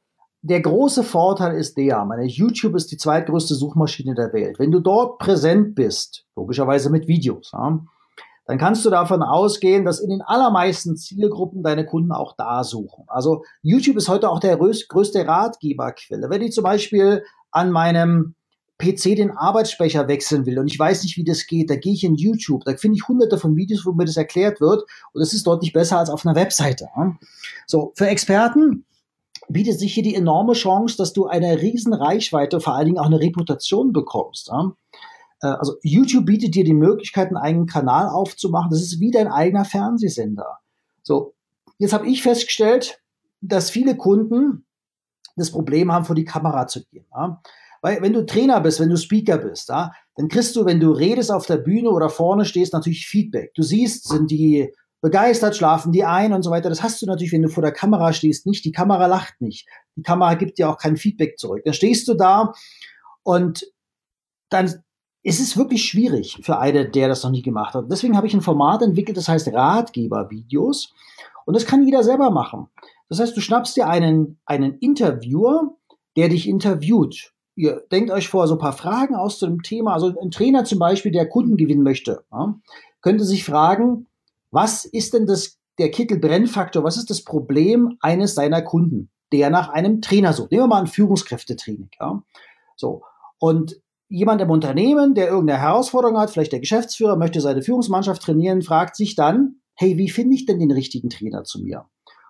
Der 0.42 0.62
große 0.62 1.04
Vorteil 1.04 1.58
ist 1.58 1.78
der, 1.78 2.06
meine 2.06 2.26
YouTube 2.26 2.76
ist 2.76 2.92
die 2.92 2.98
zweitgrößte 2.98 3.56
Suchmaschine 3.56 4.16
der 4.16 4.32
Welt. 4.34 4.60
Wenn 4.60 4.72
du 4.72 4.80
dort 4.80 5.20
präsent 5.20 5.76
bist, 5.76 6.26
logischerweise 6.36 6.90
mit 6.90 7.08
Videos, 7.08 7.52
ja, 7.54 7.80
dann 8.46 8.58
kannst 8.58 8.86
du 8.86 8.90
davon 8.90 9.24
ausgehen, 9.24 9.84
dass 9.84 10.00
in 10.00 10.10
den 10.10 10.22
allermeisten 10.22 10.96
Zielgruppen 10.96 11.64
deine 11.64 11.86
Kunden 11.86 12.14
auch 12.14 12.34
da 12.38 12.64
suchen. 12.64 13.04
Also 13.08 13.44
YouTube 13.62 13.98
ist 13.98 14.08
heute 14.08 14.30
auch 14.30 14.40
der 14.40 14.56
größte 14.56 15.28
Ratgeberquelle. 15.28 16.30
Wenn 16.30 16.42
ich 16.42 16.54
zum 16.54 16.64
Beispiel 16.64 17.24
an 17.52 17.72
meinem 17.72 18.36
PC 18.78 19.18
den 19.18 19.32
Arbeitsspeicher 19.32 20.08
wechseln 20.08 20.46
will 20.46 20.60
und 20.60 20.68
ich 20.68 20.80
weiß 20.80 21.04
nicht, 21.04 21.18
wie 21.18 21.26
das 21.26 21.46
geht, 21.48 21.70
da 21.70 21.76
gehe 21.76 21.94
ich 21.94 22.06
in 22.06 22.16
YouTube, 22.16 22.64
da 22.64 22.78
finde 22.78 22.96
ich 22.96 23.08
hunderte 23.08 23.38
von 23.38 23.56
Videos, 23.56 23.86
wo 23.86 23.92
mir 23.92 24.06
das 24.06 24.18
erklärt 24.18 24.62
wird 24.62 24.84
und 25.12 25.22
es 25.22 25.34
ist 25.34 25.46
deutlich 25.46 25.74
besser 25.74 25.98
als 25.98 26.10
auf 26.10 26.26
einer 26.26 26.36
Webseite. 26.36 26.88
So, 27.66 27.92
für 27.96 28.08
Experten 28.08 28.86
bietet 29.50 29.80
sich 29.80 29.94
hier 29.94 30.04
die 30.04 30.16
enorme 30.16 30.54
Chance, 30.54 30.98
dass 30.98 31.14
du 31.14 31.28
eine 31.28 31.62
riesen 31.62 31.94
Reichweite, 31.94 32.60
vor 32.60 32.76
allen 32.76 32.86
Dingen 32.86 33.00
auch 33.00 33.06
eine 33.06 33.20
Reputation 33.20 33.94
bekommst. 33.94 34.50
Ja? 34.50 34.74
Äh, 35.42 35.48
also 35.48 35.76
YouTube 35.82 36.26
bietet 36.26 36.56
dir 36.56 36.64
die 36.64 36.74
Möglichkeit, 36.74 37.28
einen 37.28 37.38
eigenen 37.38 37.68
Kanal 37.68 38.10
aufzumachen. 38.10 38.70
Das 38.70 38.82
ist 38.82 39.00
wie 39.00 39.12
dein 39.12 39.28
eigener 39.28 39.66
Fernsehsender. 39.66 40.60
So, 41.04 41.34
jetzt 41.78 41.94
habe 41.94 42.08
ich 42.08 42.22
festgestellt, 42.22 43.02
dass 43.42 43.70
viele 43.70 43.96
Kunden 43.96 44.66
das 45.36 45.52
Problem 45.52 45.92
haben, 45.92 46.06
vor 46.06 46.16
die 46.16 46.26
Kamera 46.26 46.68
zu 46.68 46.84
gehen. 46.86 47.06
Ja? 47.14 47.42
Weil 47.82 48.02
wenn 48.02 48.14
du 48.14 48.26
Trainer 48.26 48.60
bist, 48.60 48.80
wenn 48.80 48.90
du 48.90 48.98
Speaker 48.98 49.38
bist, 49.38 49.70
ja, 49.70 49.92
dann 50.16 50.28
kriegst 50.28 50.56
du, 50.56 50.66
wenn 50.66 50.80
du 50.80 50.92
redest 50.92 51.32
auf 51.32 51.46
der 51.46 51.58
Bühne 51.58 51.92
oder 51.92 52.10
vorne 52.10 52.44
stehst, 52.44 52.74
natürlich 52.74 53.06
Feedback. 53.06 53.54
Du 53.54 53.62
siehst, 53.62 54.08
sind 54.08 54.32
die 54.32 54.74
begeistert, 55.02 55.56
schlafen 55.56 55.92
die 55.92 56.06
ein 56.06 56.34
und 56.34 56.44
so 56.44 56.52
weiter. 56.52 56.70
Das 56.70 56.84
hast 56.84 57.02
du 57.02 57.06
natürlich, 57.06 57.32
wenn 57.32 57.44
du 57.44 57.50
vor 57.50 57.64
der 57.64 57.72
Kamera 57.72 58.14
stehst, 58.14 58.46
nicht. 58.46 58.66
Die 58.66 58.72
Kamera 58.72 59.06
lacht 59.06 59.42
nicht. 59.42 59.68
Die 59.96 60.02
Kamera 60.02 60.34
gibt 60.34 60.58
dir 60.58 60.70
auch 60.70 60.78
kein 60.78 60.98
Feedback 60.98 61.38
zurück. 61.38 61.62
Dann 61.66 61.74
stehst 61.74 62.08
du 62.08 62.14
da 62.14 62.54
und 63.24 63.66
dann 64.50 64.84
ist 65.24 65.40
es 65.42 65.58
wirklich 65.58 65.84
schwierig 65.84 66.40
für 66.42 66.58
einen, 66.58 66.92
der 66.92 67.10
das 67.10 67.24
noch 67.24 67.32
nie 67.32 67.42
gemacht 67.42 67.74
hat. 67.74 67.92
Deswegen 67.92 68.16
habe 68.16 68.28
ich 68.28 68.34
ein 68.34 68.42
Format 68.42 68.82
entwickelt, 68.82 69.18
das 69.18 69.28
heißt 69.28 69.54
Ratgebervideos. 69.54 70.94
Und 71.46 71.54
das 71.54 71.66
kann 71.66 71.86
jeder 71.86 72.04
selber 72.04 72.32
machen. 72.32 72.68
Das 73.10 73.20
heißt, 73.20 73.36
du 73.36 73.42
schnappst 73.42 73.76
dir 73.76 73.88
einen, 73.88 74.40
einen 74.46 74.78
Interviewer, 74.80 75.76
der 76.16 76.30
dich 76.30 76.48
interviewt. 76.48 77.34
ihr 77.56 77.84
denkt 77.92 78.12
euch 78.12 78.28
vor 78.28 78.48
so 78.48 78.56
ein 78.56 78.60
paar 78.60 78.74
Fragen 78.74 79.16
aus 79.16 79.40
zu 79.40 79.48
dem 79.48 79.62
Thema. 79.64 79.94
Also 79.94 80.14
ein 80.20 80.32
Trainer 80.32 80.64
zum 80.64 80.80
Beispiel, 80.80 81.12
der 81.12 81.30
Kunden 81.30 81.58
gewinnen 81.58 81.84
möchte, 81.84 82.24
ja, 82.32 82.56
könnte 83.02 83.24
sich 83.24 83.44
fragen, 83.44 84.08
was 84.52 84.86
ist 84.86 85.14
denn 85.14 85.26
das, 85.26 85.58
der 85.78 85.92
Kittel-Brennfaktor, 85.92 86.84
was 86.84 86.98
ist 86.98 87.10
das 87.10 87.24
Problem 87.24 87.98
eines 88.00 88.36
seiner 88.36 88.62
Kunden, 88.62 89.12
der 89.32 89.50
nach 89.50 89.70
einem 89.70 90.02
Trainer 90.02 90.34
sucht? 90.34 90.52
Nehmen 90.52 90.64
wir 90.64 90.68
mal 90.68 90.82
ein 90.82 90.88
Führungskräftetraining. 90.88 91.90
Ja. 92.00 92.24
So. 92.76 93.04
Und 93.40 93.80
jemand 94.10 94.42
im 94.42 94.50
Unternehmen, 94.50 95.14
der 95.14 95.28
irgendeine 95.28 95.62
Herausforderung 95.62 96.18
hat, 96.18 96.30
vielleicht 96.30 96.54
der 96.54 96.60
Geschäftsführer, 96.60 97.18
möchte 97.18 97.42
seine 97.42 97.62
Führungsmannschaft 97.62 98.22
trainieren, 98.22 98.62
fragt 98.62 98.96
sich 98.96 99.16
dann, 99.16 99.62
hey, 99.76 99.98
wie 99.98 100.10
finde 100.10 100.36
ich 100.36 100.46
denn 100.46 100.60
den 100.60 100.72
richtigen 100.72 101.10
Trainer 101.10 101.44
zu 101.44 101.62
mir? 101.62 101.86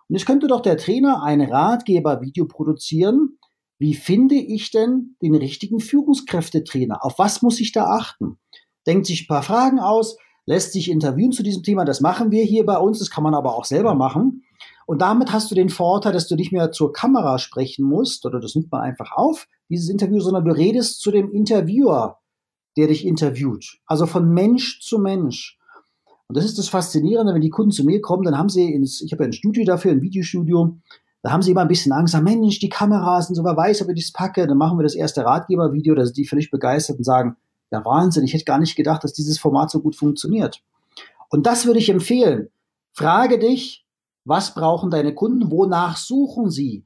Und 0.09 0.15
jetzt 0.15 0.25
könnte 0.25 0.47
doch 0.47 0.61
der 0.61 0.77
Trainer 0.77 1.23
ein 1.23 1.41
Ratgeber-Video 1.41 2.45
produzieren. 2.45 3.37
Wie 3.77 3.93
finde 3.93 4.35
ich 4.35 4.71
denn 4.71 5.15
den 5.21 5.35
richtigen 5.35 5.79
Führungskräftetrainer? 5.79 7.03
Auf 7.03 7.19
was 7.19 7.41
muss 7.41 7.59
ich 7.59 7.71
da 7.71 7.85
achten? 7.85 8.39
Denkt 8.87 9.05
sich 9.05 9.23
ein 9.23 9.27
paar 9.27 9.43
Fragen 9.43 9.79
aus, 9.79 10.17
lässt 10.47 10.71
sich 10.73 10.89
interviewen 10.89 11.31
zu 11.31 11.43
diesem 11.43 11.61
Thema. 11.61 11.85
Das 11.85 12.01
machen 12.01 12.31
wir 12.31 12.43
hier 12.43 12.65
bei 12.65 12.77
uns. 12.77 12.97
Das 12.97 13.11
kann 13.11 13.23
man 13.23 13.35
aber 13.35 13.55
auch 13.55 13.65
selber 13.65 13.93
machen. 13.93 14.43
Und 14.87 15.01
damit 15.01 15.33
hast 15.33 15.51
du 15.51 15.55
den 15.55 15.69
Vorteil, 15.69 16.13
dass 16.13 16.27
du 16.27 16.35
nicht 16.35 16.53
mehr 16.53 16.71
zur 16.71 16.93
Kamera 16.93 17.37
sprechen 17.37 17.85
musst 17.85 18.25
oder 18.25 18.39
das 18.39 18.55
nimmt 18.55 18.71
man 18.71 18.81
einfach 18.81 19.11
auf, 19.11 19.47
dieses 19.69 19.89
Interview, 19.89 20.21
sondern 20.21 20.45
du 20.45 20.51
redest 20.55 21.01
zu 21.01 21.11
dem 21.11 21.29
Interviewer, 21.29 22.19
der 22.77 22.87
dich 22.87 23.05
interviewt. 23.05 23.79
Also 23.85 24.05
von 24.05 24.33
Mensch 24.33 24.79
zu 24.79 24.97
Mensch. 24.97 25.59
Und 26.27 26.37
das 26.37 26.45
ist 26.45 26.57
das 26.57 26.69
Faszinierende, 26.69 27.33
wenn 27.33 27.41
die 27.41 27.49
Kunden 27.49 27.71
zu 27.71 27.83
mir 27.83 28.01
kommen, 28.01 28.23
dann 28.23 28.37
haben 28.37 28.49
sie, 28.49 28.73
ins, 28.73 29.01
ich 29.01 29.11
habe 29.11 29.23
ja 29.23 29.29
ein 29.29 29.33
Studio 29.33 29.65
dafür, 29.65 29.91
ein 29.91 30.01
Videostudio, 30.01 30.77
da 31.21 31.31
haben 31.31 31.41
sie 31.41 31.51
immer 31.51 31.61
ein 31.61 31.67
bisschen 31.67 31.91
Angst, 31.91 32.13
sagen, 32.13 32.23
Mensch, 32.23 32.59
die 32.59 32.69
Kameras 32.69 33.27
sind 33.27 33.35
so, 33.35 33.43
wer 33.43 33.57
weiß, 33.57 33.81
ob 33.81 33.89
ich 33.89 34.01
das 34.01 34.13
packe, 34.13 34.47
dann 34.47 34.57
machen 34.57 34.77
wir 34.77 34.83
das 34.83 34.95
erste 34.95 35.25
Ratgebervideo, 35.25 35.95
da 35.95 36.05
sind 36.05 36.17
die 36.17 36.25
völlig 36.25 36.51
begeistert 36.51 36.97
und 36.97 37.03
sagen, 37.03 37.35
ja 37.71 37.83
Wahnsinn, 37.83 38.23
ich 38.23 38.33
hätte 38.33 38.45
gar 38.45 38.59
nicht 38.59 38.75
gedacht, 38.75 39.03
dass 39.03 39.13
dieses 39.13 39.39
Format 39.39 39.71
so 39.71 39.81
gut 39.81 39.95
funktioniert. 39.95 40.61
Und 41.29 41.45
das 41.45 41.65
würde 41.65 41.79
ich 41.79 41.89
empfehlen. 41.89 42.49
Frage 42.93 43.39
dich, 43.39 43.85
was 44.25 44.53
brauchen 44.53 44.89
deine 44.89 45.13
Kunden? 45.13 45.51
Wonach 45.51 45.97
suchen 45.97 46.49
sie? 46.49 46.83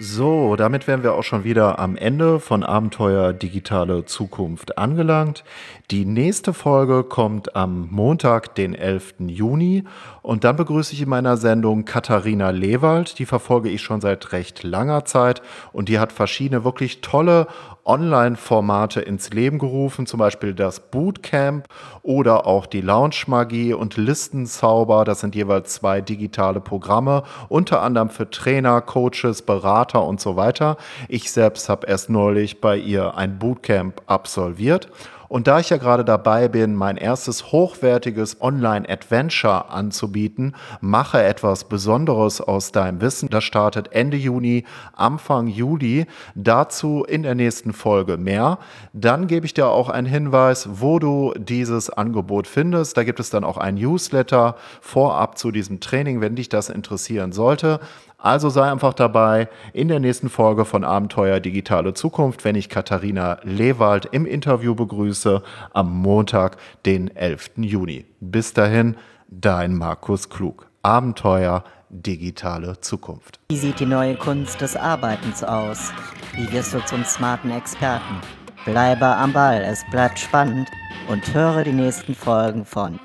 So, 0.00 0.56
damit 0.56 0.88
wären 0.88 1.04
wir 1.04 1.14
auch 1.14 1.22
schon 1.22 1.44
wieder 1.44 1.78
am 1.78 1.96
Ende 1.96 2.40
von 2.40 2.64
Abenteuer 2.64 3.32
Digitale 3.32 4.04
Zukunft 4.04 4.76
angelangt. 4.76 5.44
Die 5.92 6.04
nächste 6.04 6.52
Folge 6.52 7.04
kommt 7.04 7.54
am 7.54 7.90
Montag, 7.92 8.56
den 8.56 8.74
11. 8.74 9.14
Juni. 9.28 9.84
Und 10.20 10.42
dann 10.42 10.56
begrüße 10.56 10.94
ich 10.94 11.02
in 11.02 11.08
meiner 11.08 11.36
Sendung 11.36 11.84
Katharina 11.84 12.50
Lewald. 12.50 13.20
Die 13.20 13.26
verfolge 13.26 13.68
ich 13.68 13.82
schon 13.82 14.00
seit 14.00 14.32
recht 14.32 14.64
langer 14.64 15.04
Zeit. 15.04 15.42
Und 15.72 15.88
die 15.88 16.00
hat 16.00 16.10
verschiedene 16.10 16.64
wirklich 16.64 17.00
tolle 17.00 17.46
Online-Formate 17.84 19.00
ins 19.00 19.30
Leben 19.30 19.58
gerufen, 19.58 20.06
zum 20.06 20.18
Beispiel 20.18 20.54
das 20.54 20.80
Bootcamp 20.80 21.68
oder 22.02 22.46
auch 22.46 22.66
die 22.66 22.80
Launch-Magie 22.80 23.74
und 23.74 23.96
Listenzauber. 23.96 25.04
Das 25.04 25.20
sind 25.20 25.34
jeweils 25.34 25.74
zwei 25.74 26.00
digitale 26.00 26.60
Programme, 26.60 27.24
unter 27.48 27.82
anderem 27.82 28.08
für 28.08 28.30
Trainer, 28.30 28.80
Coaches, 28.80 29.42
Berater 29.84 30.04
und 30.04 30.20
so 30.20 30.36
weiter. 30.36 30.76
Ich 31.08 31.30
selbst 31.30 31.68
habe 31.68 31.86
erst 31.86 32.08
neulich 32.08 32.60
bei 32.60 32.76
ihr 32.76 33.16
ein 33.16 33.38
Bootcamp 33.38 34.02
absolviert 34.06 34.88
und 35.34 35.48
da 35.48 35.58
ich 35.58 35.70
ja 35.70 35.78
gerade 35.78 36.04
dabei 36.04 36.46
bin, 36.46 36.76
mein 36.76 36.96
erstes 36.96 37.50
hochwertiges 37.50 38.40
Online-Adventure 38.40 39.68
anzubieten, 39.68 40.54
mache 40.80 41.22
etwas 41.22 41.64
Besonderes 41.64 42.40
aus 42.40 42.70
deinem 42.70 43.00
Wissen. 43.00 43.30
Das 43.30 43.42
startet 43.42 43.92
Ende 43.92 44.16
Juni, 44.16 44.64
Anfang 44.92 45.48
Juli. 45.48 46.06
Dazu 46.36 47.02
in 47.02 47.24
der 47.24 47.34
nächsten 47.34 47.72
Folge 47.72 48.16
mehr. 48.16 48.58
Dann 48.92 49.26
gebe 49.26 49.44
ich 49.44 49.54
dir 49.54 49.66
auch 49.66 49.88
einen 49.88 50.06
Hinweis, 50.06 50.68
wo 50.70 51.00
du 51.00 51.34
dieses 51.36 51.90
Angebot 51.90 52.46
findest. 52.46 52.96
Da 52.96 53.02
gibt 53.02 53.18
es 53.18 53.30
dann 53.30 53.42
auch 53.42 53.58
ein 53.58 53.74
Newsletter 53.74 54.54
vorab 54.80 55.36
zu 55.36 55.50
diesem 55.50 55.80
Training, 55.80 56.20
wenn 56.20 56.36
dich 56.36 56.48
das 56.48 56.68
interessieren 56.68 57.32
sollte. 57.32 57.80
Also 58.24 58.48
sei 58.48 58.72
einfach 58.72 58.94
dabei 58.94 59.50
in 59.74 59.88
der 59.88 60.00
nächsten 60.00 60.30
Folge 60.30 60.64
von 60.64 60.82
Abenteuer 60.82 61.40
Digitale 61.40 61.92
Zukunft, 61.92 62.42
wenn 62.46 62.54
ich 62.54 62.70
Katharina 62.70 63.38
Lewald 63.42 64.06
im 64.06 64.24
Interview 64.24 64.74
begrüße 64.74 65.42
am 65.74 65.94
Montag, 66.00 66.56
den 66.86 67.14
11. 67.14 67.50
Juni. 67.56 68.06
Bis 68.20 68.54
dahin, 68.54 68.96
dein 69.28 69.76
Markus 69.76 70.30
Klug. 70.30 70.70
Abenteuer 70.82 71.64
Digitale 71.90 72.80
Zukunft. 72.80 73.40
Wie 73.50 73.58
sieht 73.58 73.78
die 73.78 73.84
neue 73.84 74.16
Kunst 74.16 74.62
des 74.62 74.74
Arbeitens 74.74 75.44
aus? 75.44 75.92
Wie 76.34 76.50
wirst 76.50 76.72
du 76.72 76.82
zum 76.86 77.04
smarten 77.04 77.50
Experten? 77.50 78.22
Bleibe 78.64 79.04
am 79.04 79.34
Ball, 79.34 79.60
es 79.60 79.84
bleibt 79.90 80.18
spannend 80.18 80.70
und 81.10 81.34
höre 81.34 81.62
die 81.62 81.72
nächsten 81.72 82.14
Folgen 82.14 82.64
von 82.64 82.98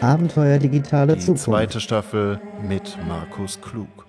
Abenteuer 0.00 0.58
digitale 0.58 1.14
Die 1.14 1.20
Zukunft. 1.20 1.44
zweite 1.44 1.80
Staffel 1.80 2.40
mit 2.68 2.98
Markus 3.08 3.60
Klug. 3.60 4.05